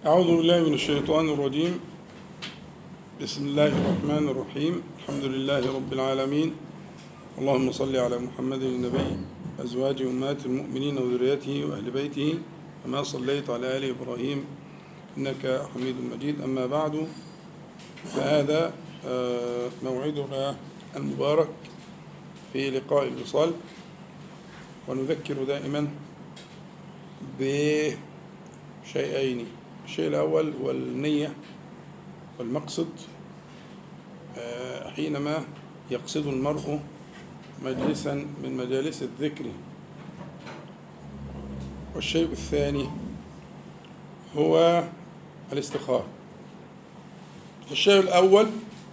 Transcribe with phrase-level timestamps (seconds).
[0.00, 1.76] أعوذ بالله من الشيطان الرجيم.
[3.20, 4.74] بسم الله الرحمن الرحيم.
[4.96, 6.56] الحمد لله رب العالمين.
[7.36, 9.16] اللهم صل على محمد النبي
[9.60, 12.38] أزواج أمهات المؤمنين وذريته وأهل بيته
[12.84, 14.44] كما صليت على آل إبراهيم
[15.20, 16.40] إنك حميد مجيد.
[16.40, 17.06] أما بعد
[18.16, 18.72] فهذا
[19.04, 20.56] آه، موعدنا
[20.96, 21.48] المبارك
[22.52, 23.52] في لقاء الوصال.
[24.88, 25.88] ونذكر دائما
[27.40, 28.00] بشيئين.
[29.90, 31.32] الشيء الأول هو النية
[32.38, 32.88] والمقصد.
[34.38, 35.44] آه، حينما
[35.90, 36.80] يقصد المرء
[37.64, 39.44] مجلسا من مجالس الذكر.
[41.94, 42.86] والشيء الثاني
[44.36, 44.84] هو
[45.52, 46.06] الاستخارة.
[47.70, 48.46] الشيء الأول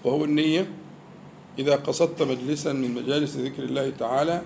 [0.04, 0.68] وهو النية.
[1.60, 4.42] إذا قصدت مجلسا من مجالس ذكر الله تعالى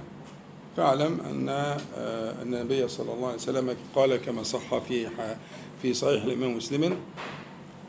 [0.78, 5.08] فاعلم أن آه، أن النبي صلى الله عليه وسلم قال كما صح في
[5.82, 6.98] في صحيح الإمام مسلم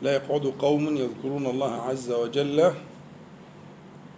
[0.01, 2.73] لا يقعد قوم يذكرون الله عز وجل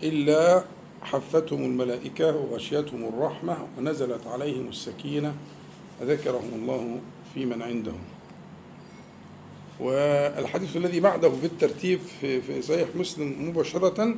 [0.04, 0.64] إلا
[1.02, 5.36] حفتهم الملائكة وغشيتهم الرحمة ونزلت عليهم السكينة
[6.02, 7.00] وذكرهم الله
[7.34, 8.00] في من عندهم.
[9.80, 14.16] والحديث الذي بعده في الترتيب في صحيح مسلم مباشرة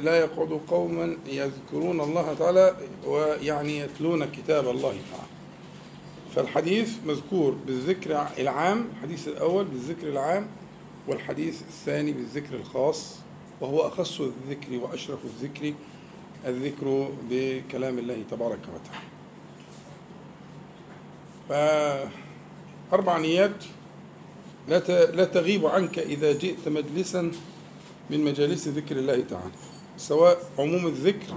[0.00, 5.34] لا يقعد قوما يذكرون الله تعالى ويعني يتلون كتاب الله تعالى.
[6.34, 10.46] فالحديث مذكور بالذكر العام الحديث الأول بالذكر العام
[11.08, 13.16] والحديث الثاني بالذكر الخاص
[13.60, 15.74] وهو أخص الذكر وأشرف الذكر
[16.46, 19.08] الذكر بكلام الله تبارك وتعالى.
[22.90, 23.64] فأربع نيات
[24.68, 27.32] لا تغيب عنك إذا جئت مجلسا
[28.10, 29.52] من مجالس ذكر الله تعالى
[29.96, 31.34] سواء عموم الذكر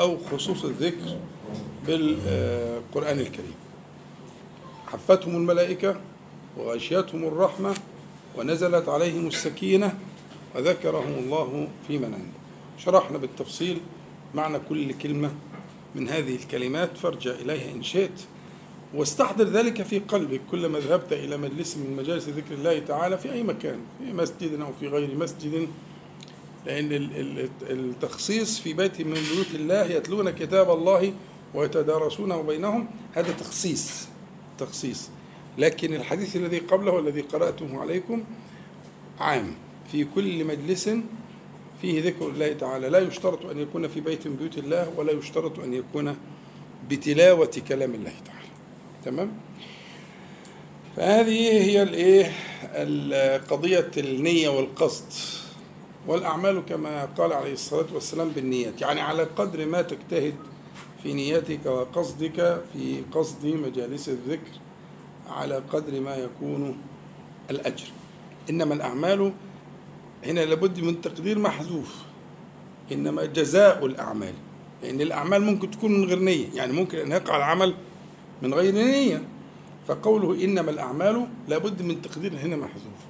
[0.00, 1.18] أو خصوص الذكر
[1.86, 3.54] بالقرآن الكريم.
[4.94, 5.96] حفتهم الملائكة
[6.56, 7.74] وغشيتهم الرحمة
[8.36, 9.98] ونزلت عليهم السكينة
[10.54, 12.38] وذكرهم الله في من عنده
[12.78, 13.78] شرحنا بالتفصيل
[14.34, 15.30] معنى كل كلمة
[15.94, 18.20] من هذه الكلمات فارجع إليها إن شئت.
[18.94, 23.42] واستحضر ذلك في قلبك كلما ذهبت إلى مجلس من مجالس ذكر الله تعالى في أي
[23.42, 25.68] مكان في مسجد أو في غير مسجد.
[26.66, 26.88] لأن
[27.70, 31.12] التخصيص في بيت من بيوت الله يتلون كتاب الله
[31.54, 34.13] ويتدارسونه بينهم هذا تخصيص.
[34.58, 35.08] تخصيص
[35.58, 38.24] لكن الحديث الذي قبله والذي قرأته عليكم
[39.20, 39.54] عام.
[39.92, 40.90] في كل مجلس
[41.82, 42.88] فيه ذكر الله تعالى.
[42.88, 46.16] لا يشترط أن يكون في بيت من بيوت الله ولا يشترط أن يكون
[46.90, 48.48] بتلاوة كلام الله تعالى.
[49.04, 49.32] تمام؟
[50.96, 52.32] فهذه هي الإيه؟
[53.38, 55.12] قضية النية والقصد.
[56.06, 58.80] والأعمال كما قال عليه الصلاة والسلام بالنيات.
[58.80, 60.34] يعني على قدر ما تجتهد
[61.04, 64.50] في نيتك وقصدك في قصد مجالس الذكر
[65.28, 66.76] على قدر ما يكون
[67.50, 67.86] الأجر.
[68.50, 69.32] إنما الأعمال
[70.24, 71.94] هنا لابد من تقدير محذوف.
[72.92, 74.34] إنما جزاء الأعمال
[74.82, 77.74] لأن الأعمال ممكن تكون من غير نية يعني ممكن أن يقع العمل
[78.42, 79.22] من غير نية.
[79.88, 83.00] فقوله إنما الأعمال لابد من تقدير هنا محذوف.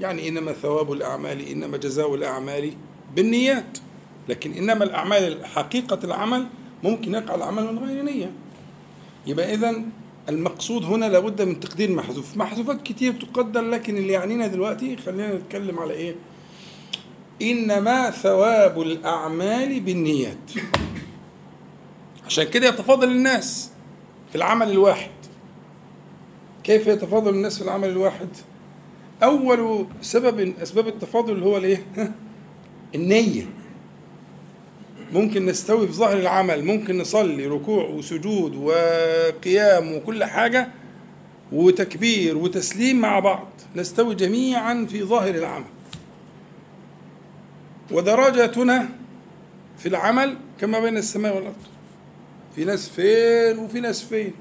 [0.00, 2.72] يعني إنما ثواب الأعمال إنما جزاء الأعمال
[3.16, 3.78] بالنيات.
[4.28, 6.46] لكن إنما الأعمال حقيقة العمل
[6.82, 8.32] ممكن يقع العمل من غير نية.
[9.26, 9.82] يبقى إذا
[10.28, 12.36] المقصود هنا لابد من تقدير محذوف.
[12.36, 16.14] محذوفات كتير تقدر لكن اللي يعنينا دلوقتي خلينا نتكلم على إيه؟
[17.42, 20.52] إنما ثواب الأعمال بالنيات.
[22.26, 23.70] عشان كده يتفاضل الناس
[24.30, 25.10] في العمل الواحد.
[26.64, 28.28] كيف يتفاضل الناس في العمل الواحد؟
[29.22, 31.86] أول سبب من أسباب التفاضل هو الإيه؟
[32.94, 33.61] النية.
[35.12, 40.68] ممكن نستوي في ظاهر العمل ممكن نصلي ركوع وسجود وقيام وكل حاجة
[41.52, 45.64] وتكبير وتسليم مع بعض نستوي جميعا في ظاهر العمل.
[47.90, 48.88] ودرجاتنا
[49.78, 51.54] في العمل كما بين السماء والأرض.
[52.56, 54.32] في ناس فين وفي ناس فين.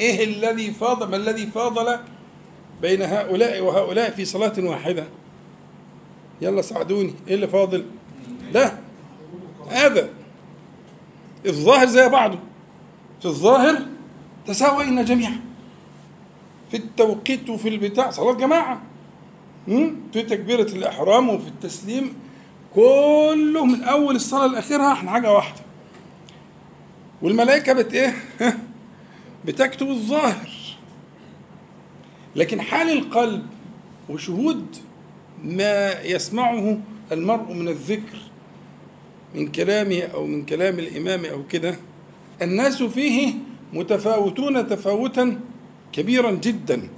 [0.00, 1.98] إيه الذي فاضل ما الذي فاضل
[2.82, 5.04] بين هؤلاء وهؤلاء في صلاة واحدة؟
[6.40, 7.84] يلا ساعدوني إيه اللي فاضل؟
[8.54, 8.72] ده
[9.70, 10.08] هذا.
[11.46, 12.38] الظاهر زي بعضه.
[13.20, 13.86] في الظاهر
[14.46, 15.40] تساوينا جميعا.
[16.70, 18.10] في التوقيت وفي البتاع.
[18.10, 18.82] صلاة جماعة.
[20.12, 22.14] في تكبيرة الإحرام وفي التسليم.
[22.74, 25.60] كله من أول الصلاة لآخرها إحنا حاجة واحدة.
[27.22, 28.14] والملائكة بت إيه؟
[29.44, 30.48] بتكتب الظاهر.
[32.36, 33.46] لكن حال القلب
[34.08, 34.76] وشهود
[35.44, 36.78] ما يسمعه
[37.12, 38.18] المرء من الذكر
[39.34, 41.76] من كلامه أو من كلام الإمام أو كده
[42.42, 43.34] الناس فيه
[43.72, 45.40] متفاوتون تفاوتا
[45.92, 46.88] كبيرا جدا.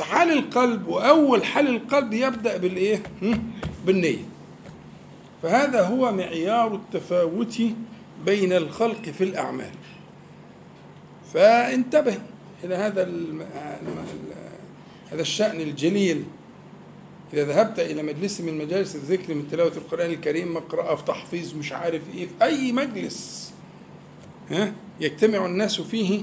[0.00, 3.52] حال القلب وأول حال القلب يبدأ بالإيه؟ هم؟
[3.86, 4.24] بالنية.
[5.42, 7.62] فهذا هو معيار التفاوت
[8.24, 9.70] بين الخلق في الأعمال.
[11.34, 12.18] فانتبه
[12.64, 13.42] إلى هذا الم...
[15.12, 16.24] هذا الشأن الجليل
[17.34, 21.72] إذا ذهبت إلى مجلس من مجالس الذكر من تلاوة القرآن الكريم مقرأة في تحفيظ مش
[21.72, 23.50] عارف إيه في أي مجلس
[24.50, 26.22] ها؟ يجتمع الناس فيه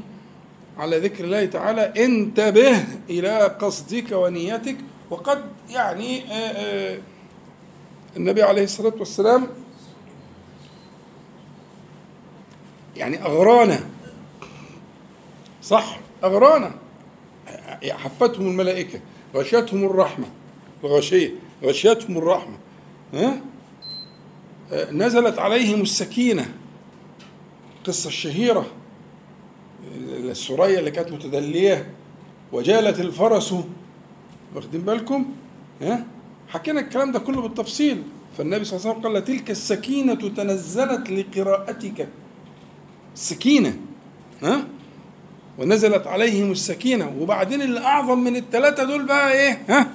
[0.77, 4.77] على ذكر الله تعالى انتبه إلى قصدك ونيتك.
[5.09, 6.51] وقد يعني آآ
[6.95, 7.00] آآ
[8.18, 9.48] النبي عليه الصلاة والسلام
[12.95, 13.80] يعني أغرانا
[15.63, 16.71] صح؟ أغرانا
[17.89, 19.00] حفتهم الملائكة
[19.36, 20.25] غشتهم الرحمة.
[20.83, 21.31] الغشية
[21.63, 22.57] غشيتهم الرحمة.
[23.13, 23.41] ها؟
[24.91, 26.53] نزلت عليهم السكينة.
[27.79, 28.65] القصة الشهيرة.
[30.09, 31.91] السرية اللي كانت متدلية.
[32.51, 33.53] وجالت الفرس.
[34.56, 35.25] واخدين بالكم؟
[35.81, 36.06] ها؟
[36.47, 38.03] حكينا الكلام ده كله بالتفصيل.
[38.38, 42.07] فالنبي صلى الله عليه وسلم قال تلك السكينة تنزلت لقراءتك.
[43.15, 43.77] السكينة
[44.44, 44.68] ها؟
[45.57, 47.15] ونزلت عليهم السكينة.
[47.19, 49.91] وبعدين اللي أعظم من الثلاثة دول بقى إيه؟ ها؟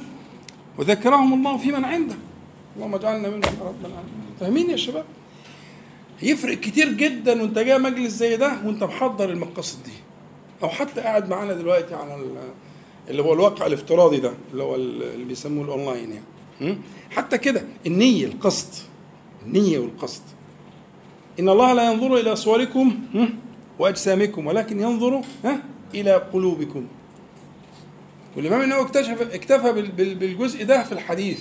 [0.78, 2.14] وذكرهم الله في من عنده.
[2.76, 4.22] اللهم اجعلنا منهم يا رب العالمين.
[4.40, 5.04] فاهمين يا شباب؟
[6.22, 9.92] يفرق كتير جدا وانت جاي مجلس زي ده وانت محضر المقاصد دي.
[10.62, 12.18] أو حتى قاعد معانا دلوقتي على
[13.08, 16.12] اللي هو الواقع الافتراضي ده اللي هو اللي بيسموه الاونلاين
[16.60, 16.78] يعني.
[17.10, 18.68] حتى كده النية القصد.
[19.46, 20.22] النية والقصد.
[21.40, 22.94] إن الله لا ينظر إلى صوركم
[23.78, 25.20] وأجسامكم ولكن ينظر
[25.94, 26.86] إلى قلوبكم.
[28.36, 31.40] والإمام النووي اكتشف اكتفى بالجزء ده في الحديث.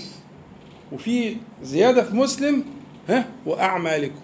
[0.91, 2.63] وفي زيادة في مسلم
[3.09, 4.19] ها وأعمالكم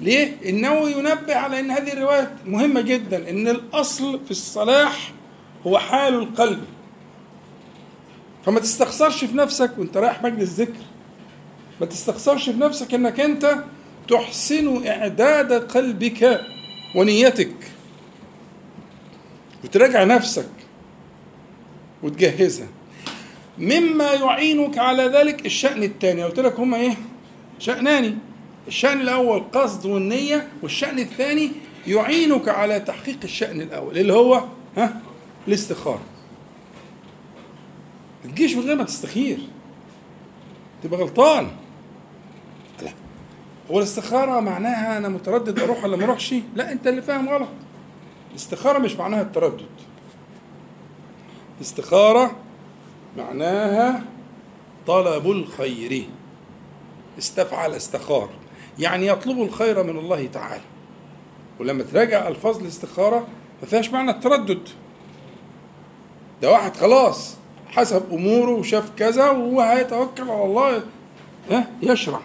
[0.00, 5.12] ليه؟ النووي ينبه على أن هذه الرواية مهمة جدا أن الأصل في الصلاح
[5.66, 6.64] هو حال القلب.
[8.46, 10.82] فما تستخسرش في نفسك وأنت رايح مجلس ذكر.
[11.80, 13.64] ما تستخسرش في نفسك إنك أنت
[14.08, 16.40] تحسن إعداد قلبك
[16.94, 17.54] ونيتك.
[19.64, 20.48] وتراجع نفسك.
[22.02, 22.68] وتجهزها.
[23.58, 26.24] مما يعينك على ذلك الشأن الثاني.
[26.24, 26.94] قلت لك هما إيه؟
[27.58, 28.18] شأنان.
[28.68, 31.50] الشأن الأول قصد والنية والشأن الثاني
[31.86, 34.44] يعينك على تحقيق الشأن الأول اللي هو
[34.76, 35.00] ها؟
[35.48, 36.02] الاستخارة.
[38.24, 39.38] ما تجيش من غير ما تستخير.
[40.82, 41.48] تبقى غلطان.
[42.82, 42.90] لا.
[43.70, 47.48] هو الاستخارة معناها أنا متردد أروح ولا ما أروحش؟ لا أنت اللي فاهم غلط.
[48.30, 49.66] الاستخارة مش معناها التردد.
[51.58, 52.36] الاستخارة
[53.16, 54.02] معناها
[54.86, 56.08] طلب الخير.
[57.18, 58.28] استفعل استخار.
[58.78, 60.62] يعني يطلب الخير من الله تعالى.
[61.60, 63.26] ولما تراجع ألفاظ الاستخارة
[63.62, 64.68] ما فيهاش معنى التردد.
[66.42, 67.36] ده واحد خلاص
[67.68, 70.82] حسب أموره وشاف كذا وهو هيتوكل على الله
[71.82, 72.20] يشرع.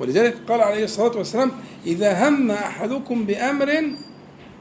[0.00, 1.50] ولذلك قال عليه الصلاة والسلام
[1.86, 3.82] إذا هم أحدكم بأمر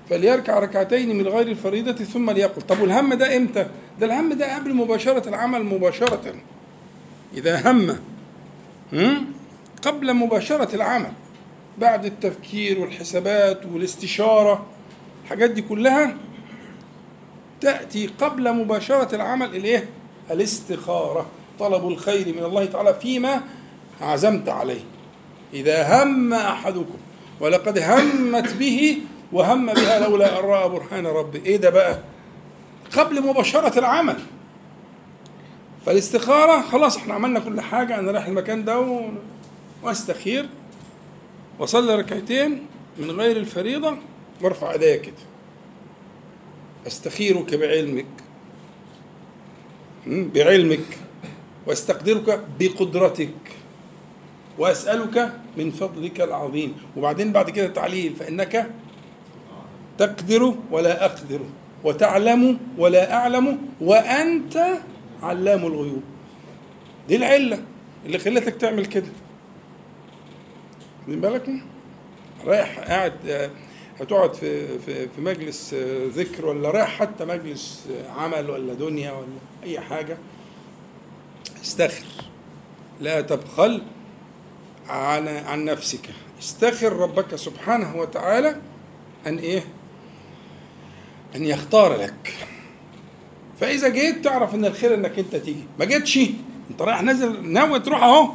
[0.10, 2.62] فليركع ركعتين من غير الفريضة ثم ليقل.
[2.62, 3.68] طب والهم ده إمتى؟
[4.00, 6.34] ده الهم ده قبل مباشرة العمل مباشرة.
[7.38, 7.96] إذا هم
[9.82, 11.12] قبل مباشرة العمل
[11.78, 14.66] بعد التفكير والحسابات والاستشارة
[15.24, 16.16] الحاجات دي كلها
[17.62, 19.86] تأتي قبل مباشرة العمل الإيه؟
[20.32, 21.26] الاستخارة
[21.60, 23.42] طلب الخير من الله تعالى فيما
[24.02, 24.82] عزمت عليه.
[25.54, 26.98] إذا هم أحدكم
[27.40, 28.98] ولقد همت به
[29.32, 32.00] وهم بها لولا أن رأى برهان ربي إيه ده بقى؟
[32.98, 34.20] قبل مباشرة العمل.
[35.86, 39.10] فالاستخارة خلاص إحنا عملنا كل حاجة أنا رايح المكان ده و...
[39.84, 40.50] وأستخير.
[41.60, 42.66] وصلي ركعتين
[42.98, 43.98] من غير الفريضة
[44.42, 45.14] وأرفع إيديا كده.
[46.88, 48.06] أستخيرك بعلمك.
[50.08, 50.98] بعلمك.
[51.68, 53.34] وأستقدرك بقدرتك.
[54.58, 56.76] وأسألك من فضلك العظيم.
[56.98, 58.72] وبعدين بعد كده تعليل فإنك
[59.98, 61.40] تقدر ولا أقدر.
[61.84, 64.66] وتعلم ولا أعلم وأنت
[65.24, 66.04] علام الغيوب.
[67.08, 67.64] دي العلة
[68.06, 69.08] اللي خلتك تعمل كده.
[71.00, 71.50] واخدين بالك؟
[72.46, 73.50] رايح قاعد
[74.00, 75.74] هتقعد في في في مجلس
[76.08, 77.88] ذكر ولا رايح حتى مجلس
[78.18, 79.28] عمل ولا دنيا ولا
[79.64, 80.18] أي حاجة؟
[81.64, 82.06] استخر
[83.02, 83.82] لا تبخل
[84.90, 86.10] عن عن نفسك.
[86.40, 88.56] استخر ربك سبحانه وتعالى.
[89.28, 89.64] أن إيه؟
[91.36, 92.34] ان يختار لك.
[93.60, 95.64] فإذا جيت تعرف إن الخير إنك أنت تيجي.
[95.80, 96.20] ما جيتش؟
[96.72, 98.30] أنت رايح نازل ناوي تروح أهو.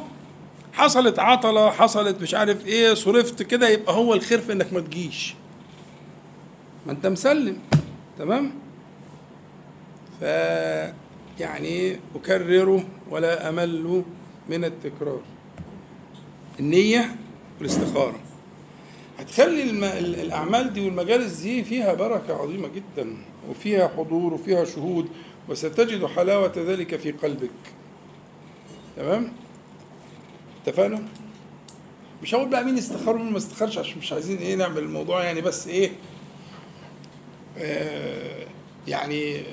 [0.73, 5.35] حصلت عطلة حصلت مش عارف إيه صرفت كده يبقى هو الخير في إنك ما تجيش.
[6.85, 7.57] ما أنت مسلم.
[8.19, 8.51] تمام؟
[10.19, 10.23] ف
[11.39, 14.03] يعني أكرره ولا أمل
[14.49, 15.21] من التكرار.
[16.59, 17.15] النية
[17.59, 18.19] والاستخارة.
[19.19, 19.63] هتخلي.
[19.99, 23.17] الأعمال دي والمجالس دي فيها بركة عظيمة جدا
[23.49, 25.07] وفيها حضور وفيها شهود
[25.49, 27.49] وستجد حلاوة ذلك في قلبك.
[28.97, 29.31] تمام؟
[30.63, 31.03] اتفقنا؟
[32.23, 35.41] مش هقول بقى مين استخار ومين ما استخارش عشان مش عايزين إيه نعمل الموضوع يعني
[35.41, 35.91] بس إيه
[37.57, 38.45] آه
[38.87, 39.43] يعني آه،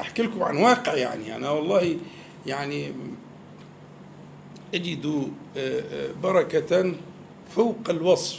[0.00, 1.36] أحكي لكم عن واقع يعني.
[1.36, 1.96] أنا والله
[2.46, 2.92] يعني
[4.74, 5.06] أجد
[5.56, 6.94] آه، آه، بركة
[7.50, 8.38] فوق الوصف.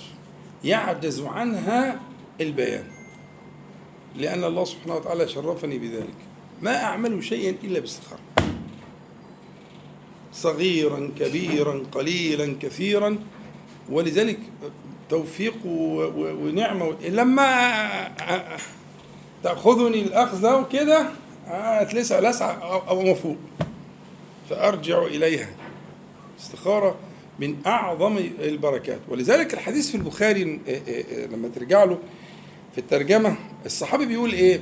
[0.63, 1.99] يعجز عنها
[2.41, 2.83] البيان.
[4.15, 6.15] لأن الله سبحانه وتعالى شرفني بذلك.
[6.61, 8.19] ما أعمل شيئا إلا باستخارة.
[10.33, 13.17] صغيرا كبيرا قليلا كثيرا.
[13.89, 14.39] ولذلك
[15.09, 16.95] توفيق ونعمة.
[17.01, 17.77] لما
[19.43, 21.09] تأخذني الأخذة وكده
[21.47, 23.37] أتلسع لسعة أو- أو مفوق
[24.49, 25.49] فأرجع إليها.
[26.39, 26.95] استخارة.
[27.39, 28.99] من أعظم البركات.
[29.09, 31.97] ولذلك الحديث في البخاري آه، آه، آه، لما ترجع له
[32.71, 34.61] في الترجمة الصحابي بيقول إيه؟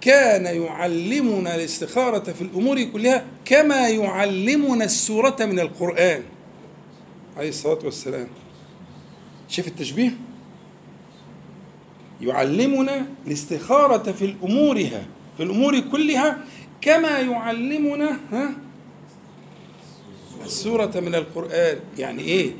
[0.00, 6.22] كان يعلمنا الاستخارة في الأمور كلها كما يعلمنا السورة من القرآن.
[7.36, 8.28] عليه الصلاة والسلام.
[9.48, 10.10] شوف التشبيه؟
[12.20, 16.38] يعلمنا الاستخارة في الأمورها في الأمور كلها
[16.80, 18.50] كما يعلمنا ها؟
[20.44, 21.78] السورة من القرآن.
[21.98, 22.52] يعني إيه؟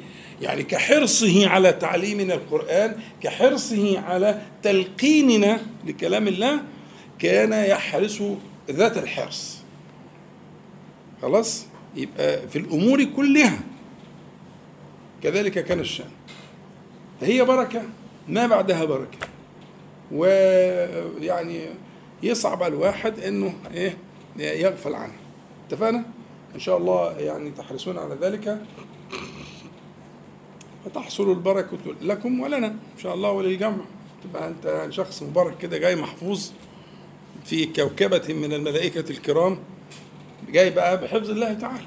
[0.43, 6.63] يعني كحرصه على تعليمنا القرآن كحرصه على تلقيننا لكلام الله
[7.19, 8.23] كان يحرص
[8.71, 9.59] ذات الحرص.
[11.23, 13.61] خلاص؟ يبقى في الأمور كلها
[15.23, 16.11] كذلك كان الشأن.
[17.21, 17.83] فهي بركة
[18.29, 19.19] ما بعدها بركة.
[20.13, 21.61] ويعني
[22.23, 23.97] يصعب على الواحد إنه إيه؟
[24.37, 25.17] يغفل عنها.
[25.69, 26.05] اتفقنا؟
[26.55, 28.63] إن شاء الله يعني تحرصون على ذلك.
[30.85, 32.67] فتحصل البركة لكم ولنا.
[32.67, 33.85] إن شاء الله وللجمع.
[34.25, 36.51] تبقى أنت شخص مبارك كده جاي محفوظ
[37.45, 39.59] في كوكبة من الملائكة الكرام.
[40.51, 41.85] جاي بقى بحفظ الله تعالى.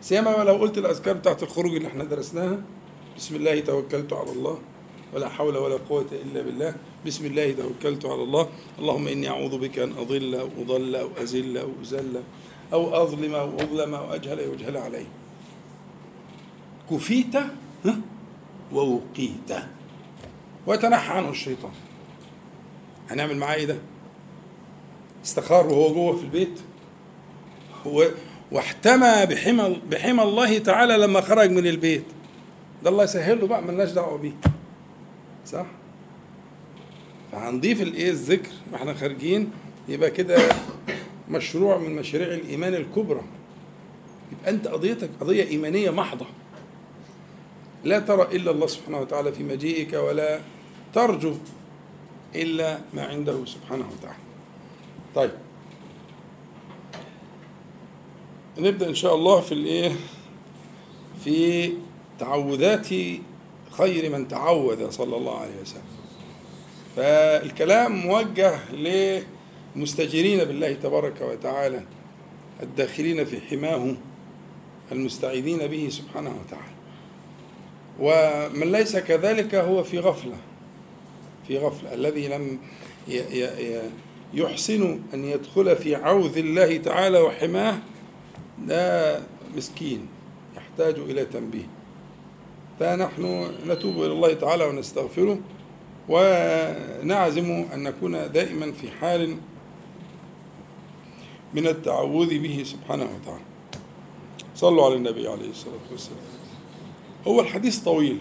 [0.00, 2.62] سيما لو قلت الأذكار بتاعت الخروج اللي إحنا درسناها.
[3.16, 4.58] بسم الله توكلت على الله.
[5.14, 6.74] ولا حول ولا قوة إلا بالله.
[7.06, 8.48] بسم الله توكلت على الله.
[8.78, 12.22] اللهم إني أعوذ بك أن أضل أو أضل أو أزل
[12.74, 15.06] أو أظلم أو أظلم أو أجهل يجهل علي
[16.90, 17.34] كفيت؟
[18.72, 19.50] ووقيت.
[20.66, 21.72] ويتنحى عنه الشيطان.
[23.10, 23.76] هنعمل معاه إيه ده؟
[25.24, 26.60] استخار وهو جوه في البيت.
[28.52, 32.04] واحتمى بحمى بحمى الله تعالى لما خرج من البيت.
[32.82, 34.32] ده الله يسهل له بقى ملناش دعوة بيه.
[35.46, 35.66] صح؟
[37.32, 38.50] فهنضيف الإيه؟ الذكر.
[38.72, 39.50] وإحنا خارجين
[39.88, 40.36] يبقى كده
[41.28, 43.22] مشروع من مشاريع الإيمان الكبرى.
[44.32, 46.26] يبقى أنت قضيتك قضية إيمانية محضة.
[47.84, 50.40] لا ترى إلا الله سبحانه وتعالى في مجيئك ولا
[50.94, 51.34] ترجو
[52.34, 54.18] إلا ما عنده سبحانه وتعالى.
[55.14, 55.30] طيب.
[58.58, 59.92] نبدأ إن شاء الله في الإيه؟
[61.24, 61.72] في
[62.18, 62.88] تعوذات
[63.70, 65.82] خير من تعوذ صلى الله عليه وسلم.
[66.96, 68.58] فالكلام موجه
[69.76, 71.82] للمستجيرين بالله تبارك وتعالى
[72.62, 73.94] الداخلين في حماه
[74.92, 76.74] المستعيذين به سبحانه وتعالى.
[78.00, 80.36] ومن ليس كذلك هو في غفلة
[81.48, 81.94] في غفلة.
[81.94, 82.58] الذي لم
[84.34, 87.78] يحسن أن يدخل في عوذ الله تعالى وحماه
[88.66, 89.20] ده
[89.56, 90.06] مسكين
[90.56, 91.66] يحتاج إلى تنبيه.
[92.80, 95.38] فنحن نتوب إلى الله تعالى ونستغفره
[96.08, 99.36] ونعزم أن نكون دائما في حال
[101.54, 103.44] من التعوذ به سبحانه وتعالى.
[104.54, 106.18] صلوا على النبي عليه الصلاة والسلام.
[107.26, 108.18] هو الحديث طويل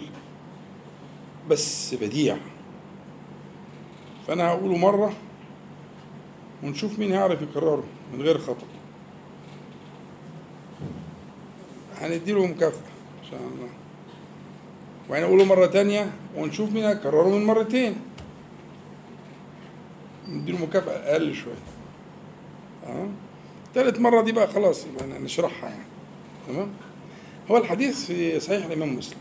[1.50, 2.38] بس بديع.
[4.28, 5.14] فأنا هقوله مرة
[6.64, 8.68] ونشوف مين هيعرف يكرره من غير خطأ.
[12.02, 12.92] هنديله مكافأة
[13.24, 13.70] إن شاء الله.
[15.10, 17.96] وهنقوله مرة تانية ونشوف مين هيكرره من مرتين.
[20.28, 21.54] نديله مكافأة أقل شوية.
[22.84, 23.08] أه؟
[23.74, 25.84] تالت مرة دي بقى خلاص يبقى نشرحها يعني.
[26.48, 26.70] تمام؟
[27.52, 29.18] هو الحديث في صحيح الإمام مسلم.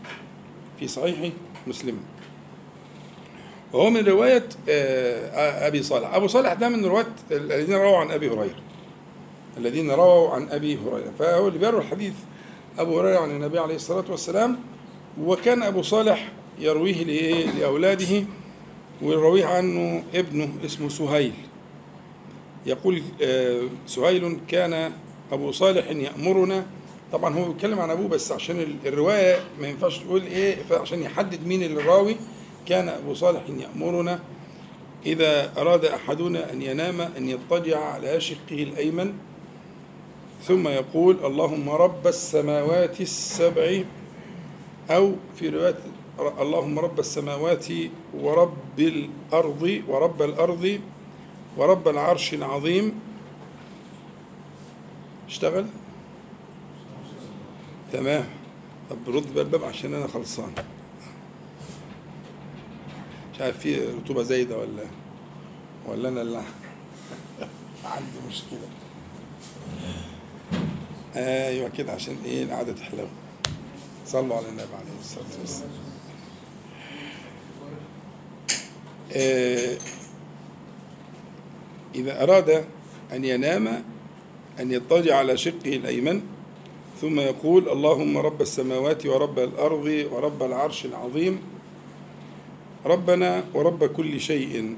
[0.79, 1.31] في صحيح
[1.67, 1.97] مسلم.
[3.73, 4.49] وهو من رواية
[5.67, 6.13] أبي صالح.
[6.13, 8.59] أبو صالح ده من رواة الذين رووا عن أبي هريرة.
[9.57, 11.11] الذين رووا عن أبي هريرة.
[11.19, 12.13] فهو اللي بيروي الحديث
[12.79, 14.59] أبو هريرة عن النبي عليه الصلاة والسلام.
[15.21, 17.03] وكان أبو صالح يرويه
[17.45, 18.23] لأولاده
[19.01, 21.33] ويرويه عنه ابنه اسمه سهيل.
[22.65, 24.91] يقول آه، سهيل كان
[25.31, 26.65] أبو صالح يأمرنا.
[27.11, 31.47] طبعا هو بيتكلم عن أبوه بس عشان ال- الرواية ما ينفعش تقول إيه فعشان يحدد
[31.47, 32.15] مين الراوي
[32.65, 34.19] كان أبو صالح يأمرنا.
[35.05, 39.13] إذا أراد أحدنا أن ينام أن يضطجع على شقه الأيمن.
[40.43, 43.81] ثم يقول اللهم رب السماوات السبع
[44.89, 45.75] أو في رواية
[46.39, 47.65] اللهم رب السماوات
[48.13, 50.79] ورب الأرض ورب الأرض
[51.57, 52.99] ورب العرش العظيم.
[55.27, 55.65] اشتغل.
[57.93, 58.25] تمام.
[58.89, 60.51] طب رد بقى الباب عشان أنا خلصان.
[63.33, 64.83] مش عارف في رطوبة زايدة ولا
[65.87, 66.37] ولا أنا اللي
[67.85, 68.67] عندي مشكلة.
[71.15, 73.07] أيوه كده عشان إيه؟ القعدة تحلو.
[74.05, 75.69] صلوا على النبي عليه الصلاة والسلام.
[79.15, 79.77] آه،
[81.95, 82.65] إذا أراد
[83.13, 83.67] أن ينام
[84.59, 86.21] أن يضطجع على شقه الأيمن
[87.01, 91.39] ثم يقول اللهم رب السماوات ورب الأرض ورب العرش العظيم
[92.85, 94.75] ربنا ورب كل شيء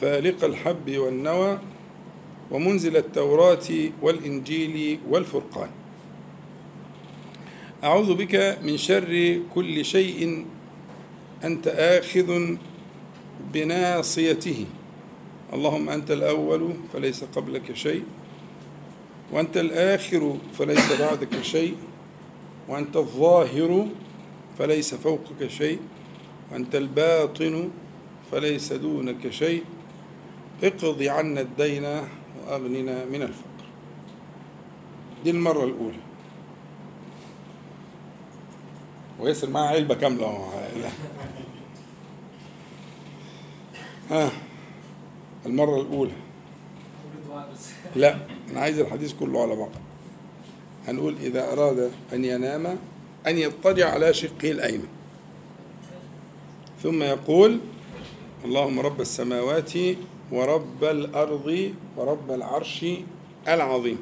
[0.00, 1.58] فالق الحب والنوى
[2.50, 3.68] ومنزل التوراة
[4.02, 5.70] والإنجيل والفرقان.
[7.84, 10.46] أعوذ بك من شر كل شيء
[11.44, 12.56] أنت آخذ
[13.52, 14.66] بناصيته.
[15.52, 18.04] اللهم أنت الأول فليس قبلك شيء
[19.32, 21.76] وأنت الآخر فليس بعدك شيء
[22.68, 23.86] وأنت الظاهر
[24.58, 25.80] فليس فوقك شيء
[26.52, 27.70] وأنت الباطن
[28.32, 29.64] فليس دونك شيء.
[30.62, 33.64] اقض عنا الدين وأغننا من الفقر.
[35.24, 36.02] دي المرة الأولى.
[39.20, 40.48] وياسر معاه علبة كاملة.
[44.10, 44.30] ها.
[45.46, 46.12] المرة الأولى.
[47.96, 48.16] لا
[48.50, 49.70] أنا عايز الحديث كله على بعض
[50.88, 52.66] هنقول إذا أراد أن ينام
[53.26, 54.88] أن يضطجع على شقه الأيمن.
[56.82, 57.60] ثم يقول
[58.44, 59.72] اللهم رب السماوات
[60.32, 62.86] ورب الأرض ورب العرش
[63.48, 63.98] العظيم.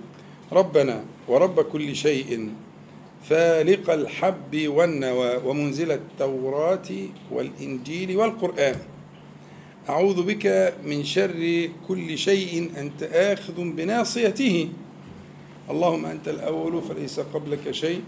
[0.52, 2.52] ربنا ورب كل شيء
[3.24, 6.88] فالق الحب والنوى ومنزل التوراة
[7.30, 8.76] والإنجيل والقرآن.
[9.88, 14.68] أعوذ بك من شر كل شيء أنت آخذ بناصيته.
[15.70, 18.02] اللهم أنت الأول فليس قبلك شيء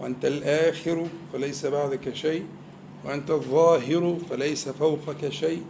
[0.00, 2.44] وأنت الآخر فليس بعدك شيء
[3.04, 5.62] وأنت الظاهر فليس فوقك شيء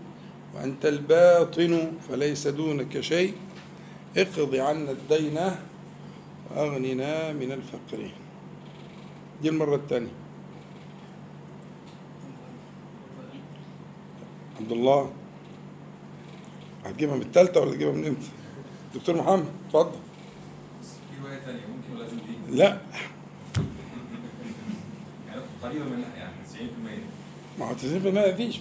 [0.55, 3.33] وأنت الباطن فليس دونك شيء.
[4.16, 5.38] اقض عنا الدين
[6.51, 8.11] وأغننا من الفقر.
[9.43, 10.14] دي المرة الثانية.
[14.61, 15.19] عبد الله.
[16.85, 18.27] هتجيبها من الثالثة ولا تجيبها من إمتى؟
[18.95, 19.90] دكتور محمد اتفضل.
[19.93, 22.81] في رواية تانية ممكن ولازم دي لا.
[25.29, 26.33] يعني قريبة من يعني
[27.57, 28.61] 90% ما هو 90% ما فيش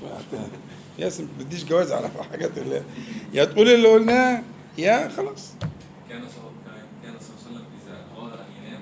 [0.99, 2.81] ياسر ما بتديش جواز على الحاجات اللي
[3.33, 4.43] يا تقول اللي قلناه
[4.77, 5.51] يا خلاص.
[6.09, 6.53] كان صلى الله
[7.03, 8.81] عليه وسلم إذا أراد أن ينام.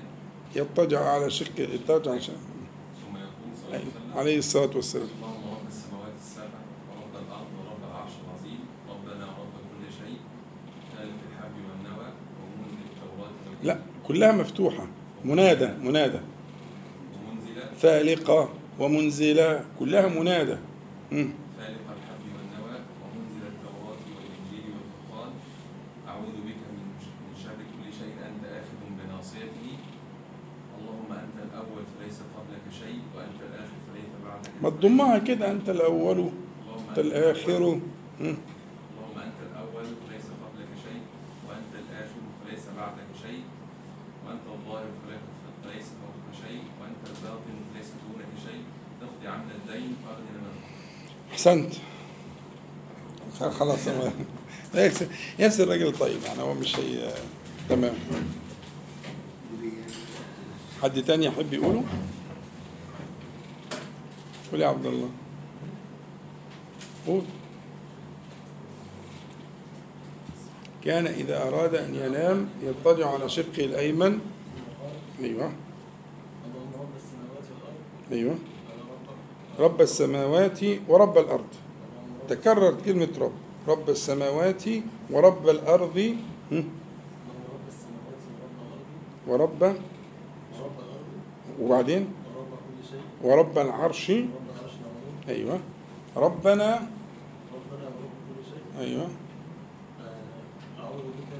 [0.56, 2.34] يضطجع على شق يضطجع عشان.
[2.34, 4.18] ثم يقول صلى الله عليه وسلم.
[4.18, 6.58] عليه الصلاة والسلام اللهم رب السماوات السبع
[6.90, 10.18] ورب الأرض ورب العرش العظيم ربنا ورب كل شيء
[10.96, 12.08] خالق الحب والنوى
[12.40, 14.86] ومنزل التوراة والإنجيل لا كلها مفتوحة.
[15.24, 16.18] منادى منادى.
[17.78, 20.56] فالقة ومنزلة كلها منادى.
[21.12, 21.28] مم.
[21.58, 25.32] فالق الحب والنوى ومنزل التوراة والإنجيل والفرقان
[26.08, 26.84] أعوذ بك من
[27.28, 29.68] من شر كل شيء أنت آخذ بناصيته
[30.78, 36.18] اللهم أنت الأول فليس قبلك شيء وأنت الآخر فليس بعدك ما تضمها كده أنت الأول
[36.18, 38.36] اللهم أنت الآخر مم.
[38.90, 41.02] اللهم أنت الأول فليس قبلك شيء
[41.48, 43.42] وأنت الآخر فليس بعدك شيء
[44.26, 45.24] وأنت الظاهر فليس
[45.64, 48.62] فليس فوقك شيء وأنت الباطن فليس دونك شيء
[49.00, 50.56] تقضي عنا الدين وأغننا من
[51.38, 51.74] الفقر أحسنت
[53.58, 53.78] خلاص
[55.38, 57.14] ياسر راجل طيب يعني هو مش هي
[57.68, 57.94] تمام.
[60.82, 61.84] حد تاني يحب يقوله؟
[64.52, 65.10] قول يا عبد الله.
[67.06, 67.22] قول.
[70.84, 74.20] كان إذا أراد أن ينام يضطجع على شقه الأيمن.
[75.22, 75.52] أيوه.
[78.12, 78.38] أيوه.
[79.58, 81.50] رب السماوات ورب الأرض.
[81.50, 83.32] اللهم رب تكرر كلمة رب.
[83.68, 84.64] رب السماوات
[85.10, 85.98] ورب الأرض.
[89.28, 89.76] ورب.
[91.60, 92.04] وبعدين؟
[93.22, 94.12] ورب العرش.
[95.28, 95.60] أيوة.
[96.16, 96.70] ربنا.
[97.54, 101.30] ربنا ورب كل شيء أيوة آه، اعوذ بك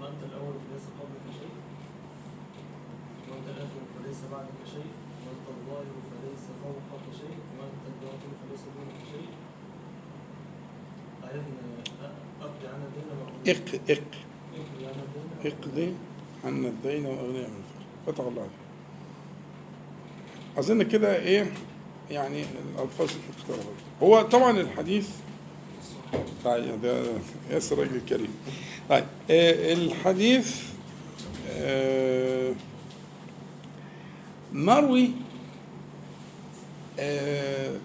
[0.00, 1.54] وأنت الأول فليس قبلك شيء
[3.30, 3.46] وأنت
[4.16, 4.90] فليس بعدك شيء
[5.26, 9.28] وأنت الظاهر فليس فوقك شيء وأنت الباطن فليس دونك شيء.
[12.42, 14.12] أقضي عن الدين وأقضي اق اق
[14.54, 15.52] أقضي عن الدين.
[15.52, 15.94] اقضي
[16.44, 18.42] عنا الدين واغنياء من الفقر فتح الله.
[18.42, 18.50] عليك
[20.58, 21.52] أظن كده إيه
[22.10, 23.66] يعني الألفاظ اختلفت
[24.02, 25.08] هو طبعا الحديث
[26.44, 27.02] طيب ده
[27.50, 28.34] ياسر الراجل الكريم.
[28.88, 30.62] طيب آه الحديث
[31.50, 32.52] آه
[34.52, 35.10] مروي
[36.98, 37.76] آه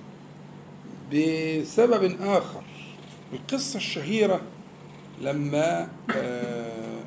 [1.13, 2.63] بسبب آخر
[3.33, 4.41] القصة الشهيرة
[5.21, 7.01] لما آه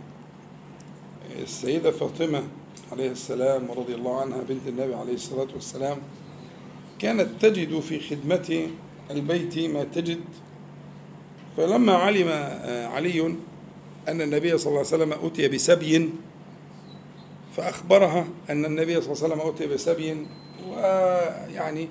[1.43, 2.43] السيدة فاطمة
[2.93, 5.97] عليه السلام ورضي الله عنها بنت النبي عليه الصلاة والسلام
[6.99, 8.69] كانت تجد في خدمة
[9.11, 10.21] البيت ما تجد.
[11.57, 13.35] فلما علم آه، علي
[14.09, 16.11] أن النبي صلى الله عليه وسلم أتي بسبي
[17.57, 20.27] فأخبرها أن النبي صلى الله عليه وسلم أتي بسبي
[20.69, 21.89] ويعني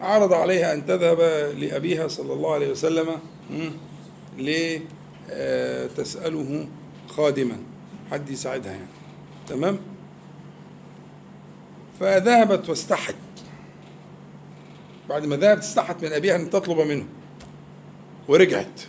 [0.00, 1.20] عرض عليها أن تذهب
[1.58, 3.06] لأبيها صلى الله عليه وسلم
[5.28, 6.68] لتسأله
[7.08, 7.56] خادما
[8.10, 8.86] حد يساعدها يعني.
[9.48, 9.78] تمام؟
[12.00, 13.14] فذهبت واستحت.
[15.08, 17.06] بعد ما ذهبت استحت من أبيها أن تطلب منه.
[18.28, 18.80] ورجعت.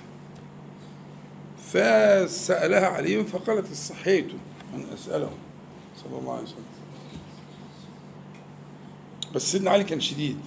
[1.68, 4.28] فسألها علي فقالت استحيت
[4.76, 5.32] أن أسأله.
[6.04, 6.66] صلى الله عليه وسلم.
[9.36, 10.38] بس سيدنا علي كان شديد.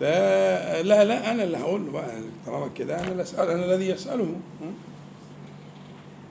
[0.00, 4.34] فلا لا أنا اللي هقول له بقى طالما كده أنا اللي أسأل أنا الذي يسأله.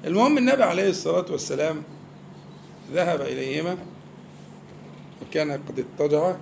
[0.06, 1.84] المهم النبي عليه الصلاة والسلام
[2.94, 3.78] ذهب إليهما
[5.22, 6.36] وكان قد اضطجع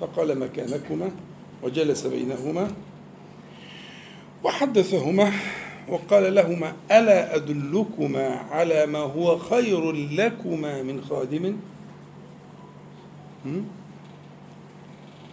[0.00, 1.10] فقال مكانكما
[1.62, 2.72] وجلس بينهما
[4.44, 5.32] وحدثهما.
[5.88, 11.56] وقال لهما ألا أدلكما على ما هو خير لكما من خادم?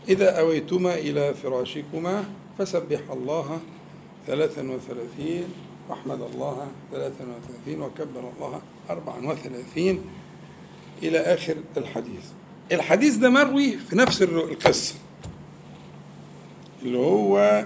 [0.09, 2.25] إذا أويتما إلى فراشكما
[2.57, 3.59] فسبح الله
[4.27, 5.43] ثلاثا وثلاثين
[5.89, 10.01] واحمد الله ثلاثا وثلاثين وكبر الله أربعا وثلاثين.
[11.03, 12.25] إلى آخر الحديث.
[12.71, 14.95] الحديث ده مروي في نفس القصة.
[16.83, 17.65] اللي هو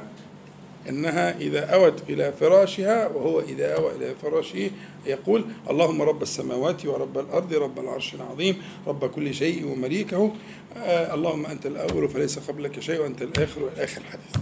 [0.89, 4.69] إنها إذا أوت إلى فراشها وهو إذا أوى إلى فراشه
[5.05, 8.55] يقول اللهم رب السماوات ورب الأرض رب العرش العظيم
[8.87, 10.31] رب كل شيء ومليكه
[10.77, 14.35] آه اللهم أنت الأول فليس قبلك شيء وأنت الآخر والآخر الحديث.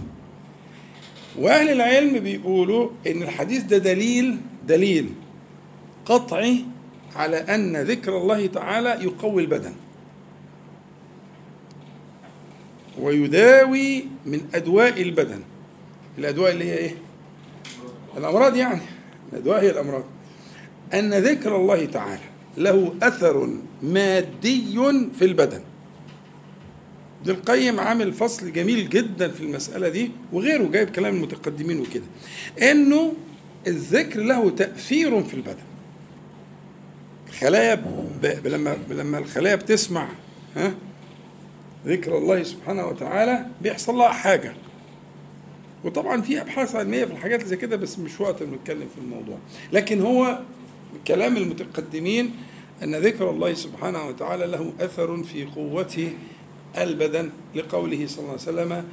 [1.38, 4.36] وأهل العلم بيقولوا إن الحديث ده دليل
[4.68, 5.10] دليل
[6.06, 6.64] قطعي
[7.16, 9.72] على أن ذكر الله تعالى يقوي البدن.
[13.00, 15.40] ويداوي من أدواء البدن.
[16.18, 16.94] الأدواء اللي هي إيه؟
[18.16, 18.80] الأمراض يعني
[19.32, 20.04] الأدواء هي الأمراض.
[20.94, 22.22] أن ذكر الله تعالى
[22.56, 23.48] له أثر
[23.82, 24.64] مادي
[25.18, 25.60] في البدن.
[27.22, 32.04] ابن القيم عامل فصل جميل جدا في المسألة دي وغيره جايب كلام المتقدمين وكده
[32.70, 33.12] إنه
[33.66, 35.64] الذكر له تأثير في البدن
[37.28, 37.74] الخلايا
[38.22, 38.46] ب...
[38.46, 40.08] لما لما الخلايا بتسمع
[40.56, 40.74] ها
[41.86, 44.54] ذكر الله سبحانه وتعالى بيحصل لها حاجة
[45.84, 49.38] وطبعا في أبحاث علمية في الحاجات اللي زي كده بس مش وقت نتكلم في الموضوع.
[49.72, 50.38] لكن هو
[51.08, 52.30] كلام المتقدمين
[52.82, 56.12] أن ذكر الله سبحانه وتعالى له أثر في قوته
[56.78, 58.84] البدن لقوله صلى الله عليه وسلم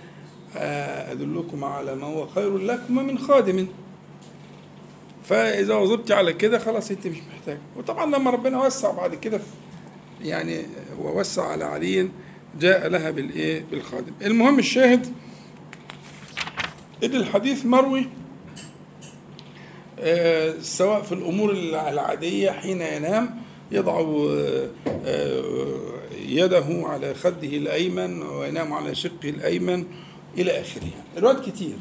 [0.57, 3.67] آه، أدلكم على ما هو خير لكم من خادم.
[5.23, 7.57] فإذا وظبت على كده خلاص أنت مش محتاج.
[7.77, 9.39] وطبعا لما ربنا وسع بعد كده
[10.21, 10.65] يعني
[11.01, 12.09] ووسع على علي
[12.59, 14.11] جاء لها بالإيه؟ بالخادم.
[14.21, 15.07] المهم الشاهد
[17.03, 18.05] إن الحديث مروي
[19.99, 24.69] آه، سواء في الأمور العادية حين ينام يضع آه،
[25.05, 25.93] آه،
[26.25, 29.85] يده على خده الأيمن وينام على شقه الأيمن
[30.37, 30.89] إلى آخره.
[31.17, 31.75] الروايات كتير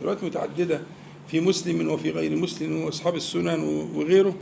[0.00, 0.80] الروايات متعددة
[1.28, 3.60] في مسلم وفي غير مسلم وأصحاب السنن
[3.94, 4.34] وغيره.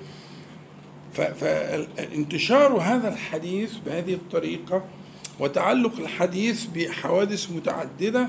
[1.13, 4.85] فانتشار هذا الحديث بهذه الطريقة
[5.41, 8.29] وتعلق الحديث بحوادث متعددة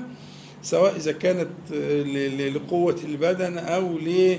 [0.62, 2.02] سواء إذا كانت آه،
[2.48, 4.38] لقوة البدن أو ل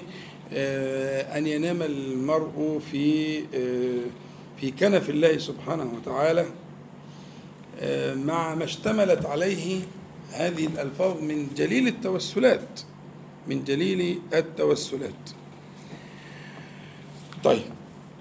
[0.54, 4.06] آه، ينام المرء في آه،
[4.62, 6.46] في كنف الله سبحانه وتعالى
[8.16, 9.80] مع ما اشتملت عليه
[10.32, 12.82] هذه الألفاظ من جليل التوسلات
[13.48, 15.30] من جليل التوسلات.
[17.44, 17.62] طيب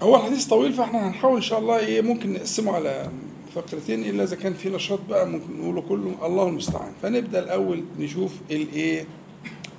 [0.01, 3.11] هو الحديث طويل فإحنا هنحاول إن شاء الله إيه ممكن نقسمه على
[3.55, 6.91] فقرتين إلا إذا كان في نشاط بقى ممكن نقوله كله الله المستعان.
[7.01, 9.05] فنبدأ الأول نشوف الايه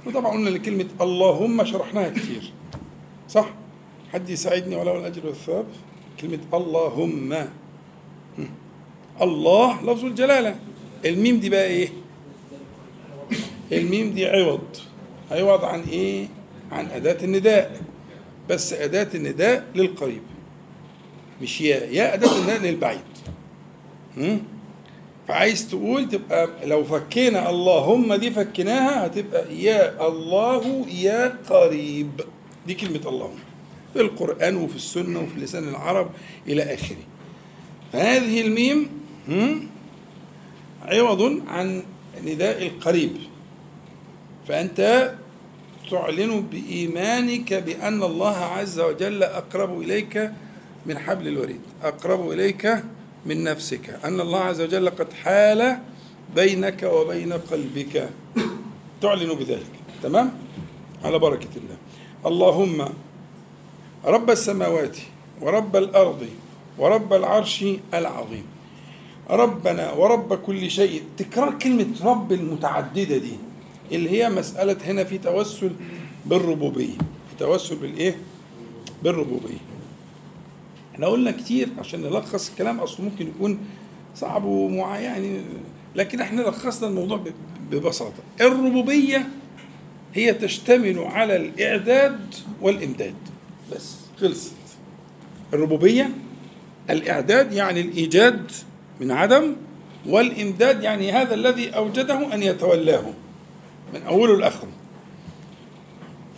[0.06, 2.52] وطبعا قلنا لكلمة اللهم شرحناها كتير.
[3.28, 3.54] صح؟
[4.12, 5.66] حد يساعدني وله الأجر والثواب؟
[6.20, 7.32] كلمة اللهم.
[8.38, 8.48] هم.
[9.20, 10.56] الله لفظ الجلالة.
[11.04, 11.88] الميم دي بقى إيه؟
[13.72, 14.76] الميم دي عوض.
[15.30, 16.26] عوض عن إيه؟
[16.72, 17.82] عن أداة النداء.
[18.50, 20.22] بس أداة النداء للقريب.
[21.42, 23.11] مش يا يا أداة النداء للبعيد؟
[25.28, 32.20] فعايز تقول تبقى لو فكينا اللهم دي فكيناها هتبقى يا الله يا قريب.
[32.66, 33.38] دي كلمة اللهم
[33.94, 36.10] في القرآن وفي السنة وفي لسان العرب
[36.46, 37.04] إلى آخره.
[37.92, 38.88] فهذه الميم
[40.82, 41.82] عوض عن
[42.24, 43.12] نداء القريب.
[44.48, 45.12] فأنت
[45.90, 50.30] تعلن بإيمانك بأن الله عز وجل أقرب إليك
[50.86, 51.60] من حبل الوريد.
[51.82, 52.82] أقرب إليك
[53.26, 54.00] من نفسك.
[54.04, 55.78] أن الله عز وجل قد حال
[56.34, 58.08] بينك وبين قلبك.
[59.00, 59.72] تعلن بذلك.
[60.02, 60.32] تمام؟
[61.04, 61.76] على بركة الله.
[62.26, 62.88] اللهم
[64.04, 64.96] رب السماوات
[65.40, 66.26] ورب الأرض
[66.78, 68.44] ورب العرش العظيم.
[69.30, 71.02] ربنا ورب كل شيء.
[71.16, 73.36] تكرار كلمة رب المتعددة دي
[73.92, 75.72] اللي هي مسألة هنا في توسل
[76.26, 76.98] بالربوبية.
[77.30, 78.16] في توسل بالإيه؟
[79.02, 79.71] بالربوبية.
[80.94, 83.58] إحنا قلنا كتير عشان نلخص الكلام أصله ممكن يكون
[84.16, 85.40] صعب ومع يعني
[85.96, 87.32] لكن إحنا لخصنا الموضوع ب-
[87.70, 88.22] ببساطة.
[88.40, 89.28] الربوبية
[90.14, 93.14] هي تشتمل على الإعداد والإمداد.
[93.72, 94.52] بس خلصت.
[95.54, 96.10] الربوبية
[96.90, 98.50] الإعداد يعني الإيجاد
[99.00, 99.56] من عدم
[100.06, 103.04] والإمداد يعني هذا الذي أوجده أن يتولاه
[103.94, 104.68] من أوله لآخره.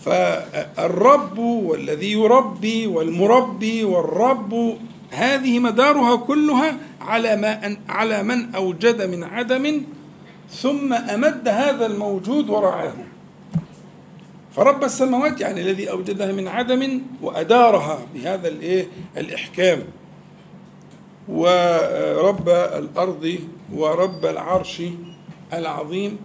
[0.05, 4.77] فالرب والذي يربي والمربي والرب
[5.11, 9.83] هذه مدارها كلها على ما أن على من أوجد من عدم
[10.51, 12.93] ثم أمد هذا الموجود ورعاه
[14.57, 18.87] فرب السماوات يعني الذي أوجدها من عدم وأدارها بهذا الإيه؟
[19.17, 19.83] الإحكام.
[21.29, 23.39] ورب الأرض
[23.75, 24.83] ورب العرش
[25.53, 26.19] العظيم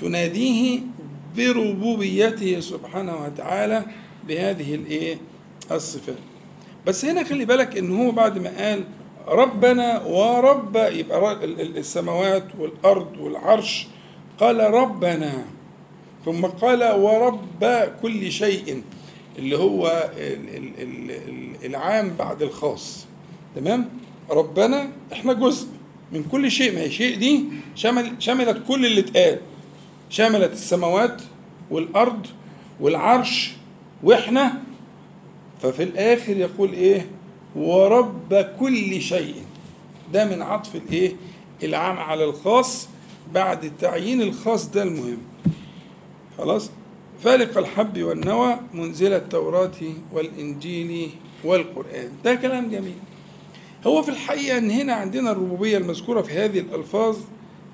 [0.00, 0.80] تناديه
[1.36, 3.84] بربوبيته سبحانه وتعالى
[4.28, 5.18] بهذه الإيه؟
[5.72, 6.16] الصفات.
[6.86, 8.84] بس هنا خلي بالك إن هو بعد ما قال
[9.28, 13.86] ربنا ورب يبقى السماوات والأرض والعرش.
[14.40, 15.44] قال ربنا
[16.24, 17.64] ثم قال ورب
[18.02, 18.82] كل شيء
[19.38, 23.06] اللي هو ال- ال- ال- ال- العام بعد الخاص.
[23.56, 23.88] تمام؟
[24.30, 25.66] ربنا إحنا جزء
[26.12, 26.74] من كل شيء.
[26.74, 27.44] ما هي شيء دي
[27.74, 29.38] شمل شملت كل اللي اتقال.
[30.10, 31.22] شملت السماوات
[31.70, 32.26] والأرض
[32.80, 33.52] والعرش
[34.02, 34.62] وإحنا
[35.62, 37.06] ففي الآخر يقول إيه؟
[37.56, 39.34] ورب كل شيء.
[40.12, 41.12] ده من عطف الإيه؟
[41.62, 42.88] العام على الخاص
[43.34, 45.18] بعد تعيين الخاص ده المهم.
[46.38, 46.70] خلاص؟
[47.24, 49.72] فالق الحب والنوى منزل التوراة
[50.12, 51.10] والإنجيل
[51.44, 52.10] والقرآن.
[52.24, 52.94] ده كلام جميل.
[53.86, 57.16] هو في الحقيقة أن هنا عندنا الربوبية المذكورة في هذه الألفاظ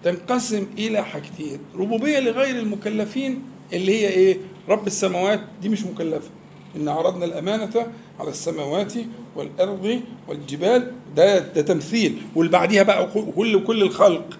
[0.05, 4.37] تنقسم إلى حاجتين ربوبية لغير المكلفين اللي هي إيه؟
[4.69, 6.31] رب السماوات دي مش مكلفة.
[6.77, 7.87] إن عرضنا الأمانة
[8.19, 8.93] على السماوات
[9.37, 12.23] والأرض والجبال ده ده تمثيل.
[12.35, 14.39] واللي بعديها بقى كل كل الخلق.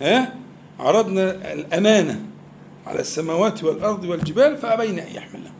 [0.00, 0.34] ها؟
[0.78, 2.20] عرضنا الأمانة
[2.86, 5.52] على السماوات والأرض والجبال فأبين أن يحملها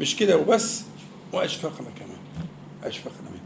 [0.00, 0.82] مش كده وبس؟
[1.32, 2.46] وأشفقنا كمان.
[2.84, 3.40] أشفقنا منه.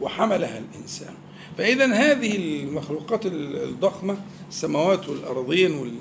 [0.00, 1.14] وحملها الإنسان.
[1.58, 4.16] فإذا هذه المخلوقات الضخمة
[4.48, 5.92] السماوات والأرضين وال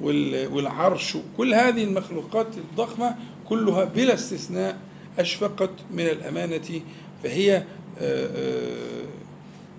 [0.00, 3.16] وال- والعرش كل هذه المخلوقات الضخمة
[3.48, 4.76] كلها بلا استثناء
[5.18, 6.80] أشفقت من الأمانة
[7.22, 7.64] فهي آه،
[8.00, 9.04] آه،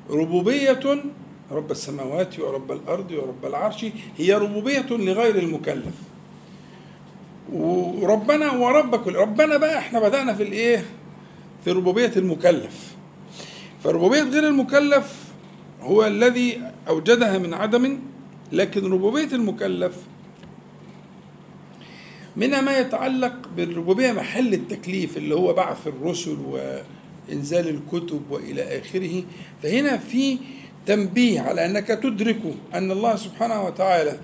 [0.09, 1.03] ربوبية
[1.51, 3.85] رب السماوات ورب الأرض ورب العرش
[4.17, 5.93] هي ربوبية لغير المكلف.
[7.53, 10.85] وربنا ورب كل ربنا بقى إحنا بدأنا في الإيه؟
[11.65, 12.94] في ربوبية المكلف.
[13.85, 15.23] فربوبية غير المكلف
[15.81, 17.99] هو الذي أوجدها من عدم
[18.51, 19.95] لكن ربوبية المكلف
[22.35, 26.37] منها ما يتعلق بالربوبية محل التكليف اللي هو بعث الرسل
[27.29, 29.23] وإنزال الكتب وإلى آخره.
[29.63, 30.37] فهنا في
[30.85, 32.41] تنبيه على أنك تدرك
[32.73, 34.19] أن الله سبحانه وتعالى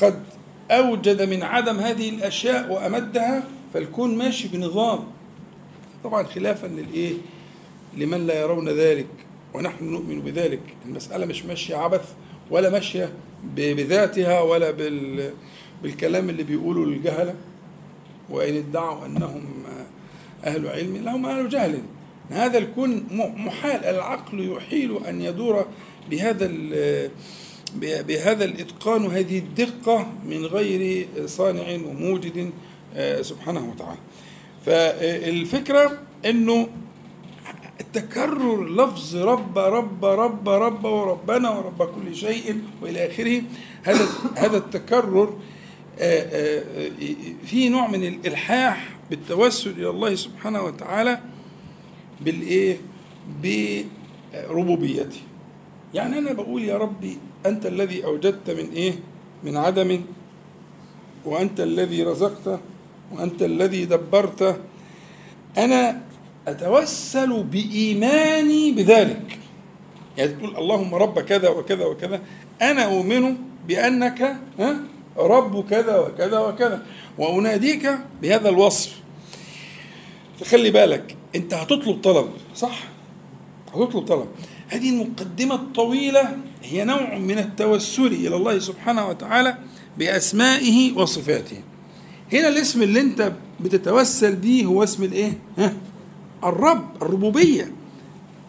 [0.00, 0.22] قد
[0.70, 5.04] أوجد من عدم هذه الأشياء وأمدها فالكون ماشي بنظام.
[6.04, 7.14] طبعا خلافا للإيه؟
[7.96, 9.06] لمن لا يرون ذلك
[9.54, 10.60] ونحن نؤمن بذلك.
[10.86, 12.12] المسألة مش ماشية عبث
[12.50, 13.12] ولا ماشية
[13.56, 15.30] بذاتها ولا بال
[15.82, 17.34] بالكلام اللي بيقوله الجهلة.
[18.30, 19.44] وإن ادعوا أنهم
[20.44, 21.78] أهل علم لهم أهل جهل.
[22.30, 23.84] هذا الكون محال.
[23.84, 25.66] العقل يحيل أن يدور
[26.10, 26.50] بهذا
[27.80, 32.50] بهذا الإتقان وهذه الدقة من غير صانع وموجد
[32.96, 33.98] آه، سبحانه وتعالى.
[34.66, 36.68] فالفكرة إنه
[37.92, 43.42] تكرر لفظ رب رب رب رب وربنا ورب كل شيء وإلى آخره.
[43.82, 44.06] هذا
[44.36, 45.38] هذا التكرر
[45.98, 46.90] آه، آه،
[47.46, 51.20] في نوع من الإلحاح بالتوسل إلى الله سبحانه وتعالى
[52.20, 52.76] بالإيه؟
[53.42, 55.20] بربوبيته.
[55.94, 58.92] يعني أنا بقول يا ربي أنت الذي أوجدت من إيه؟
[59.44, 60.00] من عدم
[61.24, 62.60] وأنت الذي رزقت
[63.12, 64.60] وأنت الذي دبرت.
[65.58, 66.02] أنا
[66.48, 69.38] أتوسل بإيماني بذلك.
[70.18, 72.20] يعني تقول اللهم رب كذا وكذا وكذا
[72.62, 73.36] أنا أؤمن
[73.68, 74.76] بأنك ها
[75.16, 76.82] رب كذا وكذا وكذا
[77.18, 78.92] وأناديك بهذا الوصف.
[80.40, 82.84] فخلي بالك أنت هتطلب طلب صح؟
[83.74, 84.28] هتطلب طلب.
[84.68, 89.58] هذه المقدمة الطويلة هي نوع من التوسل إلى الله سبحانه وتعالى
[89.98, 91.56] بأسمائه وصفاته.
[92.32, 95.74] هنا الاسم اللي أنت بتتوسل به هو اسم الإيه؟ ها؟
[96.44, 97.72] الرب الربوبية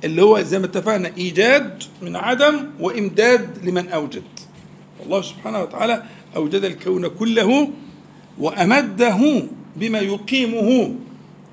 [0.04, 4.24] اللي هو زي ما اتفقنا إيجاد من عدم وإمداد لمن أوجد.
[5.06, 6.04] الله سبحانه وتعالى
[6.36, 7.70] أوجد الكون كله
[8.40, 9.44] وأمده
[9.76, 10.96] بما يقيمه.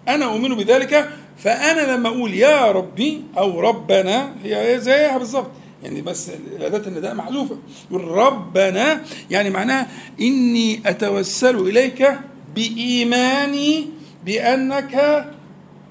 [0.08, 5.50] أنا أؤمن بذلك فأنا لما أقول يا ربي أو ربنا هي زيها بالظبط.
[5.82, 7.56] يعني بس أداة النداء محذوفة
[7.90, 9.00] يقول ربنا
[9.30, 9.88] يعني معناها
[10.20, 12.18] إني أتوسل إليك
[12.54, 13.86] بإيماني
[14.26, 15.24] بأنك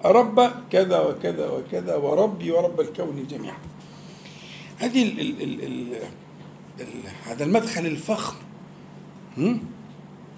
[0.05, 3.57] رب كذا وكذا وكذا وربي ورب الكون جميعا
[4.77, 5.93] هذه ال ال ال ال
[6.79, 6.87] ال
[7.25, 8.35] هذا المدخل الفخم؟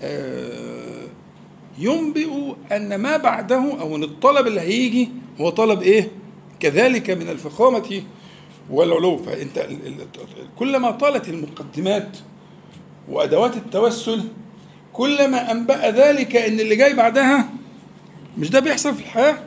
[0.02, 1.04] آه
[1.80, 5.10] ينبئ أن ما بعده أو أن الطلب اللي هيجي
[5.42, 6.12] هو طلب إيه؟
[6.60, 8.02] كذلك من الفخامة
[8.70, 10.08] والعلو ال-
[10.60, 12.18] كلما طالت المقدمات
[13.10, 14.24] وأدوات التوسل
[14.94, 17.50] كلما أنبأ ذلك إن اللي جاي بعدها
[18.38, 19.38] مش ده بيحصل في الحياة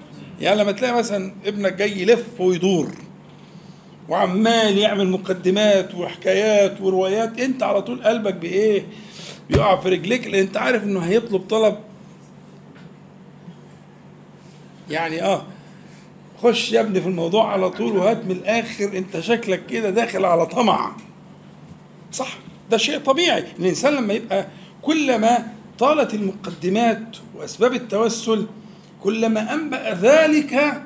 [0.40, 2.90] يعني لما تلاقي مثلا ابنك جاي يلف ويدور
[4.08, 8.86] وعمال يعمل مقدمات وحكايات وروايات أنت على طول قلبك بإيه؟
[9.50, 11.76] بيقع في رجليك لأن أنت عارف إنه هيطلب طلب.
[14.90, 15.42] يعني آه
[16.42, 20.46] خش يا ابني في الموضوع على طول وهات من الآخر أنت شكلك كده داخل على
[20.46, 20.92] طمع.
[22.12, 22.38] صح
[22.70, 23.44] ده شيء طبيعي.
[23.58, 24.46] الإنسان لما يبقى
[24.82, 28.46] كلما طالت المقدمات وأسباب التوسل
[29.06, 30.82] كلما أنبأ ذلك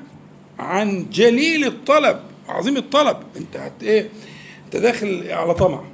[0.58, 3.16] عن جليل الطلب عظيم الطلب.
[3.36, 4.10] أنت هت إيه؟
[4.64, 5.84] أنت داخل على طمع.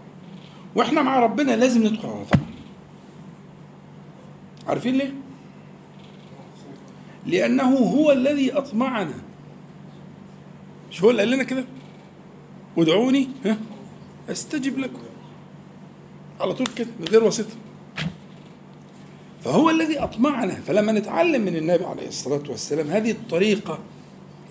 [0.75, 2.43] وإحنا مع ربنا لازم ندخل على طمع.
[4.69, 5.15] عارفين ليه؟
[7.27, 9.15] لأنه هو الذي أطمعنا.
[10.91, 11.65] مش هو اللي قال لنا كده؟
[12.79, 13.59] ادعوني ها؟
[14.31, 15.03] أستجب لكم.
[16.41, 17.66] على طول كده من غير واسطة.
[19.47, 23.79] فهو الذي أطمعنا فلما نتعلم من النبي عليه الصلاة والسلام هذه الطريقة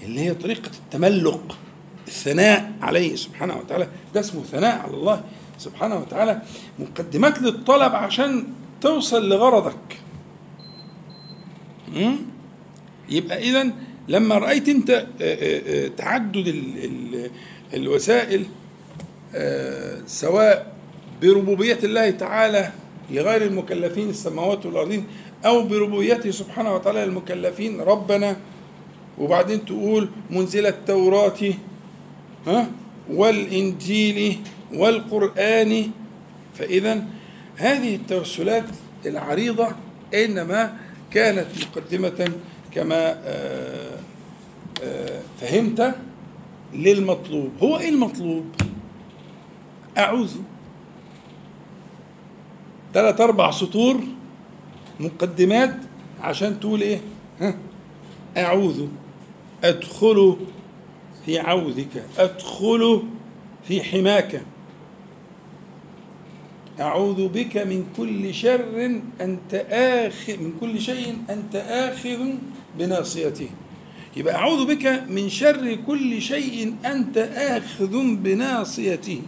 [0.03, 1.57] اللي هي طريقة التملق
[2.07, 5.23] الثناء عليه سبحانه وتعالى ده اسمه ثناء على الله
[5.57, 6.41] سبحانه وتعالى
[6.79, 8.47] مقدمات للطلب عشان
[8.81, 9.99] توصل لغرضك?
[13.09, 13.71] يبقى إذا
[14.07, 17.31] لما رأيت أنت آه، آه، آه، تعدد ال- ال-
[17.73, 18.45] الوسائل
[20.07, 20.73] سواء
[21.21, 22.71] بربوبية الله تعالى
[23.11, 25.05] لغير المكلفين السماوات والأرضين
[25.45, 27.81] أو بربوبيته سبحانه وتعالى للمكلفين.
[27.81, 28.37] ربنا
[29.17, 31.39] وبعدين تقول منزل التوراة
[32.47, 32.67] ها
[33.09, 34.39] والإنجيل
[34.73, 35.91] والقرآن.
[36.55, 37.03] فإذا
[37.55, 38.65] هذه التوسلات
[39.05, 39.67] العريضة
[40.13, 40.77] إنما
[41.11, 42.31] كانت مقدمة
[42.71, 43.99] كما آه،
[44.83, 45.95] آه، فهمت
[46.73, 47.51] للمطلوب.
[47.63, 48.45] هو إيه المطلوب؟
[49.97, 50.31] أعوذ
[52.95, 53.99] ثلاث أربع سطور
[54.99, 55.75] مقدمات
[56.21, 57.01] عشان تقول إيه؟
[57.41, 57.55] ها؟
[58.37, 58.87] أعوذ
[59.63, 60.37] أدخل
[61.25, 63.03] في عوذك أدخل
[63.67, 64.41] في حماك.
[66.79, 72.19] أعوذ بك من كل شر أنت آخذ من كل شيء أنت آخذ
[72.79, 73.49] بناصيته.
[74.17, 79.21] يبقى أعوذ بك من شر كل شيء أنت آخذ بناصيته.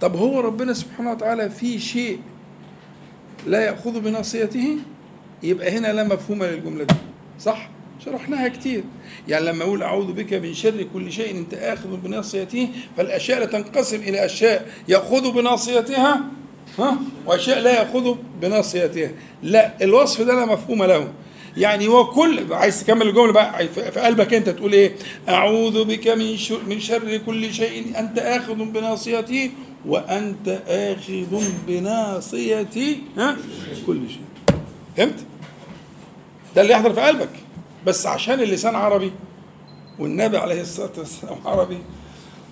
[0.00, 2.20] طب هو ربنا سبحانه وتعالى في شيء
[3.48, 4.76] لا يأخذ بناصيته
[5.42, 6.94] يبقى هنا لا مفهوم للجملة دي
[7.40, 7.70] صح؟
[8.04, 8.84] شرحناها كتير.
[9.28, 13.96] يعني لما أقول أعوذ بك من شر كل شيء أنت آخذ بناصيته فالأشياء لا تنقسم
[13.96, 14.68] إلى أشياء.
[14.88, 16.20] يأخذ بناصيتها؟
[16.78, 19.10] ها؟ وأشياء لا يأخذ بناصيتها.
[19.42, 21.08] لا الوصف ده لا مفهوم له.
[21.58, 24.96] يعني هو كل عايز تكمل الجملة بقى في قلبك انت تقول إيه؟
[25.28, 29.50] أعوذ بك من شر من شر كل شيء أنت آخذ بناصيته
[29.86, 33.36] وأنت آخذ بناصيتي ها
[33.86, 34.56] كل شيء.
[34.96, 35.14] فهمت؟
[36.56, 37.28] ده اللي يحضر في قلبك
[37.86, 39.12] بس عشان اللسان عربي
[39.98, 41.78] والنبي عليه الصلاة والسلام عربي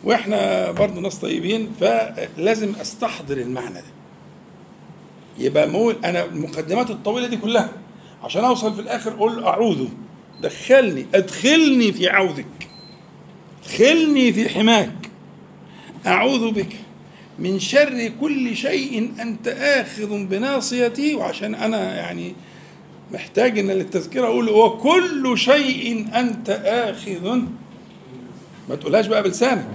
[0.04, 3.84] وإحنا برضه ناس طيبين فلازم أستحضر المعنى ده
[5.38, 7.68] يبقى مول أنا المقدمات الطويلة دي كلها
[8.22, 9.88] عشان اوصل في الآخر أقول اعوذ.
[10.42, 12.68] دخلني ادخلني في عوذك.
[13.64, 15.10] ادخلني في حماك.
[16.06, 16.76] اعوذ بك
[17.38, 21.14] من شر كل شيء انت آخذ بناصيتي.
[21.14, 22.34] وعشان أنا يعني
[23.12, 27.40] محتاج ان للتذكرة أقول وكل شيء انت آخذ.
[28.68, 29.68] ما تقولهاش بقى بلسانك.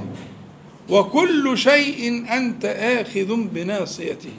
[0.89, 4.29] وكل شيء انت آخذ بناصيته.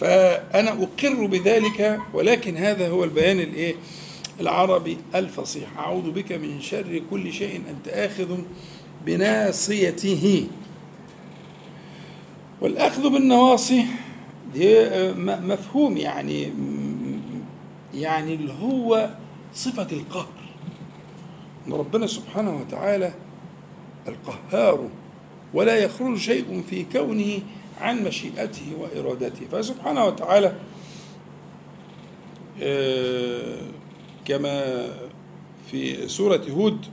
[0.00, 3.74] فأنا أقر بذلك ولكن هذا هو البيان الإيه؟
[4.40, 5.78] العربي الفصيح.
[5.78, 8.38] أعوذ بك من شر كل شيء أنت آخذ
[9.06, 10.46] بناصيته.
[12.60, 13.84] والأخذ بالنواصي
[14.54, 16.52] م- مفهوم يعني
[17.94, 19.10] يعني اللي هو
[19.54, 20.28] صفة القهر.
[21.66, 23.12] إن ربنا سبحانه وتعالى
[24.08, 24.88] القهار
[25.54, 27.38] ولا يخرج شيء في كونه
[27.80, 29.46] عن مشيئته وإرادته.
[29.52, 30.52] فسبحانه وتعالى
[32.62, 33.58] آه،
[34.24, 34.86] كما
[35.70, 36.86] في سورة هود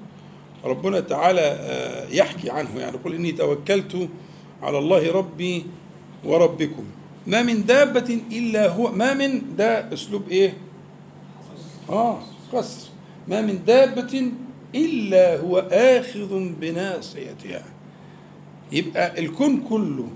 [0.65, 2.79] ربنا تعالى آه، يحكي عنه.
[2.79, 4.09] يعني يقول إني توكلت
[4.61, 5.65] على الله ربي
[6.23, 6.83] وربكم.
[7.27, 10.53] ما من دابة إلا هو ما من ده أسلوب إيه؟
[11.89, 12.19] آه
[12.53, 12.89] قصر.
[13.27, 14.31] ما من دابة
[14.75, 17.63] إلا هو آخذ بناصيتها.
[18.71, 20.07] يبقى الكون كله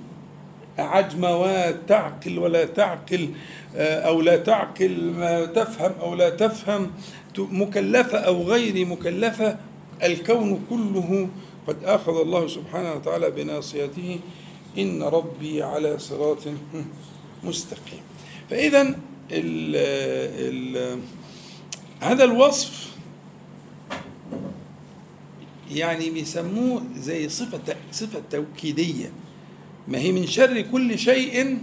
[0.77, 3.29] عجموات تعقل ولا تعقل
[3.75, 6.91] آه، أو لا تعقل ما تفهم أو لا تفهم
[7.37, 9.57] مكلفة أو غير مكلفة
[10.03, 11.29] الكون كله
[11.67, 14.19] قد أخذ الله سبحانه وتعالى بناصيته.
[14.77, 16.37] إن ربي على صراط
[17.43, 18.01] مستقيم.
[18.49, 18.95] فإذا
[21.99, 22.95] هذا الوصف
[25.71, 29.11] يعني بيسموه زي صفة صفة توكيدية.
[29.87, 31.57] ما هي من شر كل شيء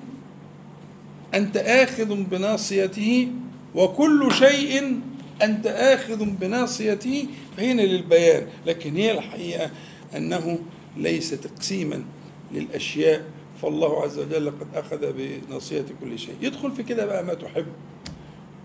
[1.35, 3.29] أنت آخذ بناصيته
[3.75, 5.01] وكل شيء
[5.43, 8.47] أنت آخذ بناصيته فهنا للبيان.
[8.66, 9.70] لكن هي الحقيقة
[10.16, 10.59] أنه
[10.97, 12.05] ليس تقسيما
[12.53, 13.25] للأشياء
[13.62, 16.35] فالله عز وجل قد أخذ بناصية كل شيء.
[16.41, 17.66] يدخل في كده بقى ما تحب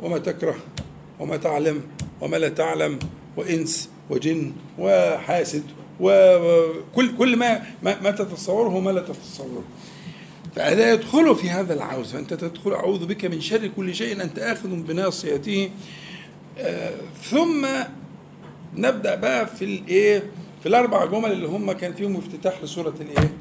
[0.01, 0.55] وما تكره
[1.19, 1.81] وما تعلم
[2.21, 2.99] وما لا تعلم
[3.37, 5.63] وإنس وجن وحاسد.
[5.99, 9.63] وكل كل ما ما, تتصوره وما لا تتصوره.
[10.55, 12.11] فهذا يدخل في هذا العوز.
[12.11, 15.69] فأنت تدخل أعوذ بك من شر كل شيء أنت آخذ بناصيته.
[16.57, 16.93] آه،
[17.23, 17.67] ثم
[18.75, 20.23] نبدأ بقى في الإيه؟
[20.61, 23.31] في الأربع جمل اللي هم كان فيهم افتتاح لسورة الإيه؟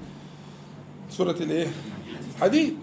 [1.11, 1.67] سورة الإيه؟
[2.41, 2.77] حديد.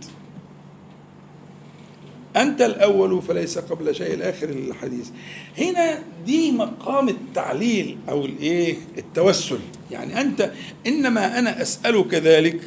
[2.37, 4.13] أنت الأول فليس قبل شيء.
[4.13, 5.09] الآخر الحديث
[5.57, 9.59] هنا دي مقام التعليل أو الإيه؟ التوسل.
[9.91, 10.51] يعني أنت
[10.87, 12.61] إنما أنا أسألك ذلك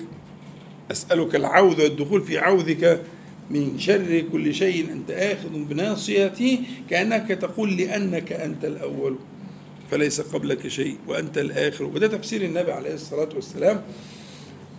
[0.90, 3.02] أسألك العوذ والدخول في عوذك
[3.50, 4.92] من شر كل شيء.
[4.92, 6.60] أنت آخذ بناصيتي
[6.90, 9.16] كأنك تقول لأنك أنت الأول
[9.90, 11.84] فليس قبلك شيء وأنت الآخر.
[11.84, 13.82] وده تفسير النبي عليه الصلاة والسلام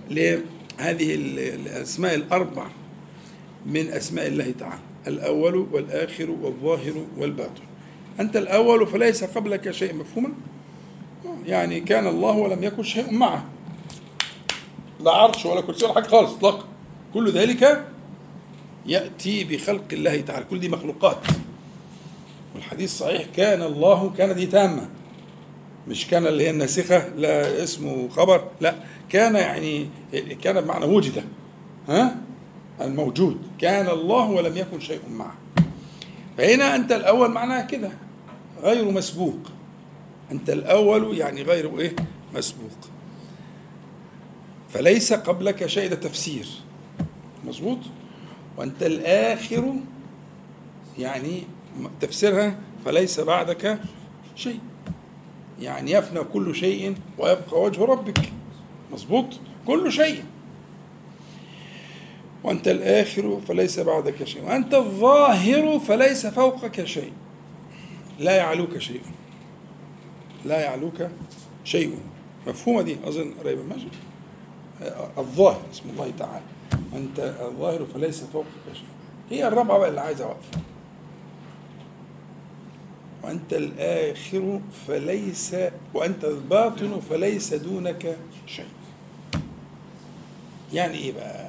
[0.09, 2.67] لهذه الأسماء الأربع.
[3.67, 7.61] من أسماء الله تعالى الأول والآخر والظاهر والباطن.
[8.19, 10.29] أنت الأول فليس قبلك شيء مفهوما؟
[11.45, 13.45] يعني كان الله ولم يكن شيء معه.
[14.99, 16.65] لا عرش ولا كرسي ولا حاجة خالص اطلاقا.
[17.13, 17.85] كل ذلك
[18.85, 21.17] يأتي بخلق الله تعالى كل دي مخلوقات.
[22.55, 24.89] والحديث صحيح كان الله كان دي تامة.
[25.87, 28.75] مش كان اللي هي الناسخة لا اسمه خبر لا.
[29.09, 29.87] كان يعني
[30.43, 31.23] كان بمعنى وجد.
[31.89, 32.17] ها؟
[32.81, 33.37] الموجود.
[33.59, 35.35] كان الله ولم يكن شيء معه.
[36.37, 37.91] فهنا أنت الأول معناها كده.
[38.61, 39.39] غير مسبوق.
[40.31, 41.95] أنت الأول يعني غير إيه؟
[42.35, 42.77] مسبوق.
[44.69, 46.47] فليس قبلك شيء ده تفسير.
[47.45, 47.79] مظبوط؟
[48.57, 49.73] وأنت الآخر
[50.97, 51.43] يعني
[52.01, 53.79] تفسيرها فليس بعدك
[54.35, 54.59] شيء.
[55.61, 58.31] يعني يفنى كل شيء ويبقى وجه ربك.
[58.93, 59.25] مظبوط؟
[59.67, 60.23] كل شيء.
[62.43, 67.11] وأنت الآخر فليس بعدك شيء وأنت الظاهر فليس فوقك شيء.
[68.19, 69.01] لا يعلوك شيء.
[70.45, 71.07] لا يعلوك
[71.63, 71.97] شيء.
[72.47, 73.87] مفهومة دي؟ أظن قريبة ماشي
[75.17, 76.45] الظاهر اسم الله تعالى.
[76.95, 78.87] أنت الظاهر فليس فوقك شيء.
[79.29, 80.49] هي الرابعة بقى اللي عايزة أوقف.
[83.23, 85.55] وأنت الآخر فليس
[85.93, 88.65] وأنت الباطن فليس دونك شيء.
[90.73, 91.46] يعني إيه بقى؟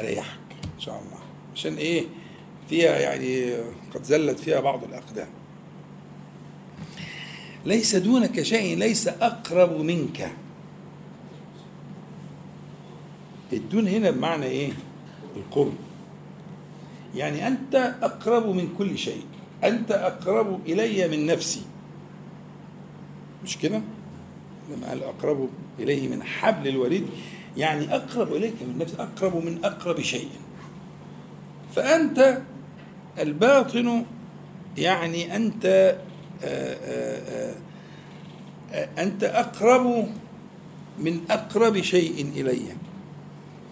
[0.00, 0.38] على يحك
[0.74, 1.20] إن شاء الله.
[1.54, 2.04] عشان إيه؟
[2.68, 3.54] فيها يعني
[3.94, 5.28] قد زلت فيها بعض الأقدام.
[7.66, 10.32] ليس دونك شيء ليس أقرب منك.
[13.52, 14.72] الدون هنا بمعنى إيه؟
[15.36, 15.74] القرب.
[17.14, 19.22] يعني أنت أقرب من كل شيء.
[19.64, 21.62] أنت أقرب إلي من نفسي.
[23.44, 23.80] مش كده؟
[24.70, 25.48] لما قال أقرب
[25.78, 27.06] إليه من حبل الوريد؟
[27.56, 30.28] يعني أقرب إليك من نفسي أقرب من أقرب شيء.
[31.76, 32.38] فأنت
[33.18, 34.04] الباطن
[34.78, 35.96] يعني أنت آآ
[36.44, 37.54] آآ
[38.72, 40.08] آآ أنت أقرب
[40.98, 42.62] من أقرب شيء إلي.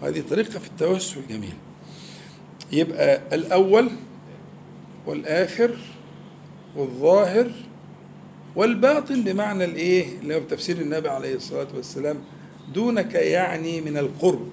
[0.03, 1.53] هذه طريقة في التوسل جميل
[2.71, 3.89] يبقى الأول
[5.05, 5.75] والآخر
[6.75, 7.51] والظاهر
[8.55, 12.17] والباطن بمعنى الإيه؟ اللي هو بتفسير النبي عليه الصلاة والسلام
[12.73, 14.49] دونك يعني من القرب.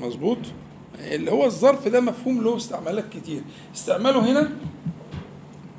[0.00, 0.38] مظبوط؟
[1.00, 3.40] اللي هو الظرف ده مفهوم له استعمالات كتير.
[3.74, 4.50] استعماله هنا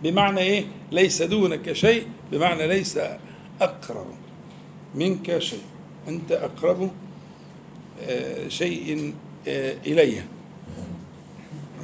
[0.04, 3.00] بمعنى إيه؟ ليس دونك شيء بمعنى ليس
[3.62, 4.08] أقرب
[4.96, 5.62] منك شيء.
[6.08, 6.92] أنت أقرب
[8.04, 9.14] آه، شيء
[9.48, 10.22] آه، الي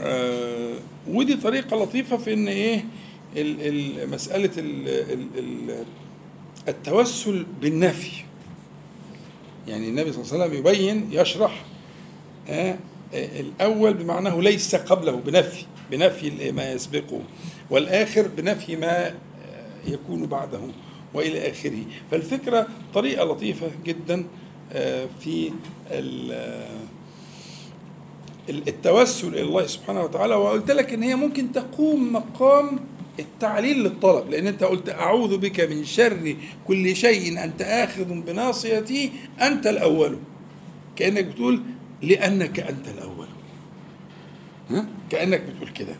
[0.02, 0.74] آه،
[1.08, 2.86] ودي طريقة لطيفة في إن إيه؟
[3.36, 3.62] ال-
[4.02, 5.86] ال- مسألة ال- ال- ال-
[6.68, 8.25] التوسل بالنفي.
[9.68, 11.63] يعني النبي صلى الله عليه وسلم يبين يشرح
[12.49, 12.76] آه،
[13.13, 17.22] آه، الأول بمعناه ليس قبله بنفي بنفي ما يسبقه
[17.70, 19.13] والآخر بنفي ما آه،
[19.88, 20.59] يكون بعده
[21.13, 21.78] وإلى آخره.
[22.11, 24.26] فالفكرة طريقة لطيفة جدا
[25.20, 25.51] في
[25.91, 26.76] ال-
[28.68, 32.80] التوسل إلى الله سبحانه وتعالى وقلت لك إن هي ممكن تقوم مقام
[33.20, 36.36] التعليل للطلب لأن أنت قلت أعوذ بك من شر
[36.68, 39.11] كل شيء أنت آخذ بناصيتي
[39.41, 40.18] أنت الأول.
[40.95, 41.61] كأنك بتقول
[42.01, 43.28] لأنك أنت الأول.
[44.70, 45.95] ها؟ كأنك بتقول كده.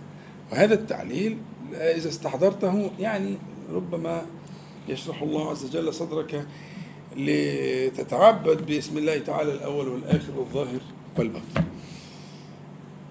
[0.51, 1.38] وهذا التعليل
[1.74, 3.38] إذا استحضرته يعني
[3.72, 4.26] ربما
[4.89, 6.47] يشرح الله عز وجل صدرك
[7.18, 10.80] لتتعبد باسم الله تعالى الأول والآخر والظاهر
[11.18, 11.63] والباطن.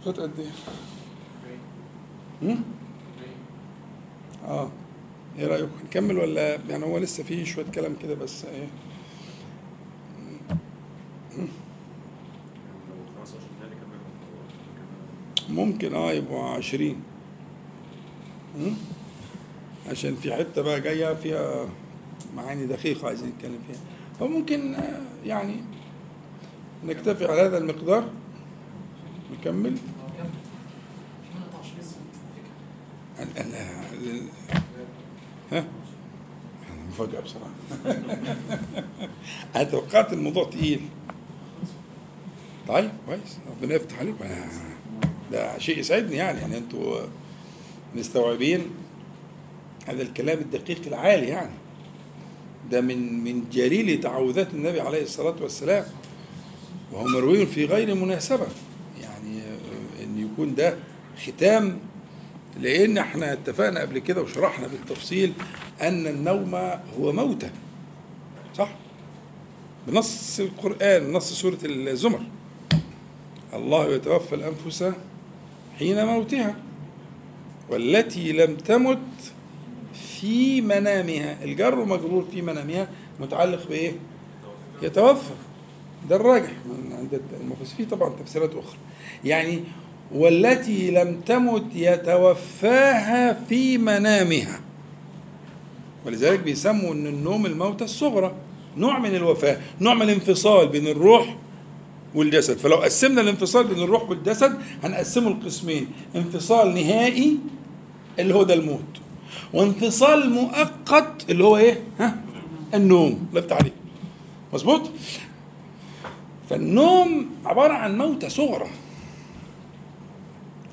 [0.05, 0.30] فات قد
[2.42, 2.57] إيه؟
[4.45, 4.70] آه.
[5.38, 8.66] إيه رايكم نكمل ولا يعني هو لسه فيه شوية كلام كده بس إيه؟
[11.38, 11.47] لو
[13.24, 13.74] 15 دقيقة
[15.47, 17.03] كمان ممكن آه يبقوا عشرين؟
[19.90, 21.68] عشان في حتة بقى جاية فيها
[22.36, 23.80] معاني دقيقة عايزين نتكلم فيها.
[24.20, 25.55] فممكن آه، يعني
[26.84, 28.09] نكتفي على هذا المقدار؟
[29.32, 29.76] نكمل؟
[33.20, 33.84] ال-
[35.52, 35.59] ها؟
[36.70, 37.50] أنا مفاجأة بصراحة.
[39.57, 40.80] أنا توقعت الموضوع تقيل.
[42.68, 43.38] طيب كويس.
[43.50, 44.24] ربنا يفتح عليكم.
[44.24, 44.74] أنا-
[45.32, 46.40] ده شيء يسعدني يعني.
[46.40, 47.00] يعني أنتوا
[47.94, 48.61] مستوعبين
[49.86, 51.50] هذا الكلام الدقيق العالي يعني.
[52.70, 55.84] ده من من جليل تعوذات النبي عليه الصلاة والسلام.
[56.92, 58.46] وهو مروي في غير مناسبة.
[59.02, 60.76] يعني آه، إن يكون ده
[61.26, 61.78] ختام
[62.61, 65.32] لأن إحنا اتفقنا قبل كده وشرحنا بالتفصيل
[65.82, 66.55] ان النوم
[67.00, 67.50] هو موتة
[68.57, 68.68] صح؟
[69.88, 72.20] بنص القرآن نص سورة الزمر.
[73.55, 74.92] الله يتوفى الأنفس
[75.78, 76.57] حين موتها
[77.70, 78.98] والتي لم تمت
[80.20, 81.44] في منامها.
[81.44, 82.88] الجر ومجرور في منامها
[83.20, 83.92] متعلق بإيه؟
[84.82, 85.34] يتوفى.
[86.09, 86.52] ده الراجح
[86.98, 87.88] عند المفسرين.
[87.88, 88.78] طبعا تفسيرات أخرى.
[89.24, 89.61] يعني
[90.12, 94.61] والتي لم تمت يتوفاها في منامها.
[96.07, 98.34] ولذلك بيسموا إن النوم الموتى الصغرى
[98.76, 101.36] نوع من الوفاة نوع من الانفصال بين الروح
[102.14, 102.59] والجسد.
[102.59, 105.86] فلو قسمنا الانفصال بين الروح والجسد هنقسمه لقسمين
[106.16, 107.38] انفصال نهائي
[108.18, 109.00] اللي هو ده الموت
[109.52, 112.16] وانفصال مؤقت اللي هو إيه؟ ها؟
[112.74, 113.26] النوم.
[113.30, 113.72] الله يفتح عليك.
[114.52, 114.90] مظبوط؟
[116.50, 118.66] فالنوم عبارة عن موتة صغرى.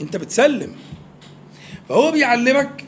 [0.02, 0.72] انت بتسلم.
[1.90, 2.84] فهو بيعلمك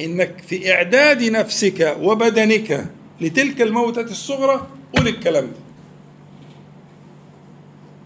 [0.00, 2.90] انك في اعداد نفسك وبدنك
[3.20, 4.66] لتلك الموتة الصغرى
[4.96, 5.56] قول الكلام ده.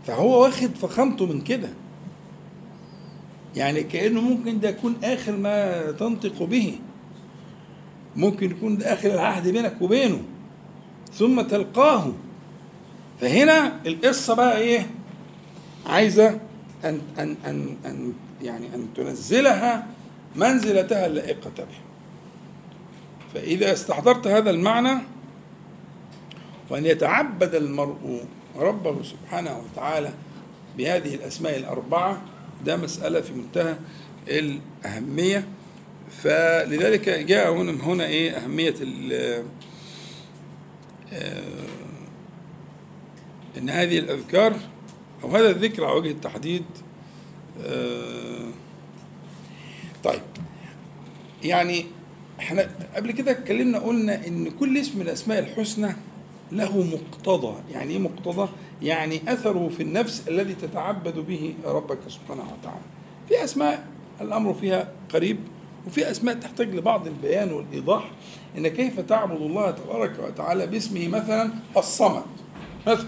[0.07, 1.69] فهو واخد فخامته من كده.
[3.57, 6.79] يعني كأنه ممكن ده يكون آخر ما تنطق به.
[8.17, 10.23] ممكن يكون ده آخر العهد بينك وبينه.
[11.15, 12.13] ثم تلقاه.
[13.21, 14.87] فهنا القصة بقى إيه؟
[15.87, 16.41] عايزة
[16.85, 18.13] أن أن أن أن
[18.43, 19.87] يعني أن تنزلها
[20.37, 21.81] منزلتها اللائقة به.
[23.35, 24.99] فإذا استحضرت هذا المعنى
[26.71, 28.25] وأن يتعبد المرء
[28.57, 30.13] ربه سبحانه وتعالى
[30.79, 32.23] بهذه الأسماء الأربعة
[32.65, 33.77] ده مسألة في منتهى
[34.29, 35.49] الأهمية.
[36.23, 38.75] فلذلك جاء هنا هنا إيه أهمية
[41.13, 41.51] آه،
[43.59, 44.57] إن هذه الأذكار
[45.25, 46.65] أو هذا الذكر على وجه التحديد
[50.05, 50.23] طيب.
[51.45, 51.87] يعني
[52.41, 55.93] إحنا قبل كده اتكلمنا قلنا إن كل اسم من الأسماء الحسنى
[56.53, 57.55] له مقتضى.
[57.73, 58.49] يعني إيه مقتضى؟
[58.83, 62.81] يعني أثره في النفس الذي تتعبد به ربك سبحانه وتعالى.
[63.29, 63.87] في أسماء
[64.21, 65.39] الأمر فيها قريب
[65.87, 68.11] وفي أسماء تحتاج لبعض البيان والإيضاح.
[68.59, 72.23] إن كيف تعبد الله تبارك وتعالى باسمه مثلا؟ الصمد.
[72.87, 73.07] مثلا.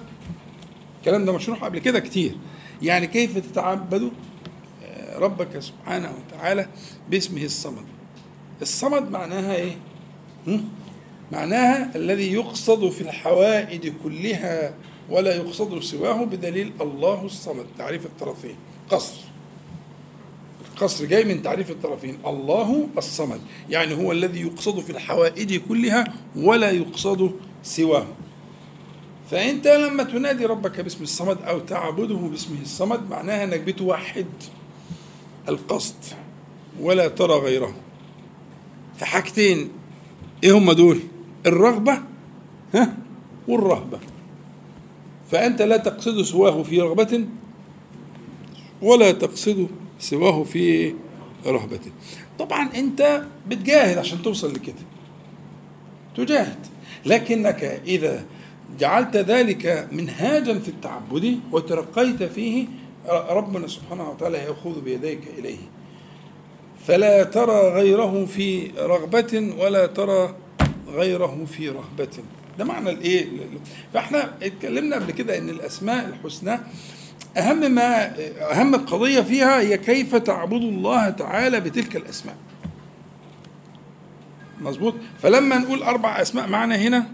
[0.98, 2.34] الكلام ده مشروح قبل كده كتير.
[2.82, 4.10] يعني كيف تتعبد آه،
[5.16, 6.68] ربك سبحانه وتعالى
[7.10, 7.84] باسمه الصمد.
[8.62, 9.76] الصمد معناها إيه؟
[11.32, 14.74] معناها الذي يقصد في الحوائج كلها
[15.10, 18.56] ولا يقصد سواه بدليل الله الصمد تعريف الطرفين.
[18.90, 19.16] قصر.
[20.72, 23.40] القصر جاي من تعريف الطرفين الله الصمد.
[23.70, 26.04] يعني هو الذي يقصد في الحوائج كلها
[26.36, 27.32] ولا يقصد
[27.62, 28.06] سواه.
[29.30, 34.26] فإنت لما تنادي ربك باسم الصمد أو تعبده باسمه الصمد معناها إنك بتوحد.
[35.48, 35.94] القصد
[36.80, 37.74] ولا ترى غيره
[38.98, 39.68] في حاجتين
[40.44, 41.00] إيه هم دول؟
[41.46, 41.98] الرغبة
[42.74, 42.96] ها؟
[43.48, 43.98] والرهبة.
[45.30, 47.24] فأنت لا تقصد سواه في رغبة
[48.82, 49.68] ولا تقصد
[49.98, 50.94] سواه في
[51.46, 51.80] رهبة.
[52.38, 54.74] طبعا أنت بتجاهد عشان توصل لكده.
[56.16, 56.58] تجاهد.
[57.06, 58.24] لكنك إذا
[58.78, 62.66] جعلت ذلك منهاجا في التعبد وترقيت فيه
[63.10, 65.58] ربنا سبحانه وتعالى يأخذ بيديك إليه.
[66.86, 70.34] فلا ترى غيره في رغبة ولا ترى
[70.88, 72.08] غيره في رهبة.
[72.58, 73.26] ده معنى الإيه؟
[73.94, 76.58] فإحنا اتكلمنا قبل كده إن الأسماء الحسنى
[77.36, 78.12] أهم ما
[78.52, 82.36] أهم قضيه فيها هي كيف تعبد الله تعالى بتلك الأسماء.
[84.60, 87.06] مظبوط؟ فلما نقول أربع أسماء معنا هنا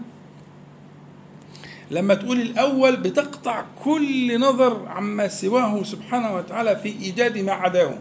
[1.91, 7.97] لما تقول الأول بتقطع كل نظر عما سواه سبحانه وتعالى في إيجاد ما عداه.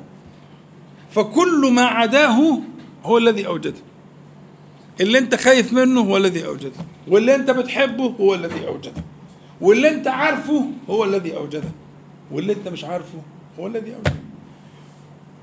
[1.11, 2.59] فكل ما عداه
[3.05, 3.75] هو الذي أوجده.
[5.01, 6.73] اللي أنت خايف منه هو الذي أوجده.
[7.09, 9.03] واللي أنت بتحبه هو الذي أوجده.
[9.61, 11.69] واللي أنت عارفه هو الذي أوجده.
[12.31, 13.19] واللي أنت مش عارفه
[13.59, 14.13] هو الذي أوجده.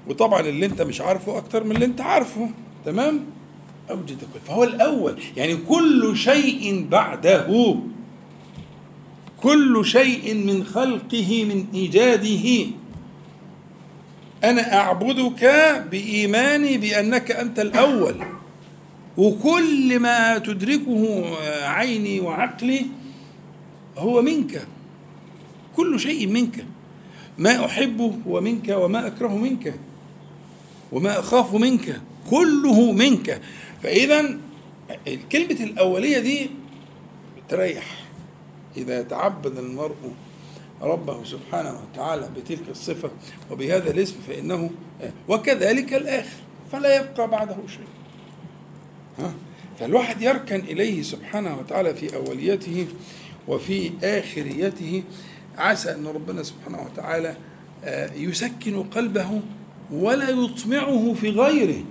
[0.07, 2.49] وطبعا اللي أنت مش عارفه أكتر من اللي أنت عارفه.
[2.85, 3.25] تمام؟
[3.91, 4.39] أوجد كل.
[4.47, 5.19] فهو الأول.
[5.37, 7.77] يعني كل شيء بعده
[9.45, 12.65] كل شيء من خلقه من إيجاده.
[14.43, 15.45] أنا أعبدك
[15.91, 18.15] بإيماني بأنك أنت الأول.
[19.17, 21.25] وكل ما تدركه
[21.63, 22.85] عيني وعقلي
[23.97, 24.67] هو منك.
[25.75, 26.65] كل شيء منك.
[27.37, 29.79] ما أحبه هو منك وما أكره منك
[30.91, 32.01] وما أخاف منك.
[32.29, 33.41] كله منك.
[33.83, 34.37] فاذا
[35.31, 36.49] كلمة الأولية دي
[37.49, 38.04] تريح.
[38.78, 39.95] إذا تعبد المرء
[40.82, 43.11] ربه سبحانه وتعالى بتلك الصفة
[43.51, 44.69] وبهذا الاسم فإنه
[45.28, 46.38] وكذلك الآخر
[46.71, 47.88] فلا يبقى بعده شيء.
[49.19, 49.34] ها؟
[49.80, 52.88] فالواحد يركن إليه سبحانه وتعالى في أوليته
[53.47, 55.03] وفي آخريته.
[55.57, 57.36] عسى أن ربنا سبحانه وتعالى
[58.15, 59.41] يسكن قلبه
[59.91, 61.84] ولا يطمعه في غيره.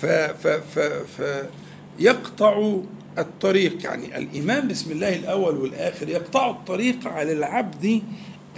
[0.00, 0.78] ف ف ف
[1.18, 1.46] ف
[1.98, 2.76] يقطع
[3.18, 8.02] الطريق يعني الإيمان بسم الله الأول والآخر يقطع الطريق على العبد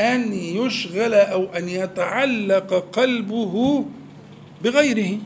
[0.00, 3.84] أن يشغل أو أن يتعلق قلبه
[4.64, 5.18] بغيره.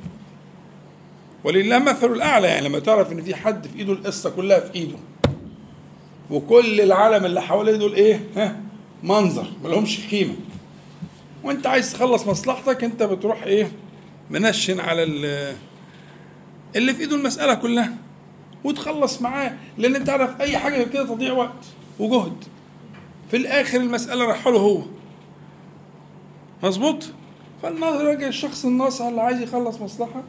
[1.44, 4.96] ولله مثل الأعلى يعني لما تعرف إن في حد في إيده القصة كلها في إيده
[6.30, 8.60] وكل العالم اللي حواليه دول إيه؟ ها؟
[9.02, 10.34] منظر ما لهمش قيمة.
[11.44, 13.70] وأنت عايز تخلص مصلحتك أنت بتروح إيه؟
[14.30, 15.02] منشن على
[16.76, 17.94] اللي في إيده المسألة كلها.
[18.64, 21.64] وتخلص معاه لأن أنت عارف أي حاجة كده تضيع وقت
[21.98, 22.44] وجهد.
[23.30, 24.82] في الآخر المسألة رايحه له هو.
[26.62, 27.04] مظبوط؟
[27.62, 30.22] فالناظر الشخص الناصح اللي عايز يخلص مصلحة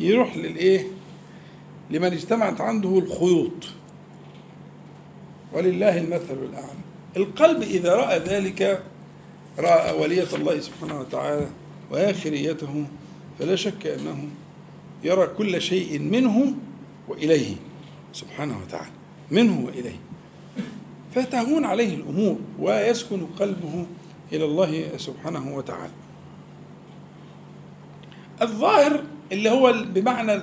[0.00, 0.86] يروح للإيه؟
[1.90, 3.66] لمن اجتمعت عنده الخيوط.
[5.52, 6.78] ولله المثل الأعلى.
[7.16, 8.82] القلب إذا رأى ذلك
[9.58, 11.46] رأى أولية الله سبحانه وتعالى
[11.90, 12.84] وآخريته
[13.38, 14.28] فلا شك أنه
[15.04, 16.54] يرى كل شيء منه
[17.08, 17.54] وإليه
[18.12, 18.90] سبحانه وتعالى
[19.30, 20.00] منه وإليه.
[21.14, 23.86] فتهون عليه الأمور ويسكن قلبه
[24.32, 25.92] إلى الله سبحانه وتعالى.
[28.42, 30.34] الظاهر اللي هو بمعنى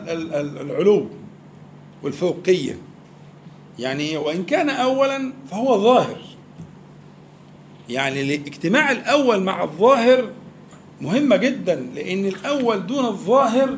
[0.61, 1.07] العلو
[2.03, 2.77] والفوقية
[3.79, 6.17] يعني وإن كان أولا فهو ظاهر.
[7.89, 10.31] يعني الاجتماع الأول مع الظاهر
[11.01, 13.77] مهمة جدا لأن الأول دون الظاهر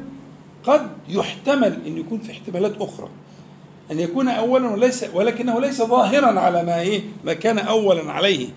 [0.63, 3.09] قد يحتمل أن يكون في احتمالات أخرى.
[3.91, 8.47] أن يكون أولا وليس ولكنه ليس ظاهرا على ما إيه؟ ما كان أولا عليه.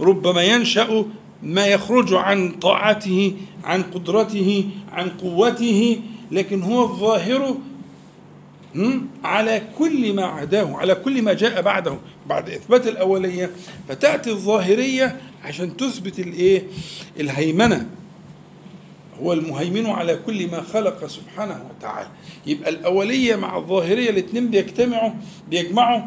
[0.00, 1.04] ربما ينشأ
[1.42, 3.32] ما يخرج عن طاعته
[3.64, 7.56] عن قدرته عن قوته لكن هو الظاهر؟
[9.24, 11.98] على كل ما عداه على كل ما جاء بعده.
[12.26, 13.50] بعد إثبات الأولية
[13.88, 16.62] فتأتي الظاهرية عشان تثبت الإيه؟
[17.20, 17.86] الهيمنة.
[19.22, 22.08] هو المهيمن على كل ما خلق سبحانه وتعالى.
[22.46, 25.10] يبقى الأولية مع الظاهرية الاثنين بيجتمعوا
[25.48, 26.02] بيجمعوا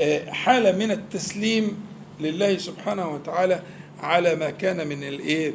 [0.00, 1.76] آه، حالة من التسليم
[2.20, 3.62] لله سبحانه وتعالى
[4.00, 5.54] على ما كان من الإيه؟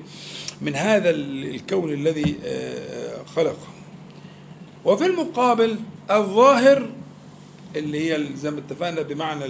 [0.61, 3.67] من هذا الكون الذي آه، خلقه.
[4.85, 5.79] وفي المقابل
[6.11, 6.89] الظاهر
[7.75, 9.45] اللي هي زي ما اتفقنا بمعنى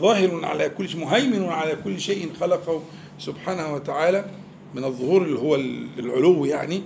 [0.00, 2.82] ظاهر على كل شيء مهيمن على كل شيء خلقه
[3.18, 4.24] سبحانه وتعالى.
[4.74, 6.82] من الظهور اللي هو ال- العلو يعني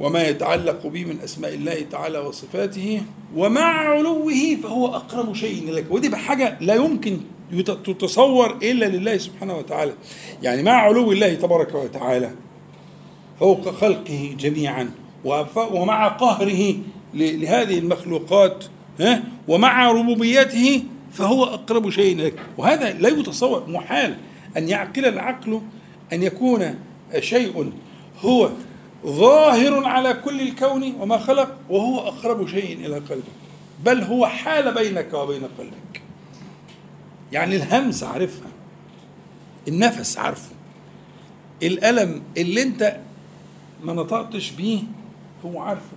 [0.00, 3.02] وما يتعلق به من أسماء الله تعالى وصفاته
[3.36, 7.18] ومع علوه فهو أقرب شيء اليك ودي بحاجه لا يمكن
[7.84, 9.92] تتصور إلا لله سبحانه وتعالى.
[10.42, 12.30] يعني مع علو الله تبارك وتعالى
[13.40, 14.90] فوق خلقه جميعا
[15.70, 16.74] ومع قهره
[17.14, 18.64] لهذه المخلوقات
[19.00, 24.16] ها ومع ربوبيته فهو أقرب شيء اليك وهذا لا يتصور محال
[24.56, 25.60] أن يعقل العقل
[26.12, 26.78] أن يكون
[27.18, 27.72] شيء
[28.20, 28.50] هو
[29.06, 33.22] ظاهر على كل الكون وما خلق وهو أقرب شيء إلى قلبك.
[33.84, 36.02] بل هو حال بينك وبين قلبك.
[37.32, 38.48] يعني الهمس عارفها
[39.68, 40.50] النفس عارفه.
[41.62, 42.96] الألم اللي أنت
[43.84, 44.80] ما نطقتش بيه
[45.44, 45.96] هو عارفه.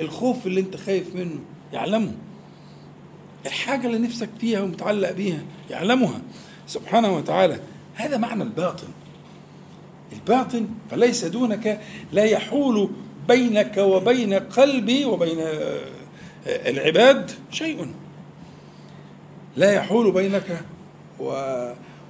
[0.00, 1.40] الخوف اللي أنت خايف منه
[1.72, 2.12] يعلمه.
[3.46, 6.20] الحاجة اللي نفسك فيها ومتعلق بيها يعلمها.
[6.66, 7.60] سبحانه وتعالى.
[7.94, 8.88] هذا معنى الباطن.
[10.12, 11.80] الباطن فليس دونك
[12.12, 12.90] لا يحول
[13.28, 15.80] بينك وبين قلبي وبين آه،
[16.46, 17.86] العباد شيء.
[19.56, 20.60] لا يحول بينك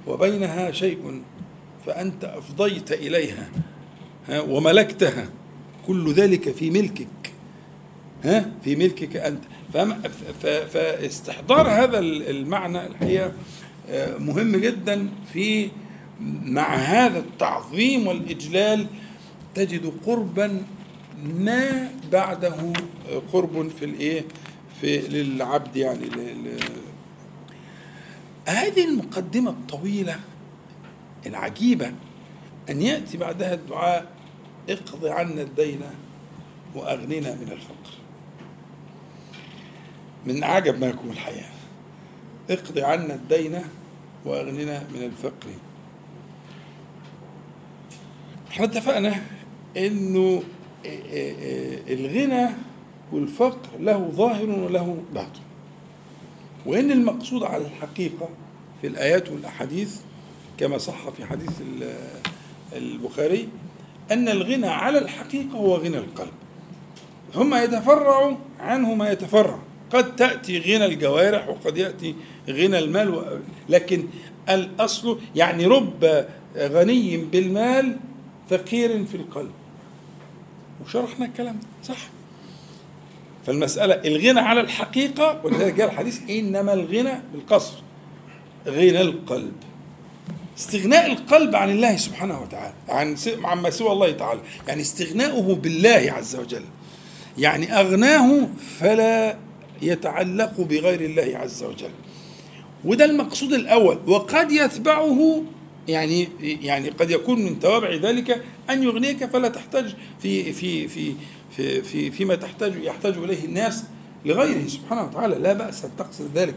[0.07, 1.21] وبينها شيء
[1.85, 3.49] فأنت أفضيت إليها
[4.27, 5.29] ها، وملكتها.
[5.87, 7.07] كل ذلك في ملكك
[8.23, 9.41] ها في ملكك أنت.
[10.43, 13.31] فاستحضار هذا المعنى الحقيقة
[13.89, 15.69] آه، مهم جدا في
[16.45, 18.87] مع هذا التعظيم والإجلال
[19.55, 20.63] تجد قربا
[21.23, 22.73] ما بعده
[23.33, 24.25] قرب في الإيه؟
[24.81, 26.59] في للعبد يعني ل- ل-
[28.47, 30.19] هذه المقدمة الطويلة
[31.25, 31.91] العجيبة
[32.69, 34.05] أن يأتي بعدها الدعاء
[34.69, 35.81] اقض عنا الدين
[36.75, 37.93] وأغننا من الفقر.
[40.25, 41.49] من أعجب ما يكون الحياة.
[42.49, 43.61] اقض عنا الدين
[44.25, 45.47] وأغننا من الفقر.
[48.55, 49.15] إحنا اتفقنا
[49.77, 50.43] انه
[51.89, 52.47] الغنى
[53.11, 55.39] والفقر له ظاهر وله باطن
[56.65, 58.29] وإن المقصود على الحقيقة
[58.81, 59.95] في الآيات والأحاديث
[60.57, 61.95] كما صح في حديث ال-
[62.75, 63.47] البخاري
[64.11, 66.31] أن الغنى على الحقيقة هو غنى القلب
[67.33, 69.59] ثم يتفرع عنه ما يتفرع
[69.91, 72.15] قد تأتي غنى الجوارح وقد يأتي
[72.49, 73.39] غنى المال.
[73.69, 74.03] لكن
[74.49, 76.25] الأصل يعني رب
[76.57, 77.97] غني بالمال
[78.49, 79.51] فقير في القلب.
[80.85, 81.97] وشرحنا الكلام صح؟
[83.45, 87.73] فالمسألة الغنى على الحقيقة ولذلك جاء الحديث إنما الغنى بالقصر
[88.67, 89.53] غنى القلب.
[90.57, 94.39] استغناء القلب عن الله سبحانه وتعالى عن عما سوى الله تعالى.
[94.67, 96.63] يعني استغناؤه بالله عز وجل.
[97.37, 98.47] يعني أغناه
[98.79, 99.37] فلا
[99.81, 101.91] يتعلق بغير الله عز وجل.
[102.85, 103.99] وده المقصود الأول.
[104.07, 105.43] وقد يتبعه
[105.87, 111.13] يعني يعني قد يكون من توابع ذلك أن يغنيك فلا تحتاج في في في
[111.55, 113.83] في, في فيما تحتاج يحتاج إليه الناس
[114.25, 114.67] لغيره.
[114.67, 116.55] سبحانه وتعالى لا بأس أن تقصد ذلك.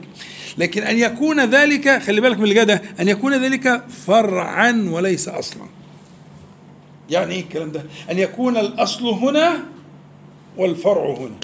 [0.58, 5.66] لكن أن يكون ذلك خلي بالك من اللي ده أن يكون ذلك فرعا وليس أصلا.
[7.10, 9.64] يعني إيه الكلام ده؟ أن يكون الأصل هنا
[10.56, 11.40] والفرع هنا.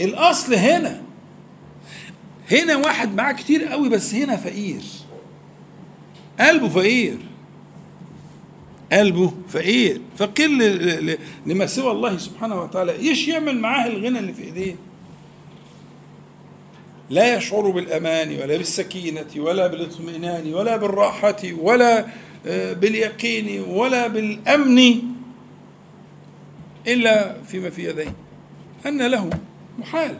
[0.00, 1.02] الأصل هنا.
[2.50, 4.82] هنا واحد معاه كتير قوي بس هنا فقير.
[6.40, 7.18] قلبه فقير.
[8.92, 10.00] قلبه فقير.
[10.16, 10.48] فقير
[11.46, 12.92] لما سوى الله سبحانه وتعالى.
[12.92, 14.76] إيش يعمل معاه الغنى اللي في إيديه؟
[17.10, 22.06] لا يشعر بالأمان ولا بالسكينة ولا بالاطمئنان ولا بالراحة ولا
[22.46, 25.02] آه، باليقين ولا بالأمن
[26.86, 28.14] إلا فيما في يديه.
[28.86, 29.30] أن له
[29.78, 30.18] محال.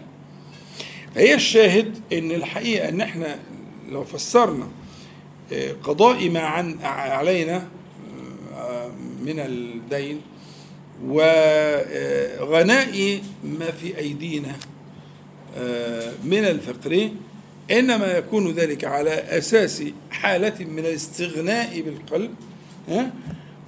[1.17, 3.39] هي الشاهد إن الحقيقة إن إحنا
[3.91, 4.69] لو فسرنا
[5.83, 7.69] قضاء ما عن علينا
[8.57, 8.89] آه،
[9.23, 10.21] من الدين
[11.07, 14.57] وغناء ما في أيدينا
[15.57, 17.11] آه، من الفقر
[17.71, 22.31] إنما يكون ذلك على أساس حالة من الاستغناء بالقلب
[22.89, 23.13] ها؟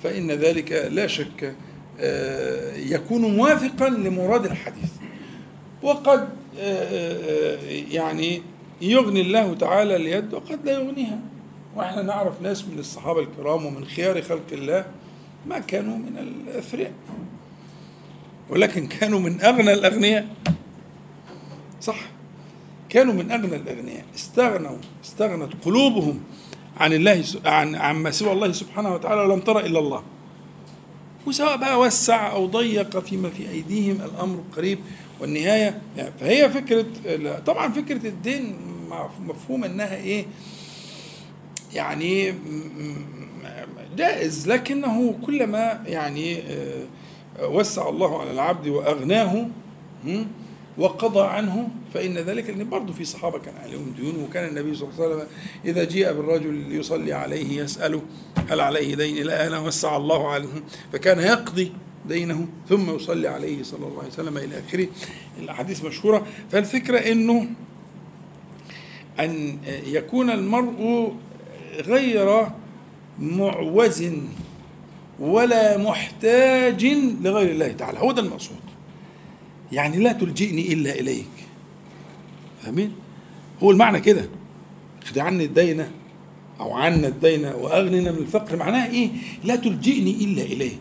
[0.02, 1.54] فإن ذلك لا شك
[2.00, 4.90] آه، يكون موافقا لمراد الحديث
[5.82, 6.28] وقد
[6.58, 7.58] آه، آه،
[7.90, 8.42] يعني
[8.80, 11.18] يغني الله تعالى اليد وقد لا يغنيها
[11.76, 14.84] وإحنا نعرف ناس من الصحابة الكرام ومن خيار خلق الله
[15.46, 16.92] ما كانوا من الأثرياء.
[18.50, 20.26] ولكن كانوا من أغنى الأغنياء.
[21.80, 21.96] صح.
[22.88, 24.04] كانوا من أغنى الأغنياء.
[24.14, 26.20] استغنوا استغنت قلوبهم
[26.76, 30.02] عن الله عن عما سوى الله سبحانه وتعالى ولم ترى إلا الله.
[31.26, 34.78] وسواء بقى وسع أو ضيق فيما في أيديهم الأمر قريب
[35.20, 38.56] والنهاية يعني فهي فكرة لا، طبعا فكرة الدين
[39.20, 40.26] مفهوم إنها إيه؟
[41.74, 42.34] يعني
[43.96, 46.84] جائز لكنه كلما يعني آه،
[47.48, 49.46] وسع الله على العبد وأغناه
[50.04, 50.24] م،
[50.78, 55.04] وقضى عنه فإن ذلك لأن برضه في صحابة كان عليهم ديون وكان النبي صلى الله
[55.04, 55.26] عليه وسلم
[55.64, 58.02] إذا جيء بالرجل يصلي عليه يسأله
[58.50, 60.48] هل عليه دين؟ لا أنا وسع الله عنه.
[60.92, 61.72] فكان يقضي
[62.08, 64.88] دينه ثم يصلي عليه صلى الله عليه وسلم إلى آخره.
[65.38, 66.26] الأحاديث مشهورة.
[66.52, 67.46] فالفكرة إنه
[69.20, 71.12] أن يكون المرء
[71.80, 72.46] غير
[73.18, 74.04] معوز
[75.18, 76.86] ولا محتاج
[77.20, 78.56] لغير الله تعالى هو ده المقصود.
[79.72, 81.26] يعني لا تلجئني إلا إليك.
[82.62, 82.92] فاهمين؟
[83.62, 84.28] هو المعنى كده.
[85.04, 85.86] خد عني الدين
[86.60, 89.10] أو عنا الدين وأغننا من الفقر معناها إيه؟
[89.44, 90.80] لا تلجئني إلا إليك.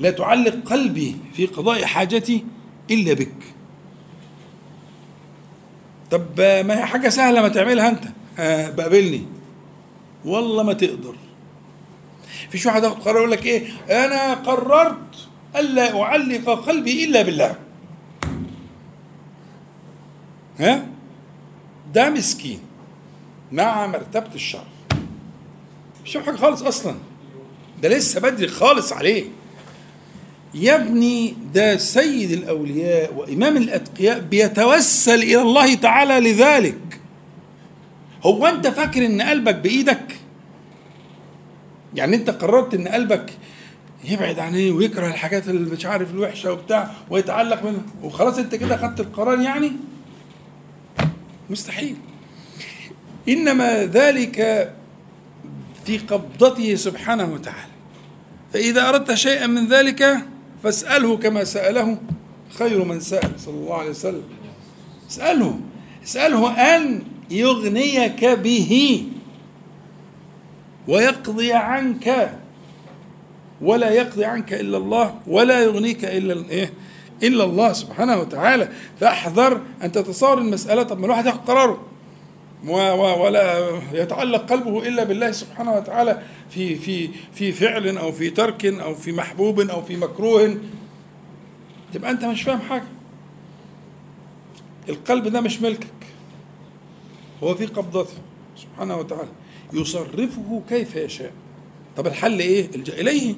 [0.00, 2.44] لا تعلق قلبي في قضاء حاجتي
[2.90, 3.34] إلا بك.
[6.10, 8.04] طب ما هي حاجة سهلة ما تعملها أنت.
[8.38, 9.22] آه بقابلني.
[10.24, 11.14] والله ما تقدر.
[12.50, 17.56] فيش واحد ياخد قرار يقول لك إيه؟ أنا قررت الا أعلق قلبي إلا بالله.
[20.58, 20.86] ها؟
[21.94, 22.60] ده مسكين.
[23.52, 24.62] مع مرتبه الشرف.
[26.04, 26.94] مش حاجة خالص أصلا.
[27.82, 29.24] ده لسه بدري خالص عليه.
[30.54, 36.99] يا ابني ده سيد الأولياء وإمام الأتقياء بيتوسل إلى الله تعالى لذلك.
[38.22, 40.16] هو انت فاكر ان قلبك بإيدك؟
[41.94, 43.32] يعني انت قررت ان قلبك
[44.04, 48.76] يبعد عن إيه ويكره الحاجات اللي مش عارف الوحشة وبتاع ويتعلق منها وخلاص انت كده
[48.76, 49.72] خدت القرار يعني؟
[51.50, 51.96] مستحيل.
[53.28, 54.70] إنما ذلك
[55.84, 57.70] في قبضته سبحانه وتعالى.
[58.52, 60.18] فإذا أردت شيئا من ذلك
[60.62, 61.98] فاسأله كما سأله
[62.58, 64.22] خير من سأل صلى الله عليه وسلم.
[65.10, 65.60] اسأله.
[66.04, 69.04] اسأله أن يغنيك به
[70.88, 72.38] ويقضي عنك
[73.60, 76.72] ولا يقضي عنك إلا الله ولا يغنيك إلا إيه؟
[77.22, 78.68] إلا الله سبحانه وتعالى.
[79.00, 80.82] فاحذر أن تتصور المسألة.
[80.82, 81.86] طب ما الواحد ياخد قراره.
[82.64, 86.22] ولا يتعلق قلبه إلا بالله سبحانه وتعالى.
[86.50, 90.56] في في في فعل أو في ترك أو في محبوب أو في مكروه.
[91.94, 92.88] تبقى أنت مش فاهم حاجة.
[94.88, 95.86] القلب ده مش ملكك.
[97.42, 98.14] هو في قبضته
[98.56, 99.28] سبحانه وتعالى.
[99.72, 101.32] يصرفه كيف يشاء.
[101.96, 103.34] طب الحل إيه؟ الجا إليه.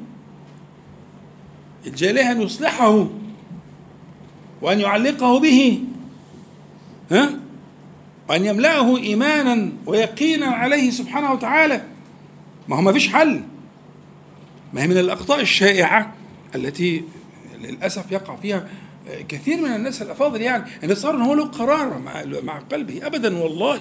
[1.87, 3.09] الجا إليه أن يصلحه
[4.63, 5.85] وأن يعلقه به.
[7.11, 7.31] ها؟
[8.29, 11.85] وأن يملأه ايمانا ويقينا عليه سبحانه وتعالى.
[12.69, 13.43] ما هو ما فيش حل.
[14.73, 16.15] ما هي من الأخطاء الشائعة
[16.55, 17.05] التي
[17.61, 18.69] للأسف يقع فيها
[19.29, 23.07] كثير من الناس الأفاضل يعني أن صار ان هو له قرار مع مع قلبه.
[23.07, 23.81] ابدا والله.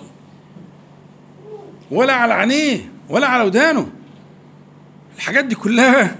[1.91, 3.91] ولا على عينيه ولا على ودانه.
[5.15, 6.15] الحاجات دي كلها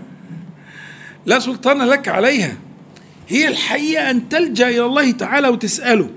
[1.26, 2.58] لا سلطان لك عليها.
[3.28, 6.10] هي الحقيقة أن تلجأ إلى الله تعالى وتسأله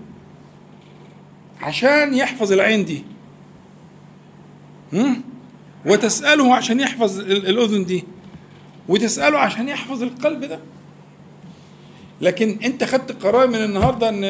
[1.60, 3.04] عشان يحفظ العين دي.
[4.92, 5.22] هم؟
[5.86, 8.04] وتسأله عشان يحفظ ال- الأذن دي.
[8.88, 10.58] وتسأله عشان يحفظ القلب ده.
[12.24, 14.24] لكن انت خدت قرار من النهارده ان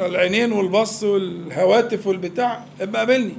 [0.00, 3.36] العينين والبص والهواتف والبتاع ابقى قابلني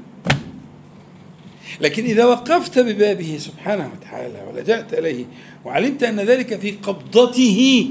[1.81, 5.25] لكن إذا وقفت ببابه سبحانه وتعالى ولجأت إليه
[5.65, 7.89] وعلمت أن ذلك في قبضته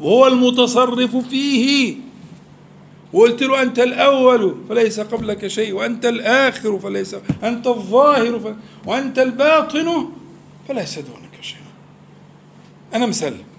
[0.00, 1.94] وهو المتصرف فيه
[3.12, 8.56] وقلت له أنت الأول فليس قبلك شيء وأنت الآخر فليس أنت الظاهر.
[8.86, 10.08] وأنت الباطن
[10.68, 11.58] فليس دونك شيء
[12.94, 13.53] أنا مسلم؟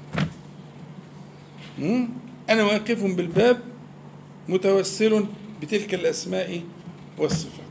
[2.50, 3.60] أنا واقف بالباب
[4.50, 5.26] متوسل
[5.62, 6.62] بتلك الأسماء
[7.18, 7.66] والصفات.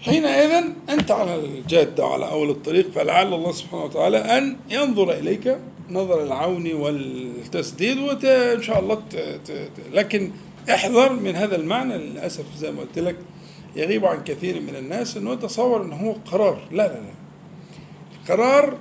[0.00, 5.58] حينئذ أنت على الجادة وعلى أول الطريق فلعل الله سبحانه وتعالى أن ينظر إليك
[5.90, 9.16] نظر العون والتسديد وإن شاء الله ت...
[9.16, 9.50] ت...
[9.50, 9.70] ت...
[9.92, 10.30] لكن
[10.70, 13.16] احذر من هذا المعنى للأسف زي ما قلت لك
[13.76, 16.62] يغيب عن كثير من الناس أنه يتصور أنه هو قرار.
[16.70, 17.12] لا لا لا.
[18.28, 18.78] قرار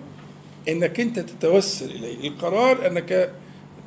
[0.70, 2.28] أنك أنت تتوسل إليه.
[2.28, 3.34] القرار أنك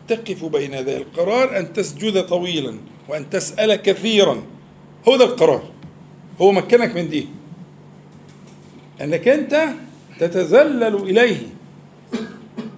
[0.08, 4.42] تقف بين يدي القرار أن تسجد طويلا وأن تسأل كثيرا.
[5.08, 5.70] هو ده القرار.
[6.40, 7.28] هو مكنك من دي.
[9.00, 9.68] أنك أنت
[10.18, 11.46] تتذلل إليه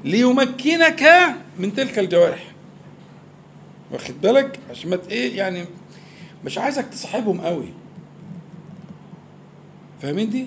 [0.04, 2.44] ليمكنك من تلك الجوارح.
[3.92, 5.64] واخد بالك؟ عشان ما إيه يعني
[6.44, 7.68] مش عايزك تصاحبهم قوي.
[10.02, 10.46] فاهمين دي؟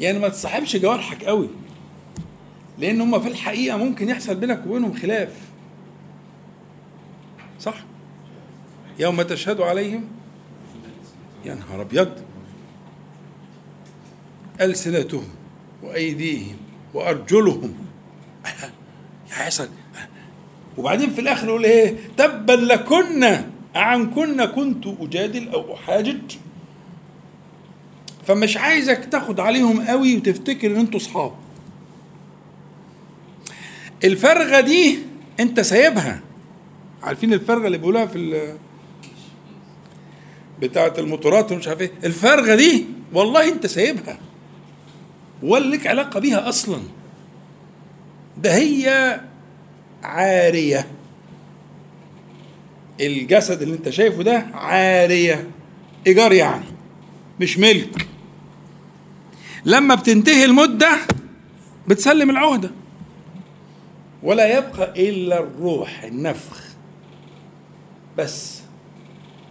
[0.00, 1.48] يعني ما تصاحبش جوارحك قوي.
[2.80, 5.28] لأن هم في الحقيقة ممكن يحصل بينك وبينهم خلاف.
[7.60, 7.74] صح؟
[8.98, 10.04] يوم تشهد عليهم.
[11.44, 12.12] يا نهار أبيض.
[14.60, 15.24] ألسنتهم
[15.82, 16.56] وأيديهم
[16.94, 17.74] وأرجلهم.
[19.34, 19.68] هيحصل
[20.78, 26.36] وبعدين في الآخر يقول إيه؟ تبا لكن عن كن كنت أجادل أو أحاجج.
[28.26, 31.32] فمش عايزك تاخد عليهم قوي وتفتكر إن أنتوا صحاب
[34.04, 34.98] الفرغة دي
[35.40, 36.20] انت سايبها.
[37.02, 38.54] عارفين الفرغة اللي بيقولوها في
[40.62, 44.18] بتاعة الموتورات ومش عارف إيه؟ الفرغة دي والله انت سايبها.
[45.42, 46.80] ولا لك علاقة بيها أصلا.
[48.42, 49.20] ده هي
[50.02, 50.86] عارية.
[53.00, 55.50] الجسد اللي انت شايفه ده عارية.
[56.06, 56.64] إيجار يعني
[57.40, 58.06] مش ملك.
[59.64, 60.98] لما بتنتهي المدة
[61.88, 62.70] بتسلم العهدة.
[64.22, 66.62] ولا يبقى إلا الروح النفخ.
[68.18, 68.60] بس.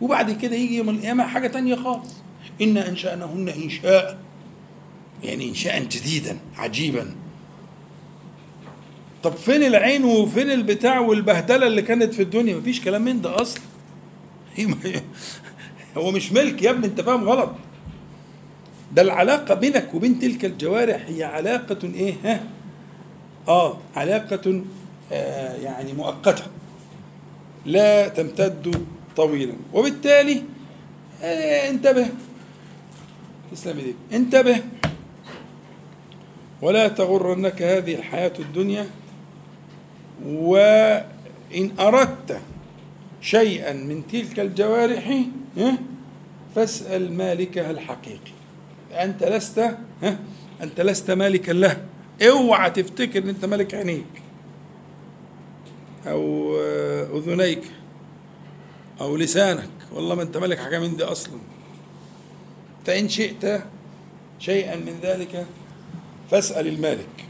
[0.01, 2.13] وبعد كده يجي يوم القيامة حاجة تانية خالص.
[2.61, 4.17] أنا انشانهن إنشاء.
[5.23, 7.15] يعني انشاء جديدا عجيبا.
[9.23, 13.61] طب فين العين وفين البتاع والبهدلة اللي كانت في الدنيا؟ مفيش كلام من ده أصلا.
[15.97, 17.51] هو مش ملك يا ابني أنت فاهم غلط.
[18.93, 22.43] ده العلاقة بينك وبين تلك الجوارح هي علاقة إيه؟ ها؟
[23.47, 24.61] آه علاقة
[25.11, 26.43] آه يعني مؤقتة.
[27.65, 28.85] لا تمتد
[29.15, 29.53] طويلا.
[29.73, 30.43] وبالتالي
[31.23, 32.07] آه انتبه.
[33.51, 33.95] تسلم إيديك.
[34.13, 34.63] انتبه.
[36.61, 38.87] ولا تغرنك هذه الحياة الدنيا.
[40.25, 42.39] وإن أردت
[43.21, 45.21] شيئا من تلك الجوارح
[46.55, 48.31] فاسأل مالكها الحقيقي.
[48.91, 49.77] أنت لست
[50.61, 51.77] أنت لست مالكا له.
[52.21, 54.05] اوعى تفتكر ان انت مالك عينيك
[56.07, 57.63] أو آه، اذنيك
[59.01, 59.69] أو لسانك.
[59.93, 61.39] والله ما انت مالك حاجة من دي أصلا.
[62.85, 63.63] فان شئت
[64.39, 65.45] شيئا من ذلك
[66.31, 67.25] فاسأل المالك.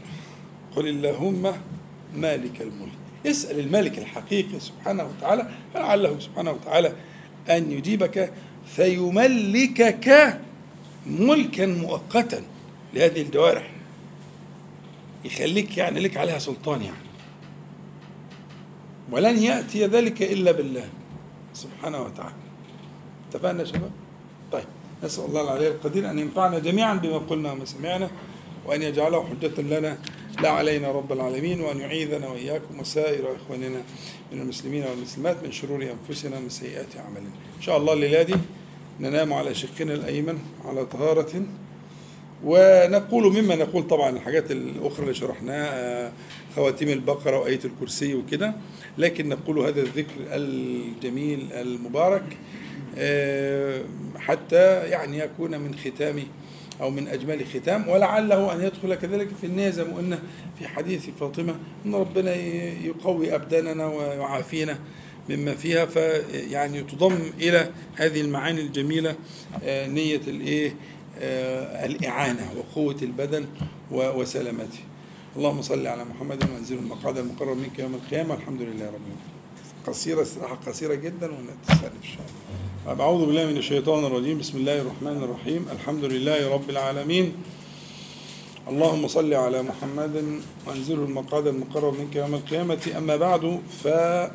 [0.76, 1.52] قل اللهم
[2.16, 3.00] مالك الملك.
[3.26, 6.92] اسأل المالك الحقيقي سبحانه وتعالى فلعله سبحانه وتعالى
[7.50, 8.32] أن يجيبك
[8.66, 10.38] فيملكك
[11.06, 12.42] ملكا مؤقتا
[12.94, 13.79] لهذه الجوارح.
[15.24, 17.10] يخليك يعني لك عليها سلطان يعني.
[19.12, 20.88] ولن يأتي ذلك إلا بالله
[21.54, 22.34] سبحانه وتعالى.
[23.30, 23.90] اتفقنا يا شباب؟
[24.52, 24.64] طيب
[25.04, 28.10] نسأل الله العلي القدير أن ينفعنا جميعا بما قلنا وما سمعنا
[28.66, 29.98] وأن يجعله حجة لنا
[30.42, 33.82] لا علينا رب العالمين وأن يعيذنا وإياكم وسائر إخواننا
[34.32, 37.30] من المسلمين والمسلمات من شرور أنفسنا ومن سيئات أعمالنا.
[37.56, 38.34] إن شاء الله الليلة دي
[39.00, 41.42] ننام على شقنا الأيمن على طهارة
[42.44, 46.12] ونقول مما نقول طبعا الحاجات الأخرى اللي شرحناها
[46.56, 48.54] خواتيم البقرة وآية الكرسي وكده
[48.98, 52.36] لكن نقول هذا الذكر الجميل المبارك
[52.98, 53.82] آه،
[54.16, 56.22] حتى يعني يكون من ختام
[56.80, 60.18] أو من أجمل ختام ولعله أن يدخل كذلك في النية زي ما قلنا
[60.58, 61.54] في حديث فاطمة
[61.86, 62.34] أن ربنا
[62.84, 64.78] يقوي أبداننا ويعافينا
[65.28, 69.16] مما فيها فيعني تضم إلى هذه المعاني الجميلة
[69.64, 70.74] آه، نية الإيه آه،
[71.20, 73.46] الإعانة وقوة البدن
[73.90, 74.78] وسلامته.
[75.36, 78.34] اللهم صل على محمد وأنزل المقعد المقرب منك يوم القيامة.
[78.34, 79.16] الحمد لله رب العالمين.
[79.86, 82.26] قصيرة استراحة قصيرة جدا ونتسلف إن شاء
[82.92, 83.04] الله.
[83.04, 84.38] أعوذ بالله من الشيطان الرجيم.
[84.38, 85.66] بسم الله الرحمن الرحيم.
[85.72, 87.32] الحمد لله رب العالمين.
[88.68, 92.92] اللهم صل على محمد وأنزله المقعد المقرب منك يوم القيامة.
[92.96, 94.30] أما بعد فلا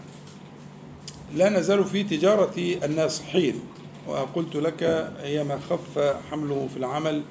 [1.49, 3.59] نزال في تجارة الناصحين.
[4.07, 4.83] وقلت لك
[5.19, 7.21] هي ما خف حمله في العمل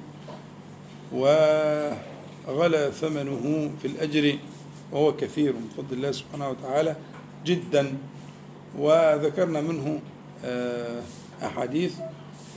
[1.13, 4.37] وغلى ثمنه في الأجر
[4.91, 6.95] وهو كثير من فضل الله سبحانه وتعالى
[7.45, 7.97] جدا.
[8.77, 9.99] وذكرنا منه
[10.45, 11.01] آه،
[11.43, 11.93] أحاديث.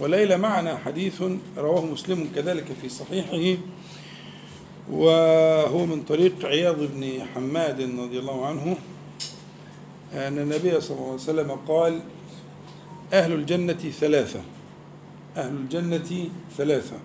[0.00, 1.22] وليلة معنا حديث
[1.56, 3.60] رواه مسلم كذلك في صحيحه.
[4.90, 8.76] وهو من طريق عياض بن حماد رضي الله عنه.
[10.14, 12.00] أن النبي صلى الله عليه وسلم قال
[13.12, 14.40] أهل الجنة ثلاثة.
[15.36, 16.10] أهل الجنة
[16.56, 16.96] ثلاثة.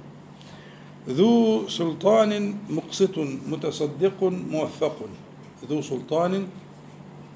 [1.10, 4.98] ذو سلطان مقسط متصدق موفق.
[5.70, 6.48] ذو سلطان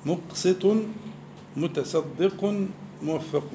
[0.06, 0.64] مقسط
[1.58, 2.68] متصدق
[3.04, 3.50] موفق.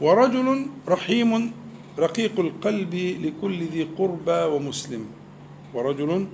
[0.00, 1.52] ورجل رحيم
[1.98, 5.04] رقيق القلب لكل ذي قربى ومسلم.
[5.74, 6.26] ورجل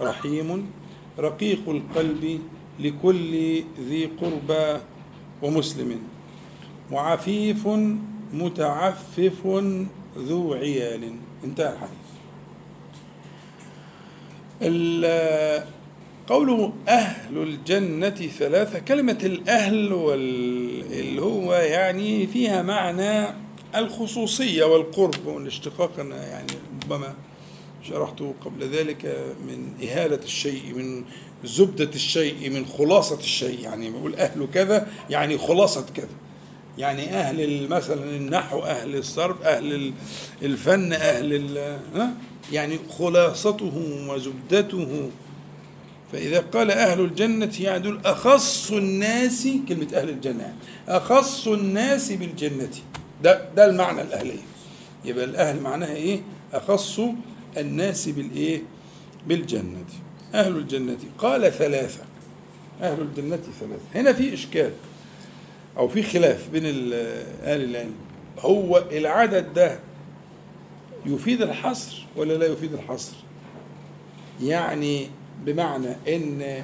[0.00, 0.48] رحيم
[1.18, 2.40] رقيق القلب
[2.80, 3.32] لكل
[3.80, 4.66] ذي قربى
[5.42, 6.11] ومسلم.
[6.92, 7.68] وعفيف
[8.32, 9.46] متعفف
[10.18, 11.12] ذو عيال.
[11.44, 11.92] انتهى الحديث.
[14.62, 15.64] ال-
[16.26, 18.78] قوله أهل الجنة ثلاثة.
[18.78, 23.26] كلمة الأهل وال- اللي هو يعني فيها معنى
[23.76, 26.00] الخصوصية والقرب والاشتقاق.
[26.00, 26.52] أنا يعني
[26.84, 27.14] ربما
[27.88, 29.04] شرحت قبل ذلك
[29.46, 31.04] من إهالة الشيء من
[31.44, 33.60] زبدة الشيء من خلاصة الشيء.
[33.60, 36.08] يعني بقول أهل كذا يعني خلاصة كذا.
[36.78, 39.92] يعني أهل مثلا النحو أهل الصرف أهل ال-
[40.42, 41.58] الفن أهل
[41.94, 42.14] ها؟
[42.52, 43.72] يعني خلاصته
[44.08, 45.10] وزبدته.
[46.12, 50.56] فإذا قال أهل الجنة يعني دول أخص الناس كلمة أهل الجنة يعني
[50.88, 52.70] أخص الناس بالجنة.
[53.22, 54.42] ده ده المعنى الأهلية.
[55.04, 56.20] يبقى الأهل معناها إيه؟
[56.52, 57.00] أخص
[57.56, 58.62] الناس بالإيه؟
[59.26, 59.84] بالجنة.
[60.34, 60.96] أهل الجنة.
[61.18, 62.00] قال ثلاثة.
[62.82, 63.82] أهل الجنة ثلاثة.
[63.94, 64.70] هنا في إشكال.
[65.78, 67.94] أو في خلاف بين أهل العلم
[68.38, 69.78] هو العدد ده
[71.06, 73.12] يفيد الحصر ولا لا يفيد الحصر؟
[74.42, 75.08] يعني
[75.44, 76.62] بمعنى إن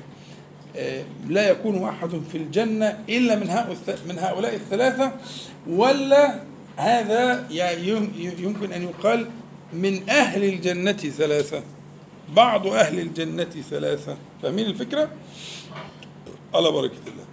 [0.77, 3.67] آه، لا يكون أحد في الجنة إلا من
[4.09, 5.13] من هؤلاء الثلاثة
[5.69, 6.43] ولا
[6.77, 9.27] هذا ي- يم- يمكن أن يقال
[9.73, 11.63] من أهل الجنة ثلاثة
[12.37, 15.09] بعض أهل الجنة ثلاثة فاهمين الفكرة؟
[16.55, 17.25] على بركه الله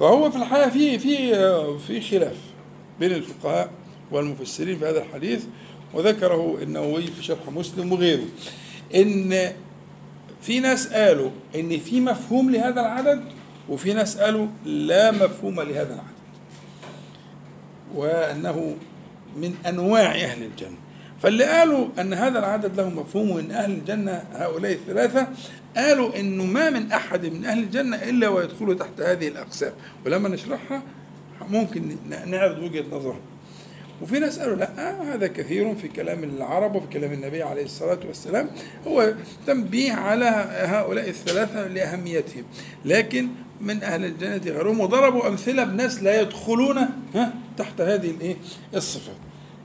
[0.00, 2.36] فهو في الحقيقة في في في خلاف
[3.00, 3.70] بين الفقهاء
[4.10, 5.44] والمفسرين في هذا الحديث
[5.94, 8.26] وذكره النووي في شرح مسلم وغيره.
[8.94, 9.52] إن
[10.42, 13.24] في ناس قالوا إن في مفهوم لهذا العدد
[13.68, 16.20] وفي ناس قالوا لا مفهوم لهذا العدد.
[17.94, 18.76] وأنه
[19.36, 20.76] من أنواع أهل الجنة.
[21.22, 25.28] فاللي قالوا أن هذا العدد له مفهوم وإن أهل الجنة هؤلاء الثلاثة
[25.76, 29.72] قالوا إنه ما من أحد من أهل الجنة إلا ويدخل تحت هذه الأقسام.
[30.06, 30.82] ولما نشرحها
[31.50, 31.96] ممكن
[32.26, 33.20] نعرض وجهة نظرهم
[34.02, 38.50] وفي ناس قالوا لا هذا كثير في كلام العرب وفي كلام النبي عليه الصلاة والسلام.
[38.86, 39.14] هو
[39.46, 40.24] تنبيه على
[40.64, 42.44] هؤلاء الثلاثة لأهميتهم.
[42.84, 43.28] لكن
[43.60, 46.86] من أهل الجنة غيرهم وضربوا أمثلة بناس لا يدخلون
[47.56, 48.36] تحت هذه الإيه؟
[48.74, 49.16] الصفات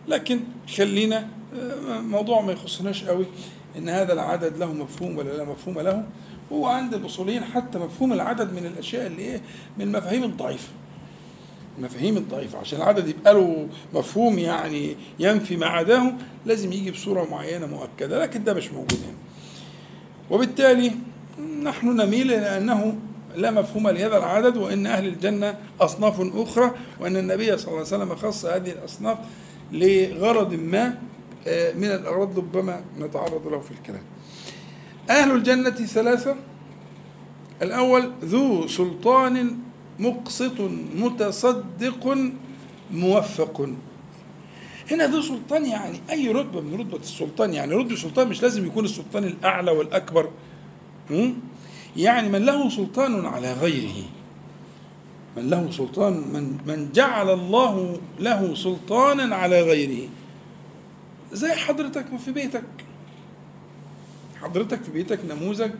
[0.08, 0.40] لكن
[0.78, 1.26] خلينا آه،
[1.88, 3.26] موضوع ما يخصناش قوي
[3.78, 6.04] إن هذا العدد له مفهوم ولا لا مفهوم له.
[6.52, 9.42] هو عند الأصوليين حتى مفهوم العدد من الأشياء اللي إيه؟
[9.78, 10.70] من المفاهيم الضعيفه
[11.78, 16.14] المفاهيم الضعيفة عشان العدد يبقى له مفهوم يعني ينفي ما عداه
[16.46, 18.22] لازم يجي بصورة معينة مؤكدة.
[18.22, 19.16] لكن ده مش موجود هنا.
[20.30, 20.92] وبالتالي
[21.64, 22.96] نحن نميل إلى أنه
[23.36, 28.16] لا مفهوم لهذا العدد وأن أهل الجنة أصناف أخرى وأن النبي صلى الله عليه وسلم
[28.16, 29.18] خص هذه الأصناف
[29.72, 30.98] لغرض ما
[31.48, 34.04] من الأغراض ربما نتعرض له في الكلام.
[35.10, 36.36] أهل الجنة ثلاثة.
[37.62, 39.58] الأول ذو سلطان
[40.00, 40.62] مقسط
[40.96, 42.18] متصدق
[42.92, 43.70] موفق.
[44.92, 48.86] هنا ذو سلطان يعني أي رتبة من رتبة السلطان يعني رتبة السلطان مش لازم يكون
[48.86, 50.30] السلطان الأعلى والأكبر?
[51.98, 54.04] يعني من له سلطان على غيره.
[55.38, 60.10] من له سلطان من من جعل الله له سلطانا على غيره.
[61.36, 62.64] زي حضرتك في بيتك.
[64.42, 65.72] حضرتك في بيتك نموذج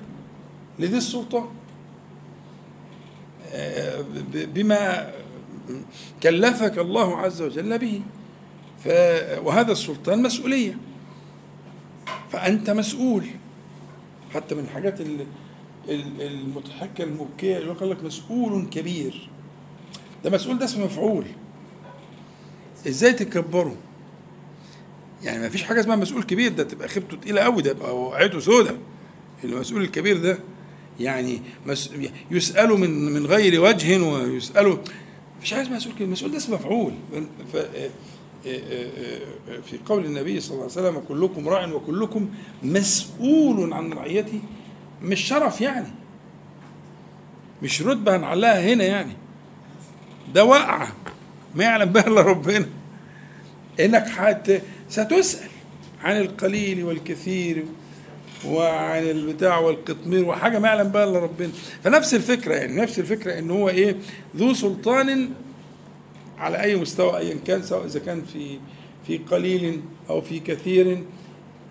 [0.80, 1.46] لذي السلطان
[3.54, 5.12] آه، بما
[6.24, 8.02] كلفك الله عز وجل به.
[8.84, 8.88] ف
[9.46, 10.78] وهذا السلطان مسؤولية.
[12.32, 13.26] فأنت مسؤول.
[14.34, 15.26] حتى من الحاجات ال-
[15.90, 19.30] ال- المضحكة المبكية اللي قال لك مسؤول كبير.
[20.24, 21.26] ده مسؤول ده اسم مفعول.
[22.88, 23.76] إزاي تكبره؟
[25.26, 28.40] يعني ما فيش حاجة اسمها مسؤول كبير ده تبقى خيبته تقيلة قوي ده يبقى وقعته
[28.40, 28.76] سودة.
[29.44, 30.40] المسؤول الكبير ده
[31.00, 31.92] يعني مس...
[32.32, 34.78] يسأل من من غير وجه ويسأل
[35.52, 36.94] حاجة اسمها مسؤول كبير المسؤول ده اسم مفعول.
[37.54, 37.58] ف...
[39.66, 42.30] في قول النبي صلى الله عليه وسلم كلكم راع وكلكم
[42.64, 44.40] مسؤول عن رعيته
[45.04, 45.88] مش شرف يعني
[47.64, 49.14] مش رتبة هنعلقها هنا يعني
[50.34, 50.88] ده وقعة
[51.56, 52.66] ما يعلم بها إلا ربنا.
[53.80, 54.52] إنك حت
[54.90, 55.50] ستسأل
[56.02, 57.66] عن القليل والكثير
[58.48, 61.50] وعن البتاع والقطمير وحاجة ما يعلم بها إلا ربنا.
[61.84, 63.96] فنفس الفكرة يعني نفس الفكرة إن هو إيه
[64.38, 65.30] ذو سلطان
[66.38, 68.60] على أي مستوى ايا كان سواء إذا كان في
[69.08, 71.04] في قليل أو في كثير.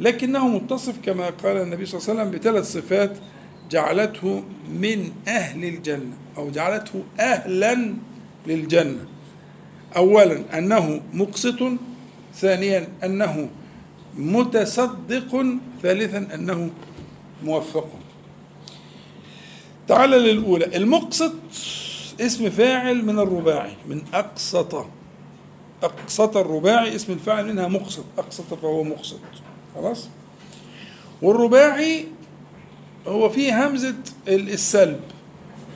[0.01, 3.17] لكنه متصف كما قال النبي صلى الله عليه وسلم بثلاث صفات
[3.71, 4.45] جعلته
[4.81, 7.95] من أهل الجنة أو جعلته أهلا
[8.47, 9.07] للجنة.
[9.97, 11.63] اولا أنه مقسط
[12.35, 13.49] ثانيا أنه
[14.17, 15.45] متصدق
[15.83, 16.71] ثالثا أنه
[17.43, 17.89] موفق.
[19.89, 20.77] تعال للأولى.
[20.77, 21.33] المقسط
[22.21, 24.87] اسم فاعل من الرباعي من اقسط
[25.83, 29.21] اقسط الرباعي اسم الفاعل منها مقسط اقسط فهو مقسط
[29.75, 30.09] خلاص؟
[31.23, 32.07] والرباعي
[33.07, 33.95] هو فيه همزة
[34.29, 35.01] السلب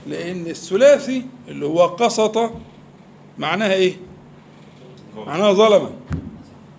[0.06, 2.50] لأن الثلاثي اللي هو قسط
[3.38, 3.96] معناها إيه؟
[5.26, 5.90] معناها ظلمه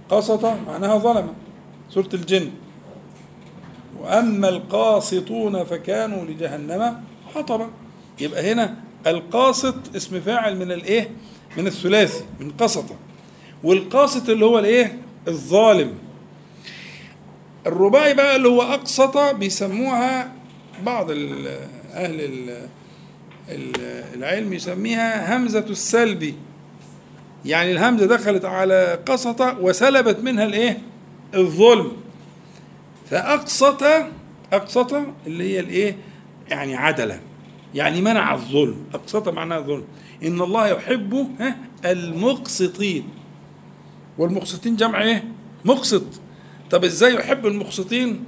[0.10, 1.34] قسط معناها ظلمه
[1.90, 2.52] سورة الجن.
[3.99, 7.03] وأما القاسطون فكانوا لجهنم
[7.36, 7.69] حطبا.
[8.19, 8.76] يبقى هنا
[9.07, 11.11] القاسط اسم فاعل من الإيه؟
[11.57, 12.95] من الثلاثي من قسطة.
[13.64, 15.94] والقاسط اللي هو الإيه؟ الظالم.
[17.68, 20.31] الرباعي بقى اللي هو أقسط بيسموها
[20.86, 22.69] بعض أهل ال
[24.14, 26.36] العلم يسميها همزة السلبي.
[27.45, 30.82] يعني الهمزة دخلت على قسطة وسلبت منها الايه؟
[31.36, 31.91] الظلم.
[33.10, 33.84] فأقسط
[34.53, 34.94] أقسط
[35.28, 35.98] اللي هي الإيه؟
[36.49, 37.20] يعني عدلة.
[37.76, 38.76] يعني منع الظلم.
[38.94, 39.84] أقسط معناها ظلم
[40.24, 41.28] إن الله يحب
[41.86, 43.03] المقسطين.
[44.18, 45.24] والمقسطين جمع إيه؟
[45.66, 46.03] مقسط.
[46.72, 48.24] طب إزاي يحب المقسطين؟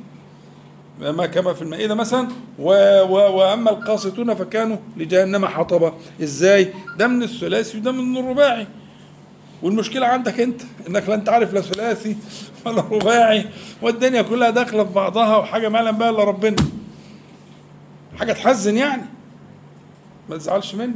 [0.99, 2.27] ما كما في المائدة مثلا
[2.59, 2.69] و
[3.01, 5.93] و وأما القاسطون فكانوا لجهنم حطبا.
[6.23, 8.67] إزاي؟ ده من الثلاثي وده من الرباعي.
[9.63, 12.17] والمشكلة عندك أنت إنك لا أنت عارف لا ثلاثي
[12.65, 13.45] ولا رباعي
[13.81, 16.55] والدنيا كلها داخلة في بعضها وحاجة ما يعلم بها إلا ربنا.
[18.19, 19.03] حاجة تحزن يعني.
[20.29, 20.95] ما تزعلش مني.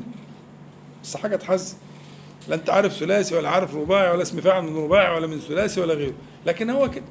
[1.03, 1.75] بس حاجة تحزن.
[2.47, 5.81] لا أنت عارف ثلاثي ولا عارف رباعي ولا اسم فاعل من رباعي ولا من ثلاثي
[5.81, 6.13] ولا غيره.
[6.45, 7.05] لكن هو كده.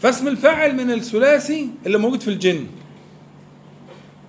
[0.00, 2.66] فاسم الفاعل من الثلاثي اللي موجود في الجن.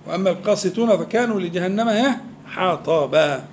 [0.06, 3.44] وأما القاسطون فكانوا لجهنم حطبا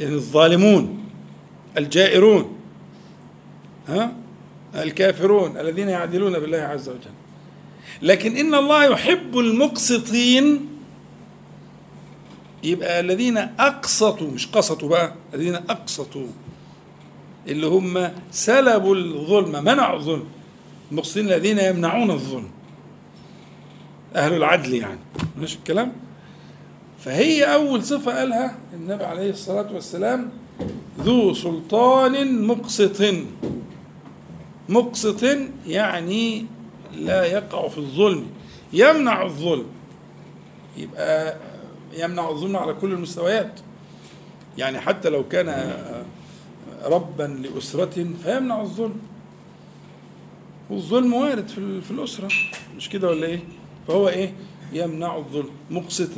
[0.00, 1.04] يعني الظالمون
[1.78, 2.56] الجائرون
[3.88, 4.12] ها؟
[4.74, 7.10] الكافرون الذين يعدلون بالله عز وجل.
[8.02, 10.66] لكن إن الله يحب المقسطين
[12.64, 16.26] يبقى الذين أقسطوا مش قسطوا بقى الذين أقسطوا
[17.48, 20.24] اللي هم سلبوا الظلم منعوا الظلم.
[20.92, 22.50] المقسطين الذين يمنعون الظلم.
[24.16, 25.00] أهل العدل يعني.
[25.38, 25.92] مش الكلام؟
[27.04, 30.30] فهي أول صفة قالها النبي عليه الصلاة والسلام
[31.00, 33.14] ذو سلطان مقسط.
[34.68, 35.24] مقسط
[35.66, 36.46] يعني
[36.94, 38.26] لا يقع في الظلم
[38.72, 39.66] يمنع الظلم.
[40.76, 41.36] يبقى
[41.98, 43.60] يمنع الظلم على كل المستويات.
[44.58, 45.74] يعني حتى لو كان
[46.84, 49.00] ربا لأسرة فيمنع الظلم.
[50.70, 51.48] والظلم وارد
[51.84, 52.28] في الأسرة.
[52.76, 53.40] مش كده ولا إيه؟
[53.88, 54.32] فهو إيه؟
[54.72, 55.50] يمنع الظلم.
[55.70, 56.10] مقسط.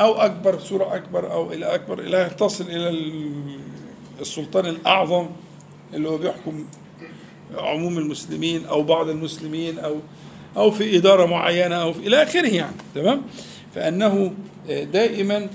[0.00, 2.88] أو أكبر سورة أكبر أو إلى أكبر إلى تصل إلى
[4.20, 5.26] السلطان الأعظم
[5.94, 6.64] اللي هو بيحكم
[7.58, 9.96] عموم المسلمين أو بعض المسلمين أو
[10.56, 13.22] أو في إدارة معينة أو في إلى آخره يعني تمام
[13.74, 14.32] فأنه
[14.68, 15.48] دائما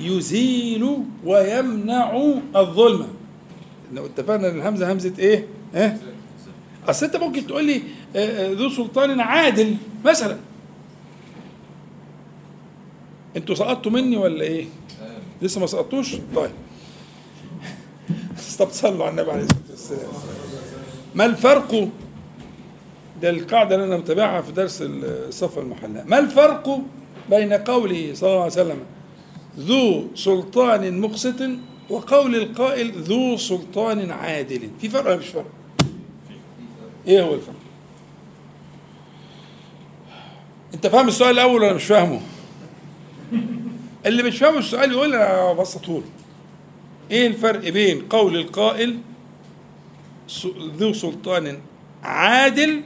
[0.00, 3.08] يزيل ويمنع الظلم
[3.92, 5.98] لو اتفقنا إن الهمزة همزة إيه؟ ها؟
[6.88, 7.82] أصل أنت ممكن تقول لي
[8.54, 10.36] ذو سلطان عادل مثلا
[13.36, 14.66] أنتوا سقطتوا مني ولا إيه؟
[15.42, 16.50] لسه ما سقطتوش؟ طيب.
[18.58, 20.12] طب صلوا على النبي عليه الصلاة والسلام.
[21.14, 21.88] ما الفرق؟
[23.22, 26.80] ده القاعدة اللي أنا متابعها في درس الصفة المحلاة ما الفرق
[27.30, 28.78] بين قوله صلى الله عليه وسلم
[29.58, 31.42] ذو سلطان مقسط
[31.90, 35.46] وقول القائل ذو سلطان عادل؟ في فرق ولا مش فرق؟
[37.06, 37.54] إيه هو الفرق؟
[40.74, 42.20] أنت فاهم السؤال الأول ولا مش فاهمه؟
[44.06, 46.02] اللي مش فاهم السؤال يقول أنا بسطه
[47.10, 48.98] إيه الفرق بين قول القائل
[50.76, 51.58] ذو سلطان
[52.02, 52.82] عادل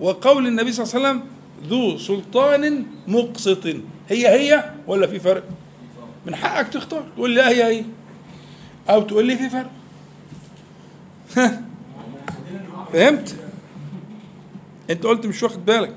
[0.00, 1.30] وقول النبي صلى الله عليه وسلم
[1.68, 3.66] ذو سلطان مقسط؟
[4.08, 5.44] هي هي ولا في فرق؟
[6.26, 7.04] من حقك تختار.
[7.16, 7.84] تقول لي هي هي.
[8.90, 9.70] أو تقول لي في فرق.
[12.92, 13.36] فهمت؟
[14.90, 15.94] أنت قلت مش واخد بالك.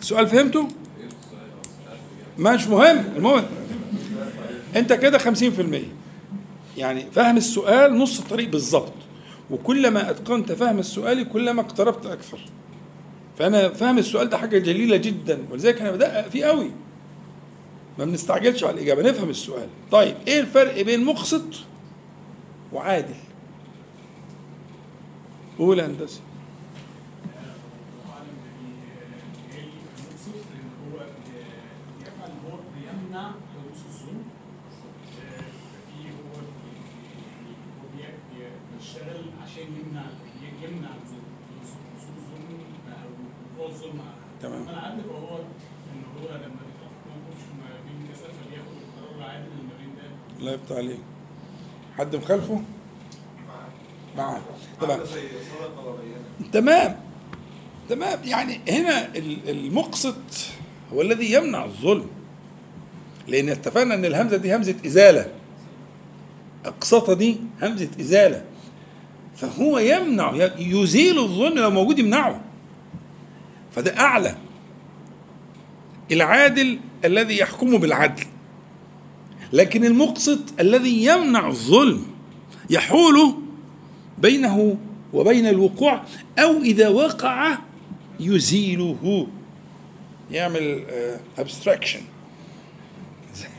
[0.00, 0.68] السؤال فهمته؟
[2.38, 3.44] مش مهم المهم.
[4.76, 5.22] انت كده 50%
[6.76, 8.92] يعني فهم السؤال نص الطريق بالظبط.
[9.50, 12.38] وكلما اتقنت فهم السؤال كلما اقتربت أكثر.
[13.38, 15.38] فأنا فهم السؤال ده حاجة جليلة جدا.
[15.50, 16.70] ولذلك أنا بدقق فيه قوي.
[17.98, 19.68] ما بنستعجلش على الإجابة نفهم السؤال.
[19.92, 21.44] طيب إيه الفرق بين مقسط
[22.72, 23.14] وعادل؟
[25.58, 26.20] قول هندسة
[28.04, 28.36] العالم
[29.52, 29.68] يعني
[29.98, 31.00] المقصود ان هو
[32.00, 34.22] يفعل هو بيمنع حدوث الظلم
[35.86, 40.04] في هو يعني هو بي- بي- بيشتغل عشان يمنع
[40.62, 41.26] يمنع الظلم
[41.96, 42.58] حصول الظلم
[42.92, 43.08] أو
[43.58, 44.14] وقوع الظلم على
[44.78, 45.36] اما العدل فهو
[45.92, 49.94] إن هو لما بيتحط في موقف ما بين كذا فبياخد القرار العادل اللي ما بين
[49.96, 50.38] ده.
[50.40, 50.98] الله يفتح عليك.
[51.98, 52.60] حد مخالفه؟
[54.16, 54.40] معاه
[54.80, 55.00] تمام.
[56.52, 56.96] تمام.
[57.88, 58.18] تمام.
[58.24, 60.16] يعني هنا ال- المقسط
[60.92, 62.06] هو الذي يمنع الظلم.
[63.28, 65.32] لأن اتفقنا إن الهمزة دي همزة إزالة.
[66.64, 68.44] اقسط دي همزة إزالة.
[69.36, 72.40] فهو يمنع يزيل الظلم لو موجود يمنعه.
[73.72, 74.36] فده أعلى.
[76.12, 78.24] العادل الذي يحكم بالعدل.
[79.52, 82.06] لكن المقسط الذي يمنع الظلم
[82.70, 83.34] يحول
[84.18, 84.76] بينه
[85.12, 86.02] وبين الوقوع
[86.38, 87.58] أو إذا وقع
[88.20, 89.26] يزيله.
[90.30, 90.84] يعمل
[91.38, 92.00] ابستراكشن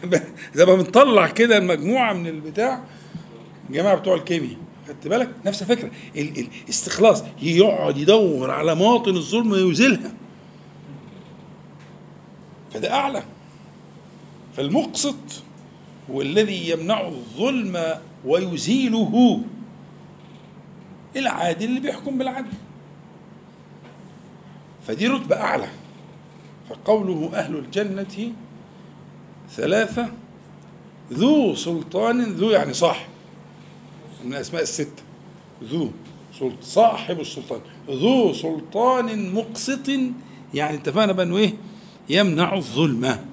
[0.55, 2.83] زي ما بنطلع كده المجموعة من البتاع.
[3.69, 4.57] الجماعة بتوع الكيمياء
[4.87, 5.91] خدت بالك؟ نفس الفكرة.
[6.17, 10.13] ال- الاستخلاص يقعد يدور على مواطن الظلم ويزيلها.
[12.73, 13.23] فده أعلى.
[14.57, 15.15] فالمقسط
[16.11, 19.41] هو الذي يمنع الظلم ويزيله
[21.15, 22.51] العادل اللي بيحكم بالعدل.
[24.87, 25.67] فدي رتبة أعلى.
[26.69, 28.31] فقوله أهل الجنة
[29.51, 30.09] ثلاثة
[31.13, 33.07] ذو سلطان ذو يعني صاحب.
[34.23, 35.03] من الأسماء الستة.
[35.63, 35.91] ذو
[36.61, 37.59] صاحب السلطان.
[37.89, 39.89] ذو سلطان مقسط.
[40.53, 41.53] يعني اتفقنا بقى إنه إيه؟
[42.09, 43.25] يمنع الظلم.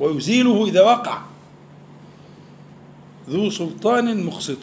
[0.00, 1.22] ويزيله إذا وقع
[3.30, 4.58] ذو سلطان مقسط.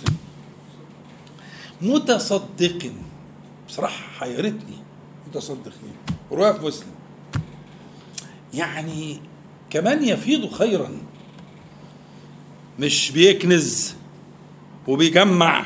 [1.82, 2.92] متصدق.
[3.68, 4.78] بصراحة حيرتني.
[5.28, 5.74] متصدق.
[6.32, 6.92] رواية مسلم.
[8.54, 9.20] يعني
[9.70, 10.98] كمان يفيض خيرا.
[12.80, 13.94] مش بيكنز
[14.88, 15.66] وبيجمع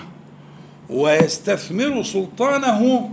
[0.90, 3.12] ويستثمر سلطانه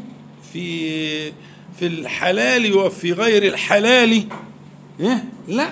[0.52, 1.32] في
[1.78, 4.28] في الحلال وفي غير الحلال.
[5.00, 5.70] إيه؟ لا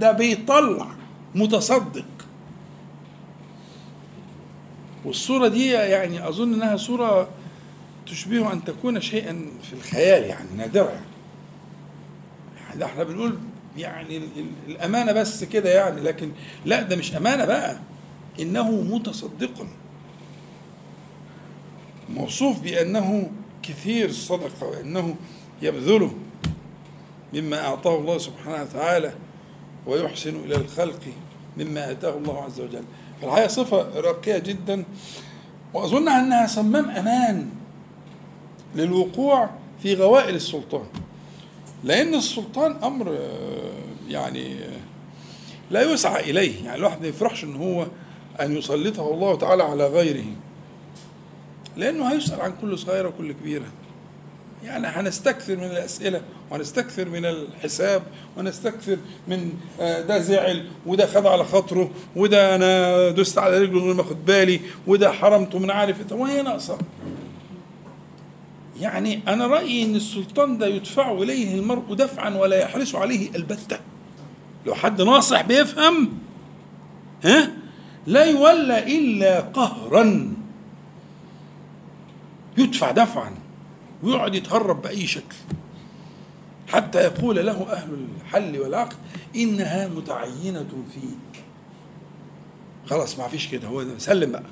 [0.00, 0.86] ده بيطلع
[1.34, 2.04] متصدق.
[5.04, 7.28] والصورة دي يعني أظن أنها صورة
[8.06, 11.06] تشبه أن تكون شيئا في الخيال يعني نادرة يعني,
[12.66, 13.38] يعني ده إحنا بنقول
[13.76, 16.30] يعني ال- ال- الأمانة بس كده يعني لكن
[16.64, 17.76] لا ده مش أمانة بقى.
[18.40, 19.66] إنه متصدق.
[22.14, 23.30] موصوف بأنه
[23.62, 25.14] كثير الصدقة وأنه
[25.62, 26.14] يبذله.
[27.34, 29.12] مما أعطاه الله سبحانه وتعالى
[29.86, 31.00] ويحسن إلى الخلق
[31.56, 32.84] مما آتاه الله عز وجل.
[33.22, 34.84] فالحقيقة صفة راقية جدا.
[35.74, 37.50] وأظن أنها صمام أمان
[38.74, 39.50] للوقوع
[39.82, 40.86] في غوائل السلطان.
[41.84, 43.72] لأن السلطان أمر آه،
[44.08, 44.80] يعني آه،
[45.70, 46.64] لا يسعى إليه.
[46.64, 47.86] يعني الواحد ما يفرحش إن هو
[48.40, 50.24] أن يسلطه الله تعالى على غيره.
[51.76, 53.66] لأنه هيسأل عن كل صغيرة وكل كبيرة.
[54.64, 56.20] يعني هنستكثر من الأسئلة
[56.50, 58.02] وهنستكثر من الحساب
[58.36, 58.96] ونستكثر
[59.28, 64.02] من آه، ده زعل وده خد على خاطره وده أنا دست على رجله من ما
[64.02, 65.96] أخد بالي وده حرمته من عارف.
[66.10, 66.78] طب وهي ناقصة.
[68.80, 73.78] يعني أنا رأيي إن السلطان ده يدفع إليه المرء دفعا ولا يحرص عليه البتة.
[74.66, 76.08] لو حد ناصح بيفهم
[77.24, 77.50] ها؟
[78.06, 80.34] لا يولى إلا قهرا.
[82.58, 83.43] يدفع دفعا.
[84.04, 85.34] ويقعد يتهرب بأي شكل.
[86.68, 88.96] حتى يقول له أهل الحل والعقد
[89.36, 91.42] إنها متعينة فيك.
[92.86, 93.68] خلاص ما فيش كده.
[93.68, 94.42] هو سلم بقى.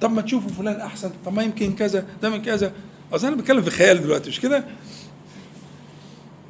[0.00, 1.10] طب ما تشوفوا فلان أحسن.
[1.26, 2.06] طب ما يمكن كذا.
[2.22, 2.72] ده من كذا.
[3.12, 4.28] أصل أنا بتكلم في خيال دلوقتي.
[4.28, 4.64] مش كده؟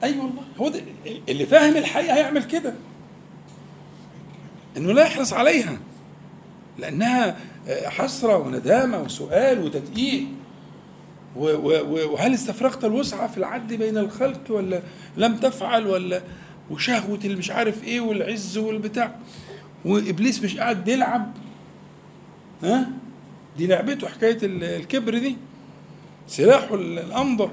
[0.02, 0.42] أي أيوة والله.
[0.58, 0.80] هو ده
[1.28, 2.74] اللي فاهم الحقيقة هيعمل كده.
[4.76, 5.78] إنه لا يحرص عليها.
[6.78, 7.36] لأنها
[7.84, 10.26] حسرة وندامة وسؤال وتدقيق.
[11.36, 14.82] وهل استفرغت الوسعة في العد بين الخلق ولا
[15.16, 16.22] لم تفعل ولا؟
[16.70, 19.16] وشهوة اللي مش عارف إيه والعز والبتاع.
[19.84, 21.32] وإبليس مش قاعد بيلعب.
[22.62, 22.88] ها؟
[23.58, 25.36] دي لعبته حكاية ال- الكبر دي.
[26.28, 27.50] سلاحه ال- الأمضة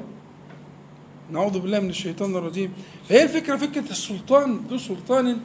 [1.32, 2.74] نعوذ بالله من الشيطان الرجيم.
[3.10, 4.62] فهي الفكرة فكرة السلطان.
[4.70, 5.38] ذو سلطان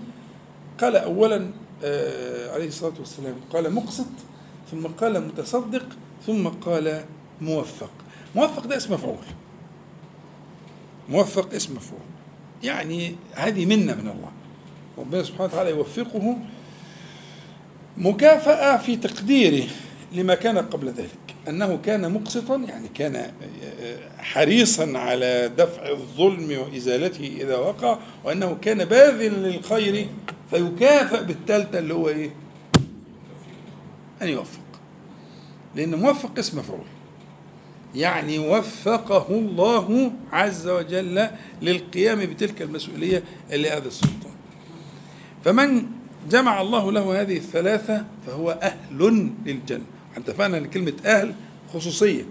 [0.81, 1.51] قال أولا
[1.85, 4.07] آه عليه الصلاة والسلام قال مقسط
[4.71, 5.87] ثم قال متصدق
[6.27, 7.05] ثم قال
[7.41, 7.91] موفق.
[8.37, 9.25] موفق ده اسم مفعول.
[11.09, 12.01] موفق اسم مفعول.
[12.63, 14.33] يعني هذه منة من الله.
[14.99, 16.37] ربنا سبحانه وتعالى يوفقه
[17.97, 19.69] مكافأة في تقديره
[20.13, 21.19] لما كان قبل ذلك.
[21.49, 23.33] أنه كان مقسطا يعني كان
[24.19, 30.09] حريصا على دفع الظلم وإزالته إذا وقع وأنه كان باذل للخير
[30.51, 32.31] فيكافئ بالثالثة اللي هو إيه؟
[34.23, 34.61] أن يوفق.
[35.77, 36.85] لأن موفق اسم مفعول.
[37.95, 41.29] يعني وفقه الله عز وجل
[41.63, 44.33] للقيام بتلك المسؤولية اللي هذا السلطان.
[45.45, 45.83] فمن
[46.31, 49.85] جمع الله له هذه الثلاثة فهو أهل للجنة.
[50.17, 51.35] اتفقنا إن كلمة أهل
[51.75, 52.25] خصوصية.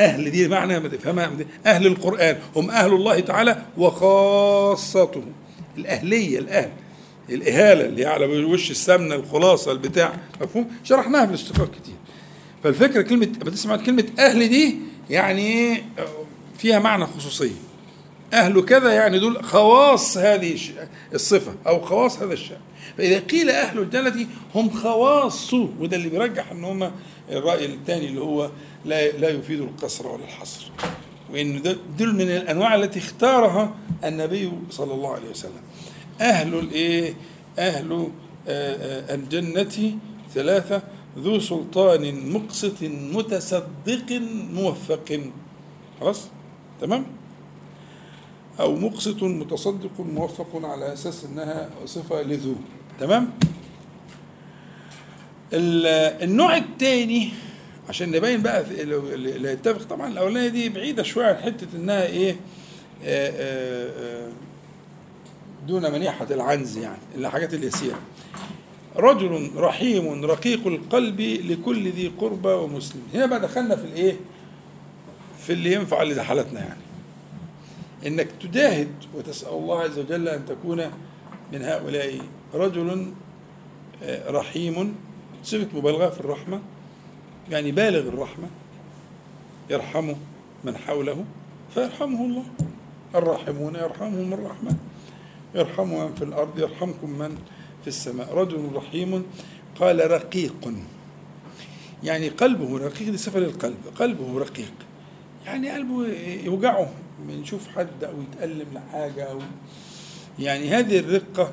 [0.00, 1.30] أهل دي معنى ما تفهمها.
[1.66, 2.38] أهل القرآن.
[2.56, 5.22] هم أهل الله تعالى وخاصته.
[5.78, 6.70] الأهلية الأهل.
[7.30, 10.12] الإهالة اللي على وش السمنة الخلاصة البتاع.
[10.40, 11.95] مفهوم؟ شرحناها في الاشتقاق كتير.
[12.66, 14.78] فالفكرة كلمة لما تسمع كلمة أهل دي
[15.10, 15.82] يعني
[16.58, 17.54] فيها معنى خصوصية
[18.32, 20.58] أهل كذا يعني دول خواص هذه
[21.14, 22.58] الصفة أو خواص هذا الشأن.
[22.98, 26.90] فإذا قيل أهل الجنة هم خواصه وده اللي بيرجح أن هم
[27.30, 28.50] الرأي الثاني اللي هو
[28.84, 30.70] لا لا يفيد القصر ولا الحصر.
[31.32, 31.62] وإن
[31.98, 33.74] دول من الأنواع التي اختارها
[34.04, 35.62] النبي صلى الله عليه وسلم.
[36.20, 37.14] أهل الإيه؟
[37.58, 38.08] أهل
[39.10, 39.98] الجنة
[40.34, 40.82] ثلاثة
[41.18, 44.12] ذو سلطان مقسط متصدق
[44.52, 45.20] موفق.
[46.00, 46.28] خلاص؟
[46.80, 47.06] تمام؟
[48.60, 52.54] أو مقسط متصدق موفق على أساس أنها صفة لذو.
[53.00, 53.30] تمام؟
[55.52, 57.30] النوع الثاني
[57.88, 62.36] عشان نبين بقى اللي يتفق طبعا الأولانية دي بعيدة شوية عن حتة إنها إيه
[63.04, 64.28] آآ آآ
[65.68, 67.98] دون منيحة العنز يعني الحاجات اليسيرة.
[68.96, 73.02] رجل رحيم رقيق القلب لكل ذي قربى ومسلم.
[73.14, 74.16] هنا بقى دخلنا في الايه؟
[75.38, 76.80] في اللي ينفع لحالتنا يعني.
[78.06, 80.90] انك تجاهد وتسأل الله عز وجل أن تكون
[81.52, 82.18] من هؤلاء.
[82.54, 83.12] رجل
[84.28, 84.94] رحيم.
[85.44, 86.60] صفة مبالغة في الرحمة.
[87.50, 88.48] يعني بالغ الرحمة.
[89.70, 90.12] يرحم
[90.64, 91.24] من حوله.
[91.74, 92.44] فيرحمه الله.
[93.14, 94.76] الراحمون يرحمهم الرحمن
[95.54, 97.38] يرحم من في الأرض يرحمكم من
[97.86, 98.34] في السماء.
[98.34, 99.26] رجل رحيم
[99.80, 100.74] قال رقيق.
[102.02, 103.76] يعني قلبه رقيق دي صفة للقلب.
[103.98, 104.72] قلبه رقيق.
[105.44, 106.06] يعني قلبه
[106.44, 106.92] يوجعه.
[107.28, 109.38] من يشوف حد أو يتألم لحاجة أو
[110.38, 111.52] يعني هذه الرقة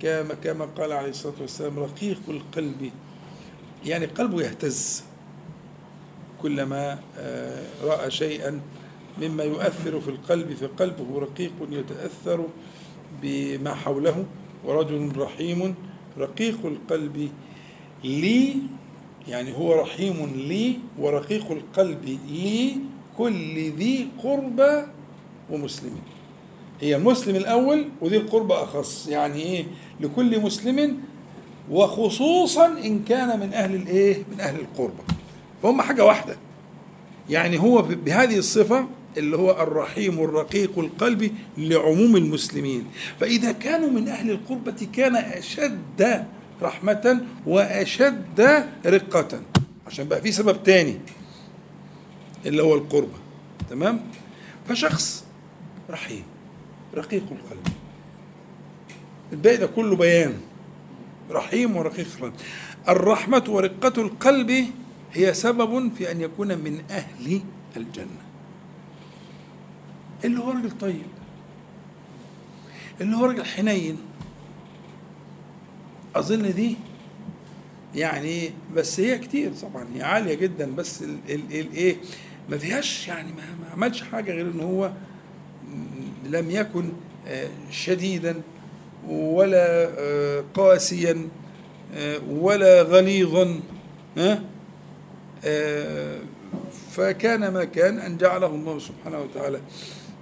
[0.00, 2.90] كما كما قال عليه الصلاة والسلام رقيق القلب.
[3.84, 5.02] يعني قلبه يهتز.
[6.42, 6.98] كلما
[7.84, 8.60] رأى شيئا
[9.20, 12.46] مما يؤثر في القلب فقلبه رقيق يتأثر
[13.22, 14.24] بما حوله.
[14.64, 15.74] ورجل رحيم
[16.18, 17.30] رقيق القلب
[18.04, 18.54] لي
[19.28, 22.76] يعني هو رحيم لي ورقيق القلب لي
[23.18, 24.82] كل ذي قربى
[25.50, 26.02] ومسلمين
[26.80, 29.64] هي المسلم الأول وذي القربى أخص يعني إيه؟
[30.00, 31.00] لكل مسلم
[31.70, 35.02] وخصوصا إن كان من أهل الإيه؟ من أهل القربى
[35.62, 36.36] فهم حاجة واحدة
[37.30, 38.86] يعني هو بهذه الصفة
[39.18, 42.84] اللي هو الرحيم الرقيق القلب لعموم المسلمين.
[43.20, 46.26] فإذا كانوا من أهل القربة كان أشد
[46.62, 49.40] رحمة وأشد رقة.
[49.86, 50.96] عشان بقى في سبب تاني
[52.46, 53.18] اللي هو القربة.
[53.70, 54.00] تمام؟
[54.68, 55.24] فشخص
[55.90, 56.22] رحيم
[56.94, 57.68] رقيق القلب.
[59.32, 60.34] الباقي ده كله بيان.
[61.30, 62.32] رحيم ورقيق القلب.
[62.88, 64.66] الرحمة ورقة القلب
[65.12, 67.40] هي سبب في أن يكون من أهل
[67.76, 68.27] الجنة.
[70.24, 71.06] اللي هو راجل طيب.
[73.00, 73.98] اللي هو راجل حنين.
[76.16, 76.76] أظن دي
[77.94, 81.96] يعني بس هي كتير طبعا هي عالية جدا بس الايه
[82.48, 84.92] ما فيهاش يعني ما, عملش حاجة غير إن هو
[86.24, 86.92] لم يكن
[87.70, 88.42] شديدا
[89.08, 91.28] ولا قاسيا
[92.28, 93.60] ولا غليظا
[96.92, 99.60] فكان ما كان أن جعله الله سبحانه وتعالى.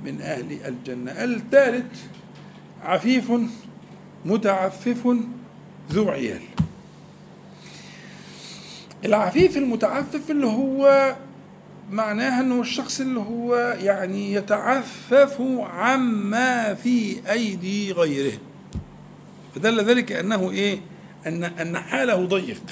[0.05, 1.11] من أهل الجنة.
[1.11, 2.01] الثالث
[2.83, 3.33] عفيف
[4.25, 5.17] متعفف
[5.93, 6.43] ذو عيال.
[9.05, 11.15] العفيف المتعفف اللي هو
[11.91, 18.39] معناها إنه الشخص اللي هو يعني يتعفف عما في أيدي غيره.
[19.55, 20.81] فدل ذلك أنه إيه؟
[21.27, 22.63] ان أن حاله ضيق.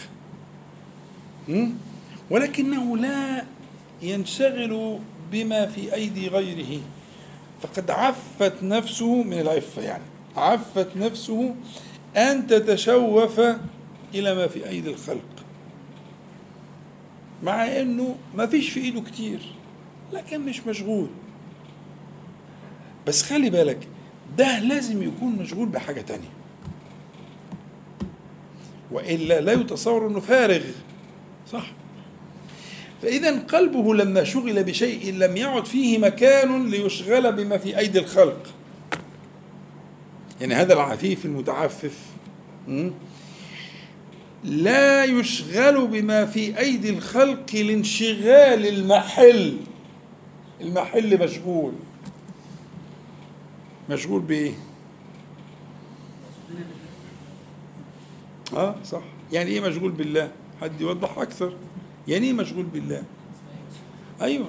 [2.31, 3.45] ولكنه لا
[4.03, 4.99] ينشغل
[5.33, 6.81] بما في أيدي غيره.
[7.63, 10.03] فقد عفت نفسه من العفة يعني.
[10.37, 11.55] عفت نفسه
[12.17, 13.41] أن تتشوف
[14.15, 15.21] إلى ما في أيدي الخلق.
[17.43, 19.41] مع إنه ما فيش في إيده كتير
[20.13, 21.09] لكن مش مشغول.
[23.07, 23.89] بس خلي بالك
[24.39, 26.29] ده لازم يكون مشغول بحاجة تانية.
[28.91, 30.63] وإلا لا يتصور أنه فارغ
[31.53, 31.67] صح؟
[33.05, 38.47] فإذا قلبه لما شغل بشيء لم يعد فيه مكان ليشغل بما في أيدي الخلق.
[40.41, 41.99] يعني هذا العفيف المتعفف?
[44.45, 49.57] لا يشغل بما في أيدي الخلق لانشغال المحل.
[50.61, 51.73] المحل مشغول.
[53.91, 54.53] مشغول بإيه؟
[58.57, 59.03] آه صح.
[59.33, 61.53] يعني إيه مشغول بالله؟ حد يوضح أكثر.
[62.09, 63.03] يعني إيه مشغول بالله؟
[64.23, 64.49] أيوه.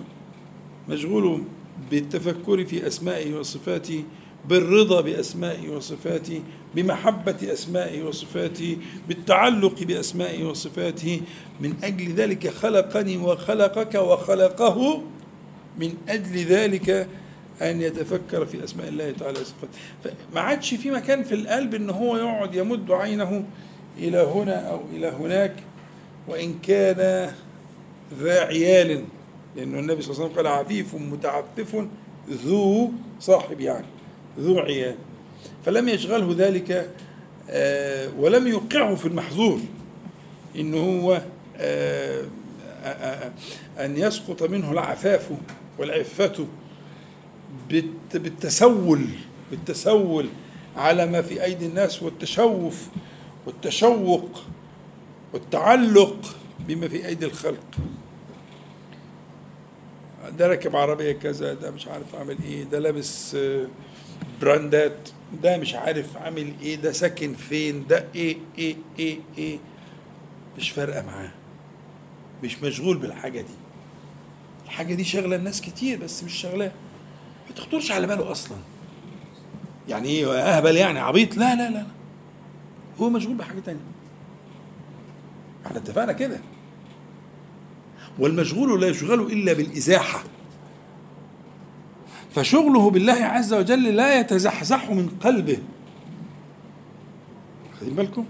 [0.89, 1.43] مشغول
[1.91, 4.03] بالتفكر في أسمائه وصفاته
[4.49, 6.41] بالرضا بأسمائه وصفاته
[6.75, 8.77] بمحبة أسمائه وصفاته
[9.07, 11.21] بالتعلق بأسمائه وصفاته.
[11.61, 15.01] من أجل ذلك خلقني وخلقك وخلقه.
[15.79, 17.09] من أجل ذلك
[17.61, 19.73] أن يتفكر في أسماء الله تعالى وصفاته.
[20.03, 23.45] فما عادش في مكان في القلب إن هو يقعد يمد عينه
[23.97, 25.55] إلى هنا أو إلى هناك.
[26.27, 27.31] وإن كان
[28.19, 29.03] ذا عيال.
[29.55, 31.85] لأنه النبي صلى الله عليه وسلم قال عفيف متعفف
[32.29, 33.85] ذو صاحب يعني
[34.39, 34.95] ذو عيال.
[35.65, 36.89] فلم يشغله ذلك
[37.49, 39.59] آه، ولم يوقعه في المحظور
[40.55, 41.21] إنه هو
[41.57, 42.23] آه،
[42.83, 43.31] آه،
[43.85, 45.29] أن يسقط منه العفاف
[45.79, 46.45] والعفة
[47.69, 49.01] بالت- بالتسول
[49.51, 50.25] بالتسول
[50.75, 52.87] على ما في أيدي الناس والتشوف
[53.45, 54.29] والتشوق
[55.33, 56.35] والتعلق.
[56.67, 57.63] بما في أيدي الخلق.
[60.37, 63.67] ده راكب عربية كذا ده مش عارف عامل إيه ده لابس آه،
[64.41, 65.09] براندات
[65.43, 69.57] ده مش عارف عامل إيه ده ساكن فين ده إيه إيه إيه إيه.
[70.57, 71.31] مش فارقة معاه.
[72.43, 73.53] مش مشغول بالحاجة دي.
[74.65, 76.71] الحاجة دي شاغلة الناس كتير بس مش شاغلاه.
[77.49, 78.57] ما تخطرش على باله أصلا.
[79.89, 81.85] يعني إيه أهبل يعني عبيط؟ لا لا لا.
[83.01, 83.79] هو مشغول بحاجة تانية.
[85.65, 86.39] إحنا اتفقنا كده.
[88.19, 90.23] والمشغول لا يشغل إلا بالإزاحة.
[92.35, 95.57] فشغله بالله عز وجل لا يتزحزح من قلبه.
[97.81, 98.25] خدين بالكم؟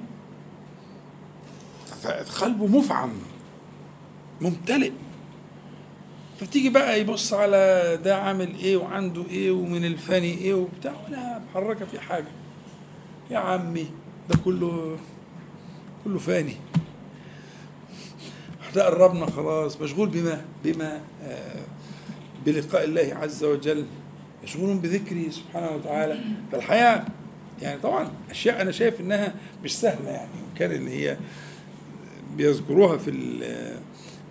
[2.01, 3.09] فقلبه مفعم
[4.41, 4.91] ممتلئ.
[6.39, 11.85] فتيجي بقى يبص على ده عامل إيه وعنده إيه ومن الفني إيه وبتاع ولا محركه
[11.85, 12.31] في حاجة.
[13.31, 13.87] يا عمي
[14.29, 14.97] ده كله
[16.03, 16.55] كله فاني.
[18.75, 21.61] ده قربنا خلاص مشغول بما بما آه
[22.45, 23.85] بلقاء الله عز وجل
[24.43, 26.19] مشغول بذكره سبحانه وتعالى.
[26.51, 27.05] فالحياة
[27.61, 29.33] يعني طبعا أشياء أنا شايف إنها
[29.63, 31.17] مش سهلة يعني وكان اللي هي
[32.37, 33.11] بيذكروها في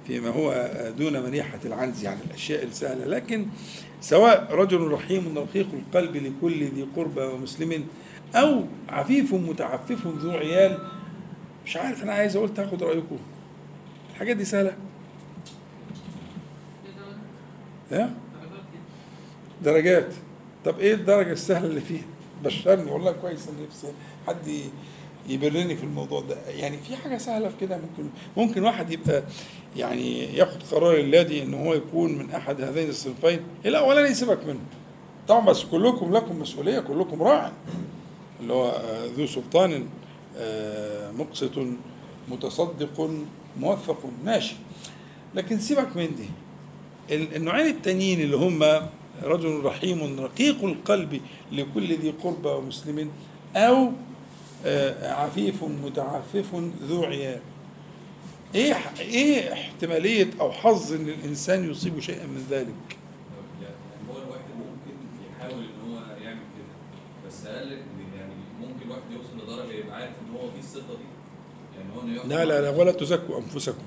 [0.06, 3.04] فيما هو دون منيحة العنز يعني الأشياء السهلة.
[3.04, 3.46] لكن
[4.00, 7.84] سواء رجل رحيم رقيق القلب لكل ذي قربى ومسلم
[8.34, 10.78] أو عفيف متعفف ذو عيال
[11.66, 13.18] مش عارف أنا عايز أقول تاخد رأيكم.
[14.14, 14.76] الحاجات دي سهلة.
[17.92, 18.10] ها؟
[19.62, 20.12] درجات.
[20.64, 22.02] طب إيه الدرجة السهلة اللي فيها؟
[22.44, 23.86] بشرني والله كويس إن نفسي
[24.26, 24.60] حد
[25.28, 26.36] يبرني في الموضوع ده.
[26.48, 29.22] يعني في حاجة سهلة في كده ممكن ممكن واحد يبقى
[29.76, 33.40] يعني ياخد قرار اللادي إن هو يكون من أحد هذين الصنفين.
[33.66, 34.60] الاولاني يسيبك منه.
[35.28, 37.52] طبعا بس كلكم لكم مسؤولية كلكم راع.
[38.40, 38.80] اللي هو
[39.16, 39.88] ذو سلطان
[40.36, 41.52] آه، مقسط
[42.30, 43.10] متصدق
[43.60, 44.54] موفق ماشي.
[45.34, 46.28] لكن سيبك من دي.
[47.16, 48.62] ال- النوعين التانيين اللي هم
[49.22, 51.20] رجل رحيم رقيق القلب
[51.52, 53.10] لكل ذي قربى ومسلم
[53.56, 53.92] أو
[54.66, 57.40] آه، عفيف متعفف ذو عيال.
[58.54, 62.74] إيه إيه احتمالية أو حظ إن الإنسان يصيب شيئا من ذلك؟
[63.62, 63.74] يعني
[64.10, 64.96] هو الواحد ممكن
[65.30, 66.74] يحاول إن هو يعمل كده.
[67.28, 67.70] بس قال
[68.18, 71.08] يعني ممكن الواحد يوصل لدرجة يبقى عارف إن هو فيه الصفة دي
[71.78, 71.83] يعني هو انه يقف
[72.26, 73.82] لا لا لا ولا تزكوا أنفسكم.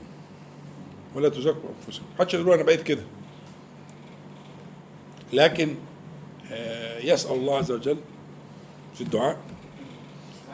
[1.16, 2.06] ولا تزكوا أنفسكم.
[2.16, 3.04] محدش يقول أنا بقيت كده.
[5.34, 5.76] لكن
[6.52, 7.98] آه، يسأل الله عز وجل
[8.96, 9.38] في الدعاء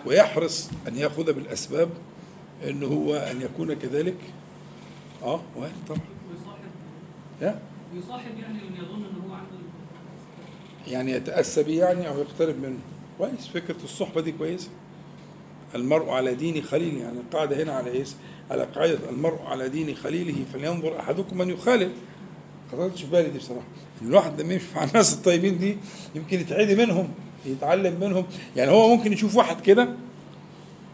[0.06, 1.90] ويحرص أن يأخذ بالأسباب
[2.68, 4.18] أنه هو أن يكون كذلك.
[5.24, 5.42] آه
[5.90, 6.00] طبعا.
[7.96, 9.58] ويصاحب يعني اللي يظن إن هو عنده
[10.88, 12.80] يعني يتأسى به يعني أو يقترب منه.
[13.18, 13.48] كويس.
[13.48, 14.70] فكرة الصحبة دي كويسة.
[15.76, 18.04] المرء على دين خليله يعني القاعدة هنا على إيه
[18.52, 21.92] على قاعدة المرء على دين خليله فلينظر أحدكم من يخالل
[22.72, 23.66] خطرتش في بالي دي بصراحة.
[24.02, 25.78] الواحد لما يمشي مع الناس الطيبين دي
[26.16, 27.10] يمكن يتعدي منهم
[27.46, 28.26] يتعلم منهم.
[28.56, 29.90] يعني هو ممكن يشوف واحد كده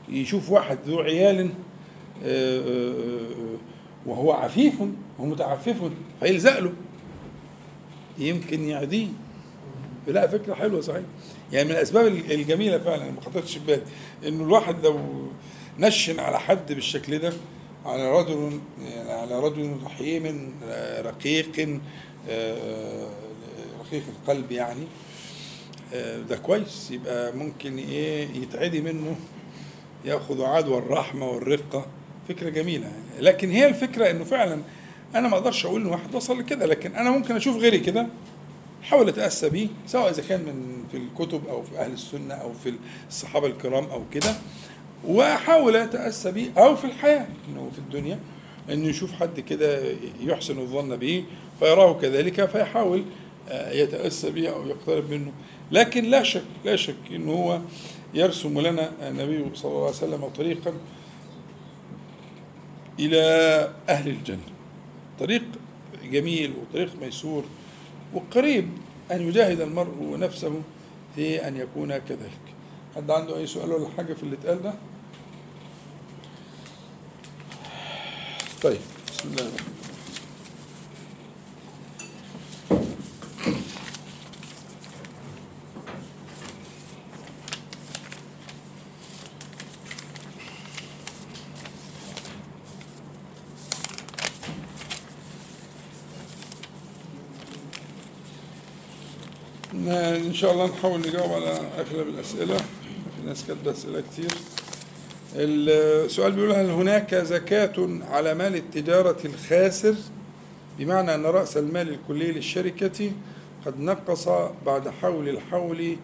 [0.10, 1.50] يشوف واحد ذو عيال
[2.24, 3.58] آه، آه، آه،
[4.06, 4.74] وهو عفيف
[5.20, 6.74] ومتعفف فيلزق له.
[8.18, 9.08] يمكن يعديه.
[10.08, 11.04] لا فكرة حلوة صحيح.
[11.54, 13.82] يعني من الأسباب الجميلة فعلا ما خطرتش في بالي
[14.28, 15.00] إنه الواحد لو
[15.80, 17.34] نشن على حد بالشكل ده
[17.86, 21.80] على رجل يعني على رجل رحيم آه، رقيق
[22.30, 23.10] آه،
[23.80, 24.84] رقيق القلب يعني
[25.94, 26.92] آه، ده كويس.
[26.92, 29.16] يبقى ممكن إيه يتعدي منه
[30.06, 31.86] يأخذ عدوى الرحمة والرقة.
[32.30, 33.22] فكرة جميلة يعني.
[33.22, 34.62] لكن هي الفكرة إنه فعلا
[35.16, 38.08] أنا ما أقدرش أقول ان واحد وصل لكده لكن أنا ممكن أشوف غيري كده
[38.84, 42.74] احاول اتاسى بيه سواء إذا كان من في الكتب أو في أهل السنة أو في
[43.08, 44.36] الصحابة الكرام أو كده
[45.08, 48.20] واحاول اتاسى بيه أو في الحياة إنه في الدنيا
[48.70, 51.24] إنه يشوف حد كده يحسن الظن به
[51.60, 53.04] فيراه كذلك فيحاول
[53.50, 55.32] آه، يتأسى به أو يقترب منه.
[55.72, 57.60] لكن لا شك لا شك انه هو
[58.14, 60.74] يرسم لنا النبي صلى الله عليه وسلم طريقا
[63.00, 63.22] إلى
[63.90, 64.38] أهل الجنة.
[65.20, 65.44] طريق
[66.12, 67.44] جميل وطريق ميسور
[68.14, 68.70] وقريب
[69.12, 70.62] أن يجاهد المرء نفسه
[71.16, 72.46] في أن يكون كذلك.
[72.96, 74.74] حد عنده أي سؤال ولا حاجة في اللي اتقال ده؟
[78.62, 79.79] طيب بسم الله الرحمن الرحيم.
[100.30, 102.58] إن شاء الله نحاول نجاوب على أغلب الأسئلة.
[102.58, 104.32] في ناس كاتبة أسئلة كتير.
[105.36, 109.96] السؤال بيقول هل هناك زكاة على مال التجارة الخاسر؟
[110.80, 113.12] بمعنى أن رأس المال الكلي للشركة
[113.66, 114.30] قد نقص
[114.66, 115.96] بعد حول الحول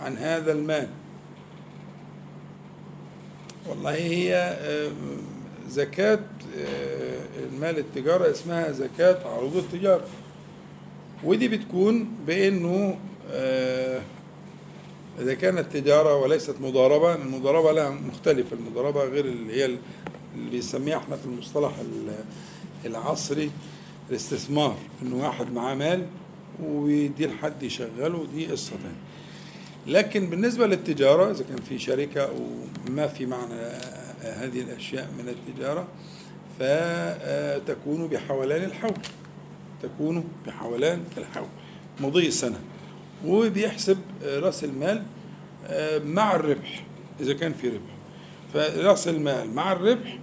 [0.00, 0.88] عن هذا المال.
[3.68, 4.90] والله هي آه،
[5.68, 6.20] زكاة
[6.58, 7.20] آه،
[7.52, 10.04] المال التجارة اسمها زكاة عروض التجارة.
[11.24, 12.98] ودي بتكون بأنه
[15.20, 18.56] إذا كانت تجارة وليست مضاربة المضاربة لها مختلفة.
[18.56, 19.78] المضاربة غير اللي هي اللي
[20.50, 22.24] بنسميها إحنا في المصطلح ال-
[22.86, 23.50] العصري
[24.10, 26.06] الاستثمار إنه واحد معاه مال
[26.62, 28.96] ويديه لحد يشغله دي قصة تانية.
[29.98, 32.36] لكن بالنسبة للتجارة إذا كان في شركة أو
[32.90, 33.54] ما في معنى
[34.22, 35.86] هذه الأشياء من التجارة
[36.58, 38.94] فتكون بحولان الحول.
[39.82, 41.48] تكون بحولان الحول.
[42.00, 42.60] مضي سنة.
[43.26, 45.02] وبيحسب راس المال
[45.66, 46.84] آه، مع الربح
[47.20, 47.92] إذا كان في ربح.
[48.54, 50.18] فرأس المال مع الربح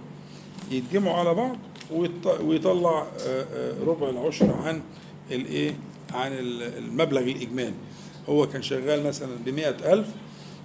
[0.70, 1.56] يتجمعوا على بعض
[1.90, 4.80] ويط- ويطلع آه، آه، ربع العشر عن
[5.30, 5.74] الايه
[6.12, 7.74] عن ال- المبلغ الإجمالي.
[8.28, 10.06] هو كان شغال مثلا بمئة ألف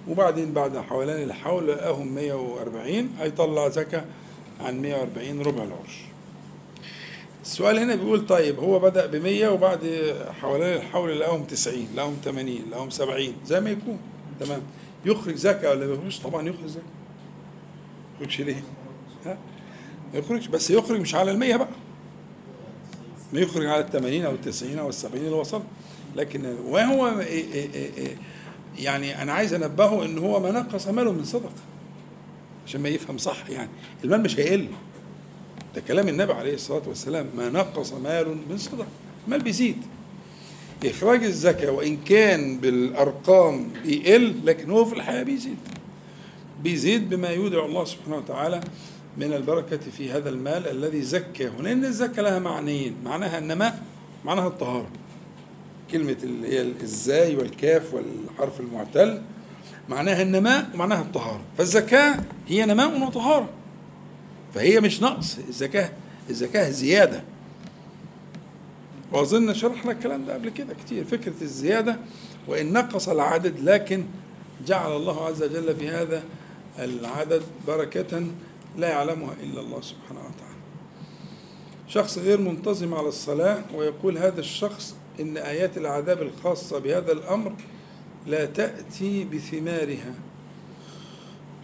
[0.08, 4.04] وبعدين بعد حوالين الحول لقاهم 140 هيطلع زكاة
[4.60, 6.06] عن 140 ربع العشر.
[7.46, 9.80] السؤال هنا بيقول طيب هو بدأ ب 100 وبعد
[10.40, 13.98] حوالين الحول لقاهم 90 لقاهم 80 لقاهم 70 زي ما يكون.
[14.40, 14.60] تمام.
[15.04, 18.62] يخرج زكاة ولا ما يخرجش؟ طبعا يخرج زكاة ما يخرجش ليه؟
[19.26, 19.38] ها؟
[20.12, 20.46] ما يخرجش.
[20.46, 21.68] بس يخرج مش على ال 100 بقى.
[23.32, 25.62] ما يخرج على ال 80 أو ال 90 أو ال 70 اللي وصل.
[26.16, 31.24] لكن وهو إيه- إيه- إيه- يعني أنا عايز أنبهه إن هو ما نقص ماله من
[31.24, 31.52] صدقة.
[32.66, 33.70] عشان ما يفهم صح يعني.
[34.04, 34.68] المال مش هيقل.
[35.76, 38.86] ده كلام النبي عليه الصلاة والسلام ما نقص مال من صدقة
[39.26, 39.76] المال بيزيد.
[40.84, 45.58] إخراج الزكاة وإن كان بالأرقام بيقل لكن هو في الحياة بيزيد.
[46.62, 48.60] بيزيد بما يودع الله سبحانه وتعالى
[49.16, 51.50] من البركة في هذا المال الذي زكاه.
[51.60, 52.96] لأن الزكاة لها معنيين.
[53.04, 53.82] معناها النماء
[54.24, 54.88] معناها الطهارة.
[55.90, 59.22] كلمة اللي هي الزاي والكاف والحرف المعتل
[59.88, 61.42] معناها النماء ومعناها الطهارة.
[61.58, 62.16] فالزكاة
[62.48, 63.48] هي نماء وطهارة.
[64.56, 65.90] فهي مش نقص الزكاة
[66.30, 67.22] الزكاة زيادة.
[69.12, 71.96] وأظن شرحنا الكلام ده قبل كده كتير فكرة الزيادة
[72.48, 74.04] وإن نقص العدد لكن
[74.66, 76.22] جعل الله عز وجل في هذا
[76.78, 78.26] العدد بركة
[78.78, 80.56] لا يعلمها إلا الله سبحانه وتعالى.
[81.88, 87.52] شخص غير منتظم على الصلاة ويقول هذا الشخص إن آيات العذاب الخاصة بهذا الأمر
[88.26, 90.14] لا تأتي بثمارها.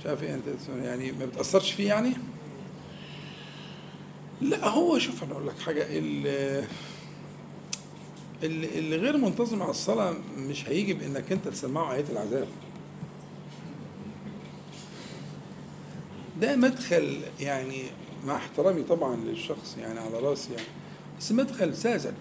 [0.00, 0.42] مش عارف يعني
[0.82, 2.12] يعني ما بتأثرش فيه يعني؟
[4.42, 6.64] لا هو شوف أنا أقول لك حاجة اللي,
[8.42, 12.48] اللي غير منتظم على الصلاة مش هيجي بإنك أنت تسمعه ايات العذاب.
[16.40, 17.82] ده مدخل يعني
[18.26, 20.66] مع احترامي طبعا للشخص يعني على رأسي يعني
[21.20, 22.14] بس مدخل ساذج.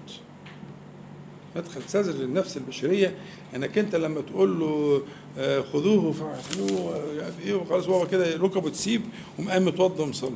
[1.56, 3.16] مدخل ساذج للنفس البشرية
[3.56, 5.02] إنك أنت لما تقول له
[5.38, 6.16] آه، خذوه
[7.24, 9.02] عارف إيه وخلاص هو كده ركبه تسيب
[9.40, 10.32] ومقام متوضى ومصلي.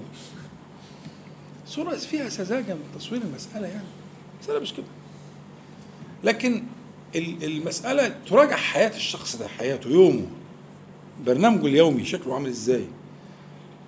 [1.68, 3.88] صورة فيها سذاجة من تصوير المسألة يعني.
[4.40, 4.86] المسألة مش كده.
[6.24, 6.64] لكن
[7.16, 10.26] ال- المسألة تراجع حياة الشخص ده حياته يومه.
[11.26, 12.86] برنامجه اليومي شكله عامل إزاي؟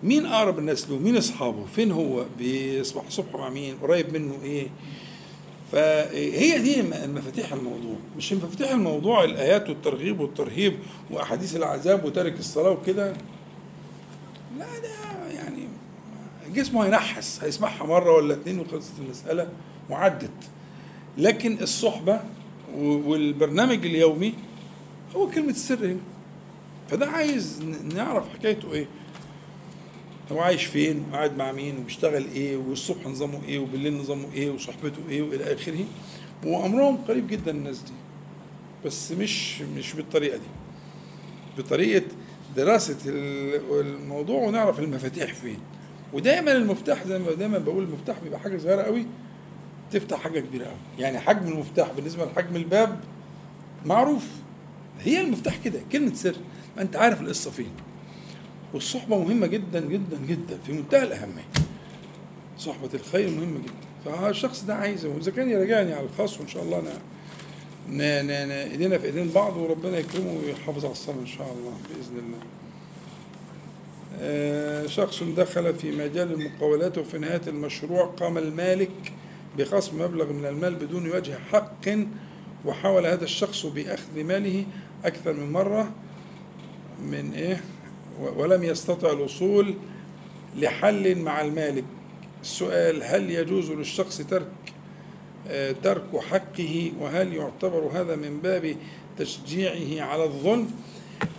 [0.03, 4.67] مين أقرب الناس له؟ مين أصحابه؟ فين هو؟ بيصبح الصبح مع مين؟ قريب منه إيه؟
[5.71, 7.95] فهي دي مفاتيح الموضوع.
[8.17, 10.79] مش مفاتيح الموضوع الآيات والترغيب والترهيب
[11.11, 13.13] وأحاديث العذاب وترك الصلاة وكده؟
[14.57, 15.46] لا ده يعني
[16.57, 19.49] جسمه هينحس هيسمعها مرة ولا اتنين وخلصت المسألة
[19.89, 20.31] وعدت.
[21.17, 22.19] لكن الصحبة
[22.75, 24.33] والبرنامج اليومي
[25.15, 25.99] هو كلمة السر هنا.
[26.89, 27.63] فده عايز
[27.95, 28.87] نعرف حكايته إيه.
[30.31, 34.99] هو عايش فين؟ وقاعد مع مين؟ وبيشتغل إيه؟ والصبح نظامه إيه؟ وبالليل نظامه إيه؟ وصحبته
[35.09, 35.85] إيه؟ وإلى آخره.
[36.45, 37.91] وأمرهم قريب جدا الناس دي.
[38.85, 40.47] بس مش مش بالطريقة دي.
[41.57, 42.05] بطريقة
[42.55, 45.59] دراسة ال- الموضوع ونعرف المفاتيح فين.
[46.13, 49.05] ودايما المفتاح زي ما دايما بقول المفتاح بيبقى حاجة صغيرة قوي
[49.91, 50.75] تفتح حاجة كبيرة قوي.
[50.99, 52.99] يعني حجم المفتاح بالنسبة لحجم الباب
[53.85, 54.25] معروف.
[55.01, 56.35] هي المفتاح كده كلمة سر.
[56.79, 57.71] أنت عارف القصة فين.
[58.73, 61.45] والصحبة مهمة جدا جدا جدا في منتهى الأهمية.
[62.57, 63.73] صحبة الخير مهمة جدا.
[64.05, 65.09] فالشخص ده عايزه.
[65.09, 66.81] وإذا كان يراجعني على الخاص وإن شاء الله
[67.91, 68.01] ن-
[68.51, 72.39] إيدينا في إيدين بعض وربنا يكرمه ويحافظ على الصلاة إن شاء الله بإذن الله.
[74.19, 79.13] آه، شخص دخل في مجال المقاولات وفي نهاية المشروع قام المالك
[79.57, 81.89] بخصم مبلغ من المال بدون وجه حق
[82.65, 84.65] وحاول هذا الشخص بأخذ ماله
[85.05, 85.91] أكثر من مرة
[87.03, 87.63] من إيه؟
[88.19, 89.75] ولم يستطع الوصول
[90.55, 91.85] لحل مع المالك.
[92.41, 94.47] السؤال هل يجوز للشخص ترك
[95.47, 98.75] آه، ترك حقه؟ وهل يعتبر هذا من باب
[99.17, 100.71] تشجيعه على الظلم؟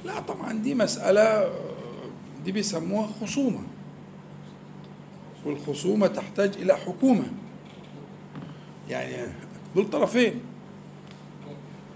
[0.05, 1.51] لا طبعا دي مسألة
[2.49, 3.61] دي بيسموها خصومة.
[5.47, 7.25] والخصومة تحتاج إلى حكومة.
[8.89, 9.33] يعني
[9.75, 10.41] دول طرفين.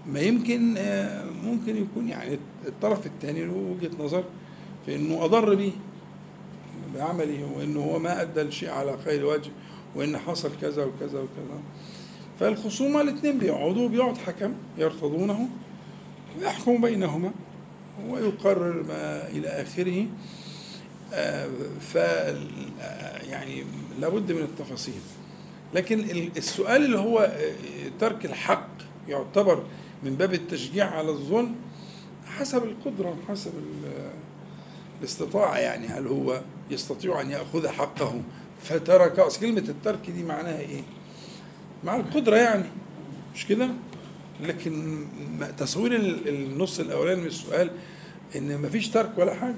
[0.07, 4.23] ما يمكن آه، ممكن يكون يعني الطرف الثاني له وجهة نظر
[4.85, 5.71] في إنه أضر بيه
[6.95, 9.51] بعمله وإنه هو ما أدى الشيء على خير وجه
[9.95, 11.61] وإن حصل كذا وكذا وكذا.
[12.39, 15.49] فالخصومة الاثنين بيقعدوا بيقعد حكم يرتضونه
[16.39, 17.31] ويحكم بينهما
[18.09, 20.05] ويقرر ما إلى آخره.
[21.79, 21.95] ف
[23.29, 23.63] يعني
[23.99, 24.93] لابد من التفاصيل
[25.73, 27.31] لكن ال- السؤال اللي هو
[27.99, 28.67] ترك الحق
[29.07, 29.63] يعتبر
[30.03, 31.55] من باب التشجيع على الظلم
[32.25, 34.11] حسب القدرة حسب ال-
[34.99, 36.41] الاستطاعة يعني هل هو
[36.71, 38.21] يستطيع أن يأخذ حقه
[38.63, 40.81] فترك أصل كلمة الترك دي معناها إيه؟
[41.83, 42.65] مع القدرة يعني
[43.35, 43.69] مش كده؟
[44.41, 45.05] لكن
[45.57, 47.71] تصوير ال- النص الأولاني من السؤال
[48.35, 49.55] إن مفيش ترك ولا حاجة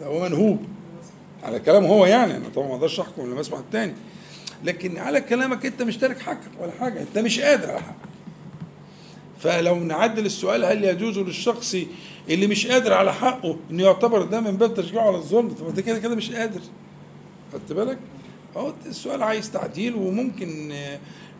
[0.00, 0.64] ده هو منهوب.
[1.42, 3.94] على كلامه هو يعني أنا طبعا ما أقدرش أحكم لما أسمع التاني.
[4.64, 8.08] لكن على كلامك أنت مش تارك حقك ولا حاجة أنت مش قادر على حقك
[9.40, 11.76] فلو نعدل السؤال هل يجوز للشخص
[12.28, 15.80] اللي مش قادر على حقه إنه يعتبر ده من باب تشجيعه على الظلم؟ طب أنت
[15.80, 16.60] كده كده مش قادر.
[17.52, 17.98] خدت بالك؟
[18.56, 20.72] هو السؤال عايز تعديل وممكن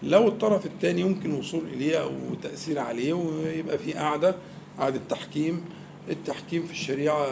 [0.03, 2.11] لو الطرف الثاني يمكن الوصول إليه أو
[2.43, 4.35] تأثير عليه ويبقى في قاعدة
[4.79, 5.65] قاعدة تحكيم.
[6.11, 7.27] التحكيم في الشريعة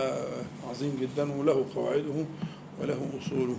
[0.70, 2.24] عظيم جدا وله قواعده
[2.80, 3.56] وله أصوله.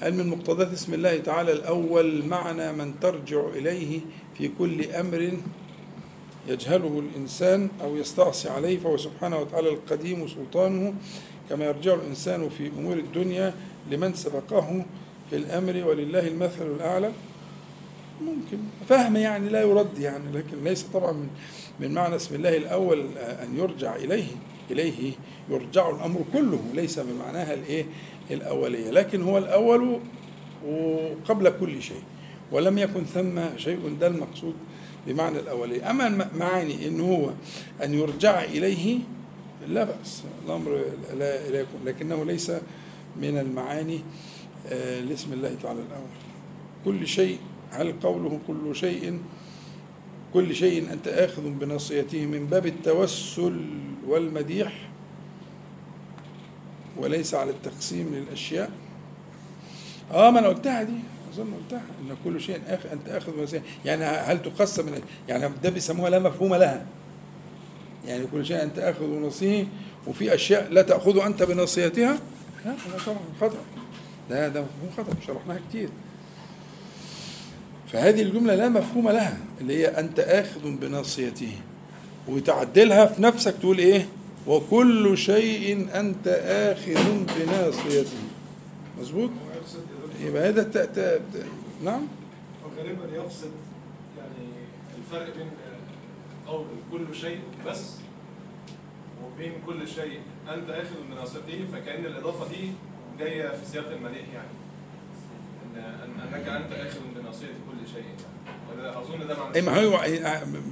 [0.00, 4.00] هل من مقتضيات اسم الله تعالى الأول معنى من ترجع إليه
[4.38, 5.32] في كل أمر
[6.48, 10.94] يجهله الإنسان أو يستعصي عليه؟ فهو سبحانه وتعالى القديم سلطانه
[11.50, 13.54] كما يرجع الإنسان في أمور الدنيا
[13.90, 14.84] لمن سبقه
[15.30, 17.12] في الأمر ولله المثل الأعلى.
[18.22, 18.58] ممكن.
[18.88, 21.28] فهم يعني لا يرد يعني لكن ليس طبعا من
[21.80, 24.26] من معنى اسم الله الأول أن يرجع إليه
[24.70, 25.12] إليه
[25.50, 27.84] يرجع الأمر كله ليس من معناها الإيه؟
[28.30, 28.90] الأولية.
[28.90, 30.00] لكن هو الأول
[30.66, 32.02] وقبل كل شيء
[32.52, 34.54] ولم يكن ثم شيء ده المقصود
[35.06, 35.90] بمعنى الأولية.
[35.90, 37.30] أما معاني إن هو
[37.84, 38.98] أن يرجع إليه
[39.68, 40.84] لا بأس الأمر
[41.18, 42.50] لا, لا يكون لكنه ليس
[43.16, 44.00] من المعاني
[44.68, 46.08] آه، لاسم الله تعالى الأول.
[46.84, 47.38] كل شيء
[47.70, 49.20] هل قوله كل شيء
[50.34, 53.60] كل شيء أنت آخذ بناصيته من باب التوسل
[54.06, 54.88] والمديح؟
[56.96, 58.70] وليس على التقسيم للأشياء.
[60.12, 60.92] آه ما أنا قلتها دي.
[61.32, 61.82] أظن قلتها.
[62.00, 63.64] إن كل شيء آخ أنت آخذ بناصيته.
[63.84, 66.86] يعني هل تقسم من يعني ده بيسموها لا مفهوم لها.
[68.06, 69.66] يعني كل شيء أنت آخذ بناصيه
[70.06, 72.18] وفي أشياء لا تأخذ أنت بناصيتها.
[72.64, 72.74] لا
[73.06, 73.58] طبعا خطأ.
[74.30, 75.20] ده ده مفهوم خطأ.
[75.26, 75.88] شرحناها كتير.
[77.92, 81.52] فهذه الجملة لا مفهوم لها اللي هي أنت آخذ بناصيته
[82.28, 84.06] وتعدلها في نفسك تقول إيه؟
[84.46, 88.18] وكل شيء أنت آخذ بناصيته.
[89.00, 89.30] مظبوط؟
[90.20, 90.78] يبقى هذا الت...
[90.78, 90.98] ت...
[90.98, 91.44] ت...
[91.84, 92.02] نعم؟
[92.64, 93.50] وغالبا يقصد
[94.18, 94.48] يعني
[94.98, 95.50] الفرق بين
[96.46, 97.80] قول كل شيء بس
[99.24, 100.18] وبين كل شيء
[100.54, 102.72] أنت آخذ بناصيته فكأن الإضافة دي
[103.18, 104.48] جاية في سياق المديح يعني.
[105.64, 108.04] ان أن- إنك أنت آخذ بناصيه كل شيء.
[108.80, 110.00] أظن ده معنى ما هو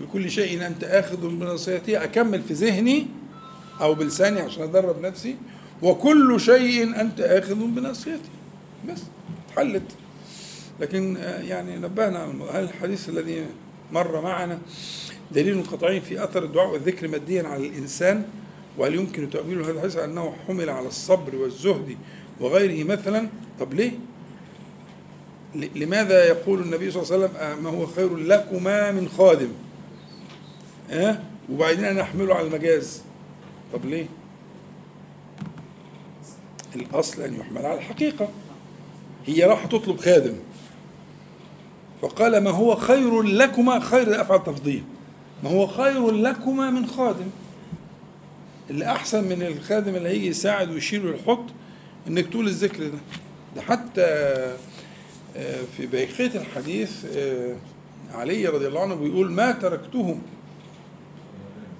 [0.00, 3.06] بكل شيء أنت آخذ بناصيته أكمل في ذهني
[3.80, 5.36] أو بلساني عشان أدرب نفسي
[5.82, 8.28] وكل شيء أنت آخذ بناصيته
[8.88, 9.02] بس
[9.56, 9.92] حلت
[10.80, 12.24] لكن آه، يعني نبهنا.
[12.52, 13.46] هل الحديث الذي
[13.92, 14.58] مر معنا
[15.32, 18.24] دليل قطعي في أثر الدعاء والذكر ماديا على الإنسان؟
[18.78, 21.96] وهل يمكن تأويل هذا الحديث أنه حمل على الصبر والزهد
[22.40, 23.28] وغيره مثلا؟
[23.60, 23.92] طب ليه؟
[25.54, 29.48] لماذا يقول النبي صلى الله عليه وسلم آه، ما هو خير لكما من خادم؟
[30.90, 31.22] ها؟
[31.52, 33.02] وبعدين أنا أحمله على المجاز.
[33.72, 34.06] طب ليه؟
[36.76, 38.28] الأصل أن يحمل على الحقيقة.
[39.26, 40.34] هي راح تطلب خادم.
[42.02, 44.84] فقال ما هو خير لكما؟ خير أفعل تفضيل.
[45.44, 47.30] ما هو خير لكما من خادم؟
[48.70, 51.44] اللي أحسن من الخادم اللي هيجي يساعد ويشيل ويحط
[52.08, 52.98] إنك تقول الذكر ده.
[53.56, 54.56] ده حتى
[55.76, 57.56] في بقية الحديث آه،
[58.14, 60.22] علي رضي الله عنه بيقول ما تركتهم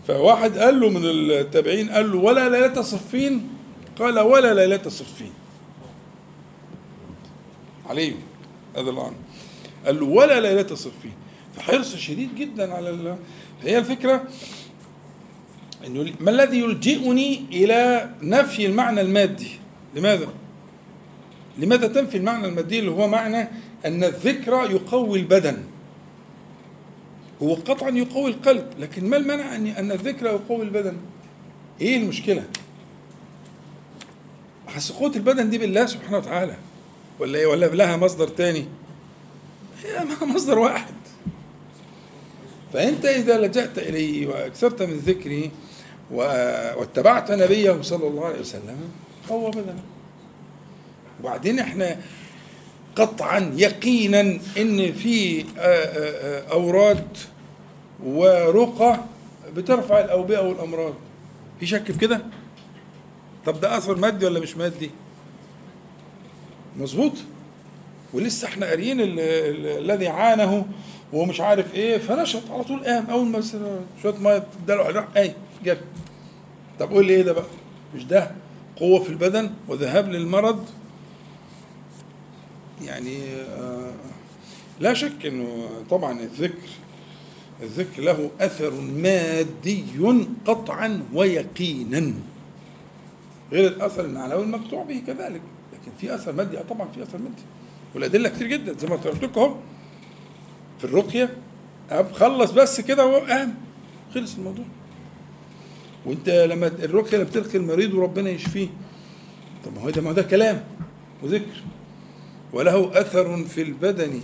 [0.09, 3.49] فواحد قال له من التابعين قال له ولا ليلة صفين
[3.99, 5.33] قال ولا ليلة صفين
[7.87, 8.15] علي
[8.77, 9.17] رضي الله عنه
[9.87, 11.13] قال له ولا ليلة صفين
[11.57, 13.19] فحرص شديد جدا على.
[13.63, 14.25] هي الفكرة
[15.87, 19.51] إنه ما الذي يلجئني إلى نفي المعنى المادي
[19.95, 20.29] لماذا؟
[21.59, 23.49] لماذا تنفي المعنى المادي اللي هو معنى
[23.87, 25.57] أن الذكر يقوي البدن؟
[27.43, 30.97] هو قطعا يقوي القلب لكن ما المنع أن الذكر يقوي البدن؟
[31.81, 32.45] إيه المشكلة؟
[34.67, 36.55] حس قوة البدن دي بالله سبحانه وتعالى
[37.19, 38.65] ولا إيه؟ ولا لها مصدر تاني؟
[39.85, 40.95] هي مصدر واحد.
[42.73, 45.51] فأنت إذا لجأت إليه وأكثرت من ذكره
[46.11, 48.77] و- واتبعت نبيه صلى الله عليه وسلم
[49.29, 49.75] قوى بدنك
[51.21, 51.97] وبعدين إحنا
[52.97, 54.21] قطعا يقينا
[54.59, 57.07] إن في آه، آه، أوراد
[58.05, 59.01] ورقى
[59.57, 60.95] بترفع الأوبئة والأمراض.
[61.61, 62.23] في شك في كده؟
[63.47, 64.91] طب ده أثر مادي ولا مش مادي؟
[66.77, 67.13] مظبوط.
[68.13, 70.67] ولسه إحنا قاريين ال- ال- الذي عانه
[71.13, 73.07] ومش عارف إيه فنشط على طول قام.
[73.11, 73.41] أول ما
[74.03, 75.35] شوية مية على راح أي
[75.65, 75.79] جاب
[76.81, 77.45] طب قول لي إيه ده بقى؟
[77.95, 78.31] مش ده
[78.77, 80.65] قوة في البدن؟ وذهاب للمرض؟
[82.85, 83.93] يعني آه،
[84.81, 86.69] لا شك إنه طبعا الذكر
[87.63, 89.85] الذكر له أثر مادي
[90.47, 92.13] قطعا ويقينا
[93.53, 95.41] غير الأثر المعنوي المقطوع به كذلك
[95.73, 97.43] لكن في أثر مادي آه طبعا في أثر مادي
[97.95, 99.55] والأدلة كتير جدا زي ما قلت لكم أهو
[100.79, 101.37] في الرقية
[101.91, 103.55] أب خلص بس كده وهو قام
[104.15, 104.65] خلص الموضوع.
[106.07, 108.69] وأنت لما الرقية اللي بتلقي المريض وربنا يشفيه
[109.65, 110.65] طب ما هو ده ما هو ده كلام
[111.23, 111.63] وذكر.
[112.53, 114.21] وله أثر في البدن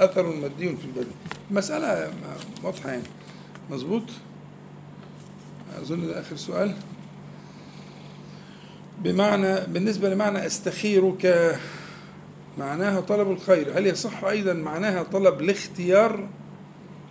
[0.00, 1.10] أثر مادي في البدن.
[1.50, 2.12] مسألة
[2.62, 3.02] واضحة يعني.
[3.70, 4.02] مظبوط؟
[5.82, 6.74] أظن ده آخر سؤال.
[8.98, 11.56] بمعنى بالنسبة لمعنى أستخيرك
[12.58, 13.78] معناها طلب الخير.
[13.78, 16.28] هل يصح أيضا معناها طلب الاختيار؟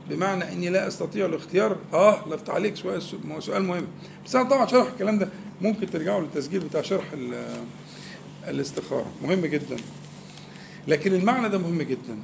[0.09, 3.01] بمعنى إني لا أستطيع الاختيار؟ آه لفت عليك سؤال
[3.39, 3.87] سؤال مهم.
[4.25, 5.29] بس أنا طبعا شرح الكلام ده
[5.61, 7.63] ممكن ترجعوا للتسجيل بتاع شرح ال-
[8.47, 9.05] الاستخارة.
[9.23, 9.75] مهم جدا.
[10.87, 12.17] لكن المعنى ده مهم جدا.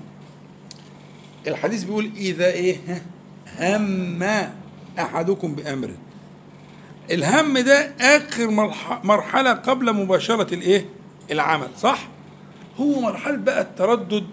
[1.48, 2.78] الحديث بيقول إذا إيه؟
[3.60, 4.24] هم
[5.00, 5.92] أحدكم بأمر.
[7.12, 10.86] الهم ده آخر مرح- مرحلة قبل مباشرة الإيه؟
[11.32, 12.08] العمل صح؟
[12.80, 14.28] هو مرحلة بقى التردد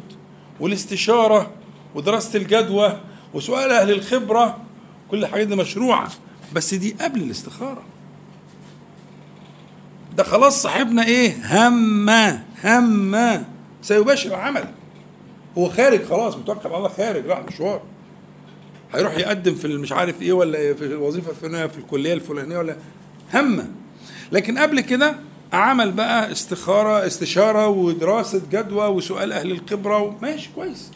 [0.60, 1.50] والاستشارة
[1.94, 3.00] ودراسة الجدوى
[3.34, 4.56] وسؤال أهل الخبرة
[5.10, 6.08] كل الحاجات دي مشروعة
[6.52, 7.82] بس دي قبل الاستخارة.
[10.16, 11.34] ده خلاص صاحبنا إيه؟
[11.68, 12.10] هم
[12.64, 13.44] هم.
[13.86, 14.64] سيباشر العمل
[15.58, 17.82] هو خارج خلاص متوكل على الله خارج راح مشوار.
[18.94, 22.76] هيروح يقدم في مش عارف إيه ولا في الوظيفة الفلانية في الكلية الفلانية ولا
[23.34, 23.74] هم
[24.32, 25.14] لكن قبل كده
[25.52, 30.90] عمل بقى استخارة استشارة ودراسة جدوى وسؤال أهل الخبرة ماشي كويس.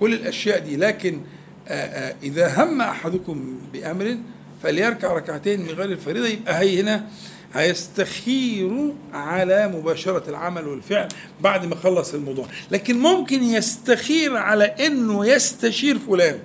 [0.00, 0.76] كل الأشياء دي.
[0.76, 1.20] لكن
[1.68, 4.16] آآ آآ إذا هم أحدكم بأمر
[4.62, 7.06] فليركع ركعتين من غير الفريضة يبقى هي هنا
[7.54, 11.08] هيستخير على مباشرة العمل والفعل
[11.40, 12.46] بعد ما خلص الموضوع.
[12.70, 16.38] لكن ممكن يستخير على إنه يستشير فلان.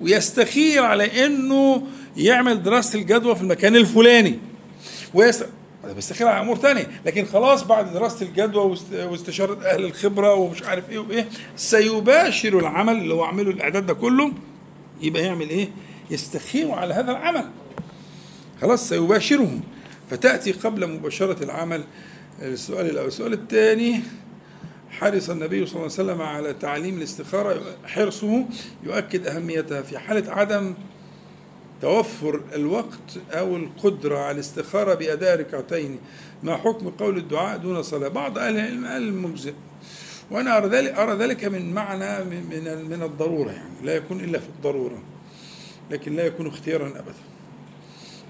[0.00, 1.82] ويستخير على إنه
[2.16, 4.38] يعمل دراسة الجدوى في المكان الفلاني.
[5.14, 5.46] ويست...
[6.20, 6.86] على أمور تانية.
[7.06, 12.96] لكن خلاص بعد دراسة الجدوى واست- واستشارة أهل الخبرة ومش عارف إيه وإيه سيباشر العمل
[12.96, 14.32] اللي هو عامله الإعداد ده كله
[15.02, 15.68] يبقى يعمل إيه؟
[16.10, 17.44] يستخير على هذا العمل.
[18.60, 19.60] خلاص سيباشره
[20.10, 21.84] فتأتي قبل مباشرة العمل
[22.42, 23.08] السؤال الأول.
[23.08, 24.00] السؤال الثاني
[24.90, 27.62] حرص النبي صلى الله عليه وسلم على تعليم الاستخارة.
[27.84, 28.44] حرصه
[28.82, 30.74] يؤكد أهميتها في حالة عدم
[31.82, 35.98] توفر الوقت أو القدرة على الاستخارة بأداء ركعتين.
[36.42, 39.54] ما حكم قول الدعاء دون صلاة؟ بعض أهل العلم قال المجزئ.
[40.30, 43.74] وأنا أرى ذلك أرى ذلك من معنى من من الضرورة يعني.
[43.82, 45.02] لا يكون إلا في الضرورة
[45.90, 47.29] لكن لا يكون اختيارا أبدا.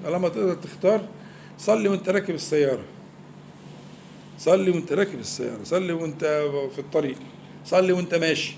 [0.04, 1.00] طالما تقدر تختار
[1.58, 2.84] صلي وانت راكب السيارة.
[4.38, 5.64] صلي وانت راكب السيارة.
[5.64, 6.24] صلي وانت
[6.74, 7.16] في الطريق.
[7.64, 8.54] صلي وانت ماشي.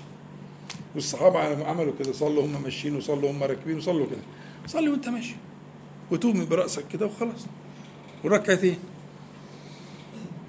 [0.95, 2.13] والصحابة عملوا كده.
[2.13, 4.21] صلوا هم ماشيين وصلوا هم راكبين وصلوا كده.
[4.67, 5.35] صلي وانت ماشي.
[6.11, 7.45] وتومي برأسك كده وخلاص.
[8.23, 8.77] وركعتين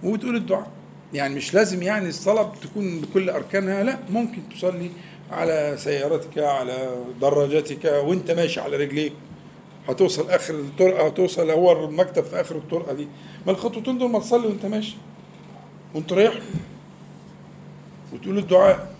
[0.02, 0.70] وتقول الدعاء.
[1.14, 3.98] يعني مش لازم يعني الصلاة تكون بكل أركانها لا.
[4.10, 4.90] ممكن تصلي
[5.30, 9.12] على سيارتك على دراجتك وانت ماشي على رجليك.
[9.88, 13.08] هتوصل آخر الطرقة هتوصل هو المكتب في آخر الطرقة دي.
[13.46, 14.96] ما الخطوتين دول ما تصلي وأنت ماشي.
[15.94, 16.34] وأنت رايح
[18.12, 18.94] وتقول الدعاء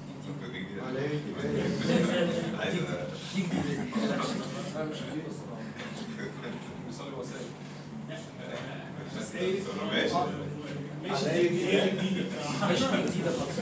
[11.27, 12.25] هي جديدة
[12.63, 13.59] ماشي دي جديدة خالص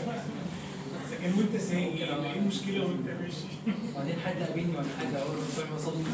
[1.23, 5.73] لكن وانت سايق إيه المشكلة وانت ماشي وبعدين حد قابلني ولا حاجة أقول له روح
[5.74, 6.05] بصلي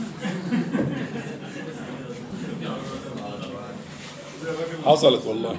[4.85, 5.56] حصلت والله.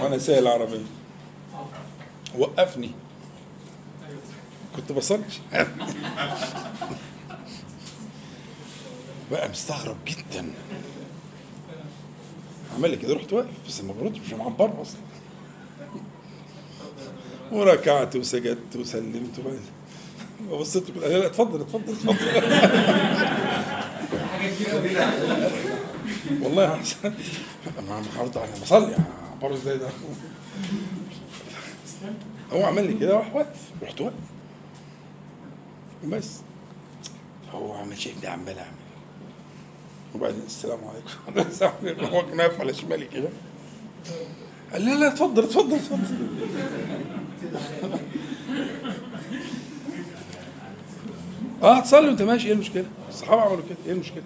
[0.00, 0.84] وأنا سايق العربية.
[2.38, 2.90] وقفني.
[4.76, 5.22] كنت بصلي.
[9.30, 10.50] بقى مستغرب جدا.
[12.76, 15.00] عمل لي كده رحت واقف بس ما بردش مش معبر أصلا.
[17.52, 19.40] وركعت وسجدت وسلمت
[20.50, 22.16] وبصيت قال لي لا اتفضل اتفضل اتفضل.
[26.42, 27.14] والله احسن
[27.88, 28.96] ما حاولت أنا بصلي
[29.42, 29.88] عبر إزاي ده.
[32.52, 34.14] هو عمل لي كده راح واقف رحت واقف
[36.04, 36.30] بس
[37.52, 38.70] هو عمال شايفني عمال اعمل
[40.14, 41.48] وبعدين السلام عليكم.
[41.50, 42.04] السلام عليكم.
[42.04, 43.28] هو كان واقف على شمالي كده.
[44.72, 46.16] قال لا لا اتفضل اتفضل اتفضل.
[51.62, 54.22] آه تصلي وانت ماشي إيه المشكلة؟ الصحابة عملوا كده إيه المشكلة؟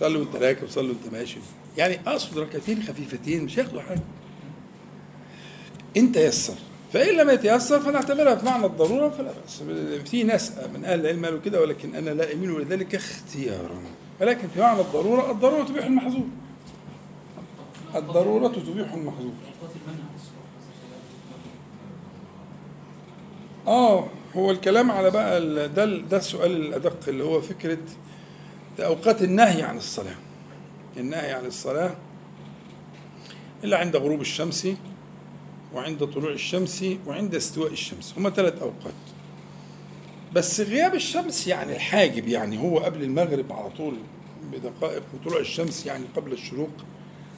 [0.00, 1.38] صلي وانت راكب صلي وانت ماشي.
[1.76, 4.00] يعني اقصد ركعتين خفيفتين مش هياخدوا حاجة.
[5.96, 6.54] انت يسر
[6.92, 9.62] فإن لم يتيسر فنعتبرها بمعنى الضرورة فلا بأس.
[10.10, 13.80] في ناس من أهل العلم قالوا كده ولكن أنا لا اميل لذلك اختيارا.
[14.20, 16.24] ولكن في معنى الضرورة الضرورة تبيح المحظور.
[17.96, 19.32] الضرورة تبيح المحظور.
[23.66, 24.06] آه
[24.36, 27.78] هو الكلام على بقى ده ده السؤال الأدق اللي هو فكرة
[28.80, 30.14] أوقات النهي عن الصلاة.
[30.96, 31.94] النهي عن الصلاة
[33.64, 34.68] الا عند غروب الشمس
[35.74, 38.94] وعند طلوع الشمس وعند استواء الشمس هما ثلاث أوقات.
[40.32, 43.94] بس غياب الشمس يعني الحاجب يعني هو قبل المغرب على طول
[44.52, 46.70] بدقائق وطلوع الشمس يعني قبل الشروق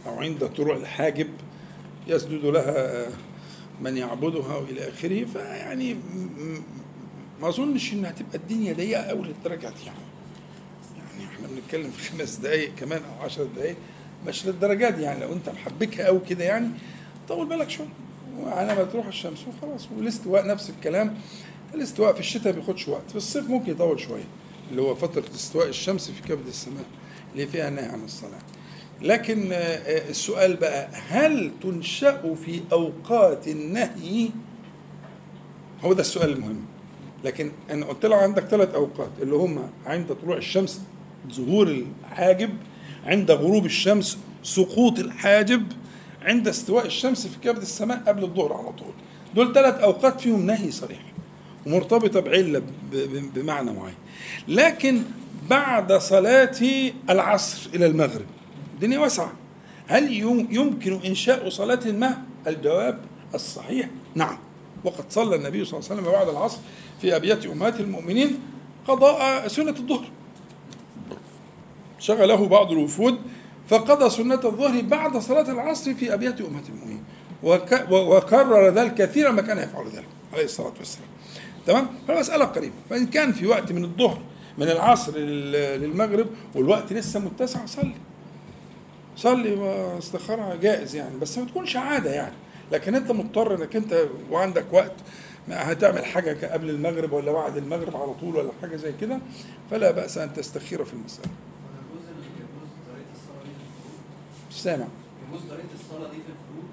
[0.06, 1.28] أو عند طلوع الحاجب
[2.06, 3.06] يسجد لها
[3.82, 5.96] من يعبدها وإلى آخره فيعني
[7.40, 9.98] ما أظنش إنها تبقى الدنيا ضيقة قوي للدرجه دي يعني.
[10.98, 13.76] يعني إحنا بنتكلم في خمس دقائق كمان أو عشر دقائق
[14.26, 15.20] مش للدرجات دي يعني.
[15.20, 16.68] لو أنت محبكها قوي كده يعني
[17.28, 17.88] طول بالك شوية.
[18.38, 21.14] وعلى ما تروح الشمس وخلاص والاستواء نفس الكلام.
[21.74, 24.24] الاستواء في الشتاء ما بياخدش وقت في الصيف ممكن يطول شوية
[24.70, 26.84] اللي هو فترة استواء الشمس في كبد السماء
[27.32, 28.38] اللي فيها نهي عن الصلاه
[29.02, 34.28] لكن آه، آه، السؤال بقى هل تنشأ في أوقات النهي؟
[35.84, 36.64] هو ده السؤال المهم.
[37.24, 40.80] لكن أنا قلت له عندك ثلاث أوقات اللي هم عند طلوع الشمس
[41.32, 42.50] ظهور الحاجب
[43.06, 45.62] عند غروب الشمس سقوط الحاجب
[46.22, 48.92] عند استواء الشمس في كبد السماء قبل الظهر على طول.
[49.34, 51.02] دول ثلاث أوقات فيهم نهي صريح
[51.66, 52.62] ومرتبطة بعلة
[53.34, 53.94] بمعنى معين.
[54.48, 55.02] لكن
[55.50, 56.56] بعد صلاة
[57.10, 58.26] العصر إلى المغرب
[58.82, 59.32] الدنيا واسعة.
[59.86, 62.98] هل يم- يمكن إنشاء صلاة ما؟ الجواب
[63.34, 64.38] الصحيح نعم.
[64.84, 66.58] وقد صلى النبي صلى الله عليه وسلم بعد العصر
[67.00, 68.38] في أبيات أمهات المؤمنين
[68.88, 70.08] قضاء سنة الظهر.
[71.98, 73.18] شغله بعض الوفود
[73.68, 77.04] فقضى سنة الظهر بعد صلاة العصر في أبيات أمة المؤمنين.
[77.42, 81.08] وك وكرر ذلك كثيرا ما كان يفعل ذلك عليه الصلاة والسلام.
[81.66, 82.74] تمام؟ فالمسألة قريبة.
[82.90, 84.18] فإن كان في وقت من الظهر
[84.58, 87.94] من العصر لل- للمغرب والوقت لسه متسع صلي.
[89.16, 92.34] صلي واستخارة جائز يعني بس ما تكونش عادة يعني.
[92.72, 94.92] لكن انت مضطر انك انت وعندك وقت
[95.48, 99.18] ما هتعمل حاجة قبل المغرب ولا بعد المغرب على طول ولا حاجة زي كده
[99.70, 101.28] فلا بأس أن تستخير في المسألة.
[104.50, 104.86] مش سامع.
[105.28, 106.68] يجوز طريقة الصلاة دي في الفروض؟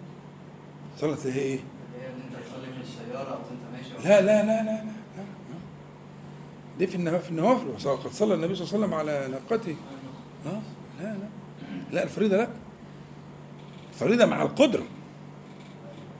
[1.17, 4.43] صلاة هي إيه؟ اللي هي إن أنت تصلي في السيارة أو انت ماشي لا لا
[4.45, 5.59] لا لا لا, لا.
[6.79, 7.89] دي في النوافل في النوافل.
[7.89, 9.75] قد صلى النبي صلى الله عليه وسلم على ناقته.
[10.45, 10.61] آه
[10.99, 11.38] لا لا.
[11.91, 12.47] لا الفريضة لا.
[13.93, 14.83] الفريضة مع القدرة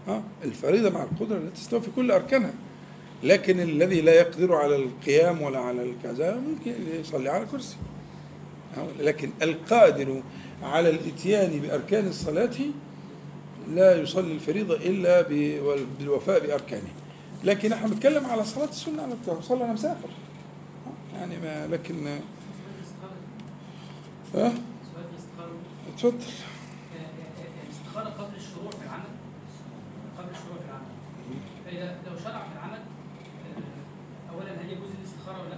[0.07, 2.53] آه الفريضة مع القدرة لا تستوي في كل أركانها.
[3.23, 7.75] لكن الذي لا يقدر على القيام ولا على الكذا ممكن يصلي على كرسي
[8.77, 10.21] آه، لكن القادر
[10.63, 12.49] على الإتيان بأركان الصلاة
[13.75, 16.87] لا يصلي الفريضة إلا ب- بالوفاء بأركانه.
[17.43, 20.09] لكن إحنا بنتكلم على صلاة السنة على صلى أنا مسافر.
[20.87, 22.19] آه، يعني ما لكن ها
[24.33, 24.53] الاستخارة
[25.99, 26.33] اتفضل.
[27.63, 29.13] الاستخارة قبل الشروع في العمل.
[30.17, 30.91] قبل الشروع في العمل.
[31.65, 35.57] فإذا لو شرع في العمل آه، أولا هل يجوز الاستخارة ولا لأ؟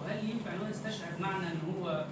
[0.00, 2.04] وهل ينفع أن هو يستشعر معنى أن هو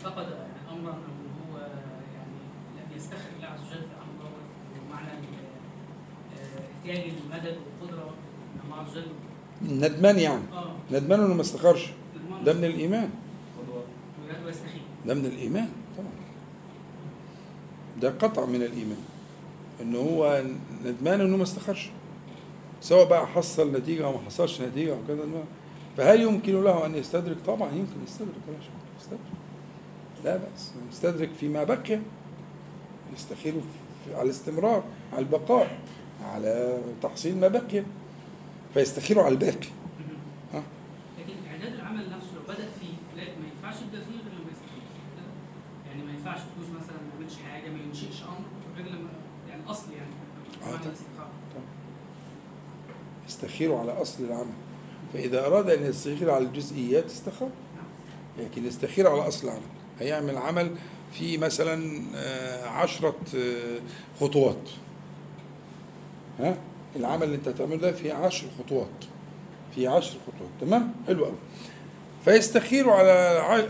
[0.00, 2.36] فقد يعني أمرا أو أن هو يعني
[2.76, 3.88] لم يستخر الله عز وجل في
[4.20, 8.04] دوت ومعنى آه، إحتياج المدد والقدرة
[8.54, 9.06] من الله عز وجل؟
[9.62, 10.42] ندمان يعني.
[10.52, 10.74] آه.
[10.90, 11.90] ندمان إنه ما استخرش.
[12.16, 13.10] المهم ده من الإيمان.
[15.06, 15.68] ده من الإيمان.
[18.02, 19.02] ده قطع من الإيمان
[19.80, 20.42] إنه هو
[20.84, 21.90] ندمان إنه ما استخرش
[22.80, 25.24] سواء بقى حصل نتيجة أو ما حصلش نتيجة أو كذا
[25.96, 28.56] فهل يمكن له أن يستدرك؟ طبعا يمكن يستدرك ولا
[29.00, 29.20] يستدرك
[30.24, 32.00] لا بأس يستدرك فيما بقي
[33.16, 33.54] يستخير
[34.14, 35.78] على الاستمرار على البقاء
[36.24, 37.82] على تحصيل ما بقي
[38.74, 39.68] فيستخير على الباقي
[40.54, 40.62] ها
[41.18, 44.82] لكن إعداد العمل نفسه لو بدأ فيه لا ما ينفعش يبدا فيه غير لما يستخير.
[45.86, 48.44] يعني ما ينفعش فلوس مثلا يعملش حاجة ما ينشئش أمر
[48.76, 49.08] غير لما
[49.48, 50.12] يعني الاصل يعني.
[50.62, 50.86] آه، معنى طبعا.
[50.88, 51.30] الاستخاره
[53.28, 54.52] يستخير على أصل العمل.
[55.12, 57.48] فإذا أراد أن يستخير على الجزئيات استخار
[58.38, 59.62] لكن يستخير على أصل العمل.
[60.00, 60.74] هيعمل عمل
[61.12, 63.80] في مثلا آه، عشرة آه،
[64.20, 64.70] خطوات.
[66.40, 66.56] ها؟
[66.96, 69.04] العمل اللي أنت هتعمله ده فيه عشر خطوات.
[69.74, 70.50] في عشر خطوات.
[70.60, 71.36] تمام؟ حلو قوي
[72.24, 73.10] فيستخير على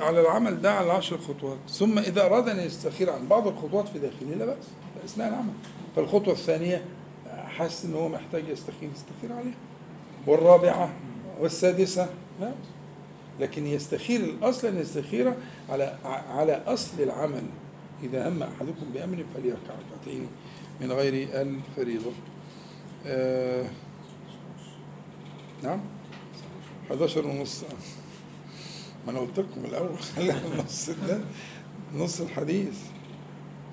[0.00, 1.58] على العمل ده على عشر خطوات.
[1.68, 4.64] ثم إذا أراد أن يستخير عن بعض الخطوات في داخله لا بأس
[4.98, 5.52] في اثناء العمل.
[5.96, 6.84] فالخطوة الثانية
[7.28, 9.54] حس إن هو محتاج يستخير يستخير عليها.
[10.26, 10.92] والرابعة
[11.40, 12.08] والسادسة
[12.40, 12.54] لا بأس.
[13.40, 15.34] لكن يستخير الأصل أن يستخير
[15.68, 15.96] على
[16.30, 17.42] على أصل العمل.
[18.02, 20.26] إذا هم أحدكم بأمر فليركع ركعتين
[20.80, 22.10] من غير الفريضه
[23.06, 23.64] آه
[25.62, 25.80] نعم.
[26.90, 27.64] 11 ونص.
[29.06, 31.20] ما أنا قلت لكم الأول خلينا النص ده
[31.94, 32.74] نص الحديث.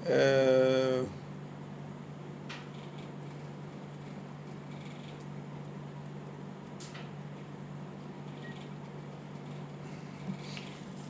[0.08, 1.04] آه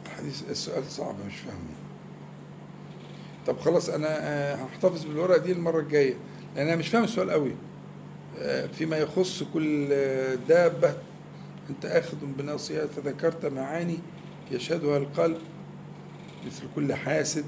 [0.05, 1.59] الحديث السؤال صعب مش فاهمه.
[3.47, 6.13] طب خلاص أنا آه، هحتفظ بالورقة دي المرة الجاية
[6.55, 7.55] لأن أنا مش فاهم السؤال قوي
[8.39, 10.93] آه، فيما يخص كل آه، دابة
[11.69, 13.97] انت آخذ بناصيها فذكرت معاني
[14.51, 15.37] يشهدها القلب
[16.47, 17.45] مثل كل حاسد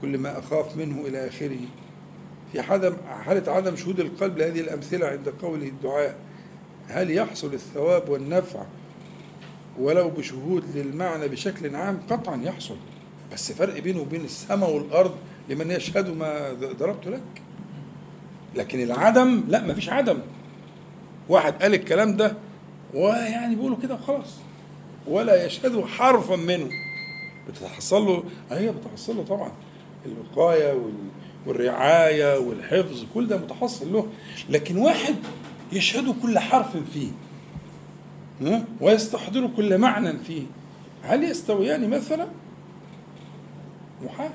[0.00, 1.58] كل ما أخاف منه إلى آخره.
[2.52, 2.94] في عدم
[3.24, 6.16] حالة عدم شهود القلب لهذه الأمثلة عند قوله الدعاء
[6.88, 8.62] هل يحصل الثواب والنفع؟
[9.78, 12.76] ولو بشهود للمعنى بشكل عام قطعا يحصل.
[13.32, 15.14] بس فرق بينه وبين السماء والأرض
[15.48, 17.42] لمن يشهد ما ضربت لك؟
[18.54, 20.18] لكن العدم لا مفيش عدم.
[21.28, 22.36] واحد قال الكلام ده
[22.94, 24.34] ويعني بيقولوا كده وخلاص.
[25.06, 26.68] ولا يشهد حرفا منه.
[27.48, 29.52] بتحصل له هي بتحصل له طبعا.
[30.06, 30.92] الوقاية وال
[31.46, 34.06] والرعاية والحفظ كل ده متحصل له.
[34.50, 35.14] لكن واحد
[35.72, 37.08] يشهد كل حرف فيه؟
[38.80, 40.42] ويستحضر كل معنى فيه.
[41.02, 42.26] هل يستويان مثلا؟
[44.04, 44.30] محال.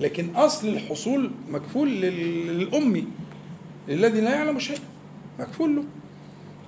[0.00, 3.04] لكن أصل الحصول مكفول لل- للأمي
[3.88, 4.80] للذي لا يعلم شيئا.
[5.38, 5.84] مكفول له.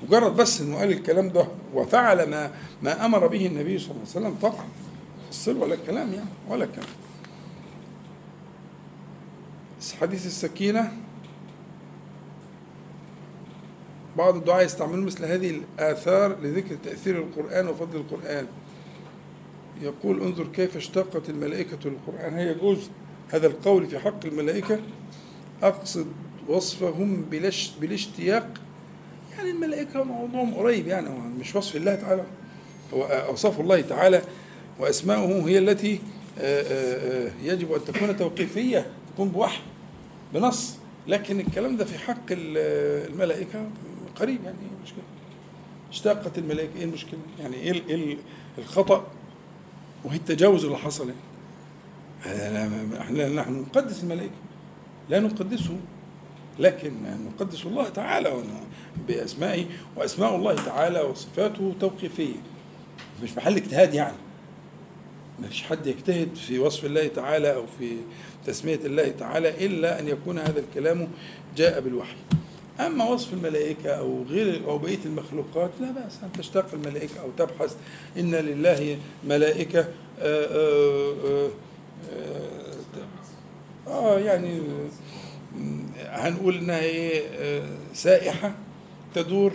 [0.03, 2.51] مجرد بس إنه قال الكلام ده وفعل ما
[2.83, 4.65] ما أمر به النبي صلى الله عليه وسلم طبعا
[5.31, 6.87] حصل ولا الكلام يعني ولا كلام
[10.01, 10.93] حديث السكينة
[14.17, 18.47] بعض الدعاء يستعملون مثل هذه الآثار لذكر تأثير القرآن وفضل القرآن.
[19.83, 22.35] يقول انظر كيف اشتقت الملائكة للقرآن.
[22.35, 22.91] هل يجوز
[23.29, 24.81] هذا القول في حق الملائكة.
[25.63, 26.07] أقصد
[26.49, 28.49] وصفهم بالاش- بالاشتياق
[29.39, 31.09] يعني الملائكة موضوعهم قريب يعني
[31.41, 32.25] مش وصف الله تعالى.
[32.95, 34.23] هو أوصاف الله تعالى
[34.79, 36.01] وأسماؤه هي التي
[36.41, 39.61] آه، آه، آه، يجب أن تكون توقيفية تكون بوحي
[40.35, 40.75] بنص.
[41.07, 43.67] لكن الكلام ده في حق ال- الملائكة
[44.21, 45.03] قريب يعني إيه المشكلة؟
[45.91, 48.19] اشتاقت الملائكة إيه المشكلة؟ يعني إيه إيه ال-
[48.59, 49.07] الخطأ؟
[50.05, 51.21] وهي التجاوز اللي حصل يعني.
[53.01, 54.33] إحنا نحن نقدس الملائكة
[55.09, 55.81] لا نقدسهم.
[56.59, 56.93] لكن
[57.27, 58.43] نقدس الله تعالى
[59.09, 59.65] بأسمائه
[59.97, 62.37] وأسماء الله تعالى وصفاته توقيفية.
[63.23, 64.17] مش محل اجتهاد يعني.
[65.49, 67.97] فيش حد يجتهد في وصف الله تعالى أو في
[68.47, 71.09] تسمية الله تعالى إلا أن يكون هذا الكلام
[71.57, 72.17] جاء بالوحي.
[72.81, 77.77] أما وصف الملائكة أو غير أو بقية المخلوقات لا بأس أن تشتاق الملائكة أو تبحث
[78.19, 78.99] إن لله
[79.29, 81.51] ملائكة آه آه آه
[83.87, 84.61] آه, آه يعني
[85.99, 88.55] هنقول إنها إيه آه، سائحة
[89.15, 89.53] تدور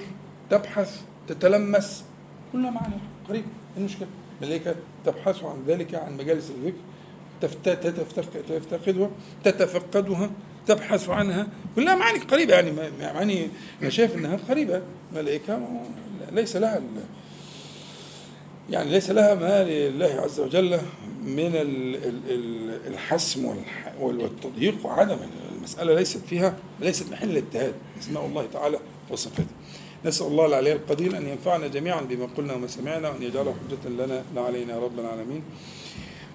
[0.50, 2.04] تبحث تتلمس.
[2.54, 2.94] كلها معنى
[3.30, 4.08] قريب إيه المشكلة؟
[4.42, 4.76] ملائكة
[5.06, 6.78] تبحث عن ذلك عن مجالس الذكر
[7.42, 9.10] تفت- تفتق- تفتقدها
[9.44, 10.30] تتفقدها
[10.68, 11.48] تبحث عنها.
[11.76, 13.48] كلها معاني قريبة يعني معاني
[13.82, 14.82] أنا شايف أنها قريبة.
[15.16, 15.60] ملائكة
[16.32, 16.82] ليس لها
[18.70, 20.80] يعني ليس لها ما لله عز وجل
[21.26, 23.56] من ال- ال- ال- الحسم
[24.00, 25.18] والتضييق وعدم
[25.64, 28.80] المسألة ليست فيها ليست محل الاجتهاد اسماء الله تعالى
[29.10, 29.45] وصفاته
[30.06, 34.23] نسأل الله العلي القدير أن ينفعنا جميعا بما قلنا وما سمعنا وأن يجعله حجة لنا
[34.35, 35.44] لا علينا رب العالمين.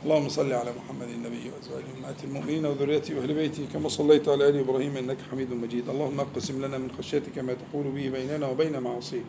[0.04, 4.58] اللهم صل على محمد النبي وأزواجه أمهات المؤمنين وذريته واهل بيته كما صليت على آل
[4.58, 5.88] إبراهيم إنك حميد مجيد.
[5.88, 9.24] اللهم اقسم لنا من خشيتك ما تحول به بيننا وبين معاصيك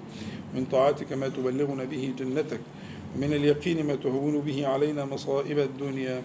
[0.56, 2.60] من طاعتك ما تبلغنا به جنتك
[3.16, 6.22] ومن اليقين ما تهون به علينا مصائب الدنيا.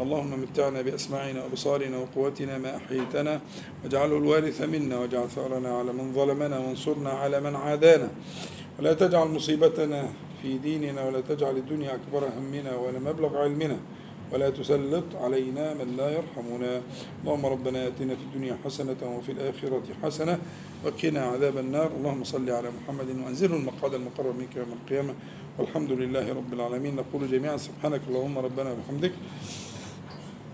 [0.00, 3.40] اللهم متعنا بأسماعنا وأبصارنا وقوتنا ما أحييتنا
[3.84, 8.10] واجعله الوارث منا واجعل ثأرنا على من ظلمنا وانصرنا على من عادانا.
[8.78, 10.08] ولا تجعل مصيبتنا
[10.42, 13.78] في ديننا ولا تجعل الدنيا أكبر همنا ولا مبلغ علمنا
[14.32, 16.82] ولا تسلط علينا من لا يرحمنا.
[17.22, 20.38] اللهم ربنا آتنا في الدنيا حسنة وفي الآخرة حسنة
[20.84, 21.90] وقنا عذاب النار.
[21.98, 25.14] اللهم صل على محمد وأنزله المقعد المقرب منك يوم القيامة.
[25.58, 26.96] والحمد لله رب العالمين.
[26.96, 29.12] نقول جميعا سبحانك اللهم ربنا وبحمدك.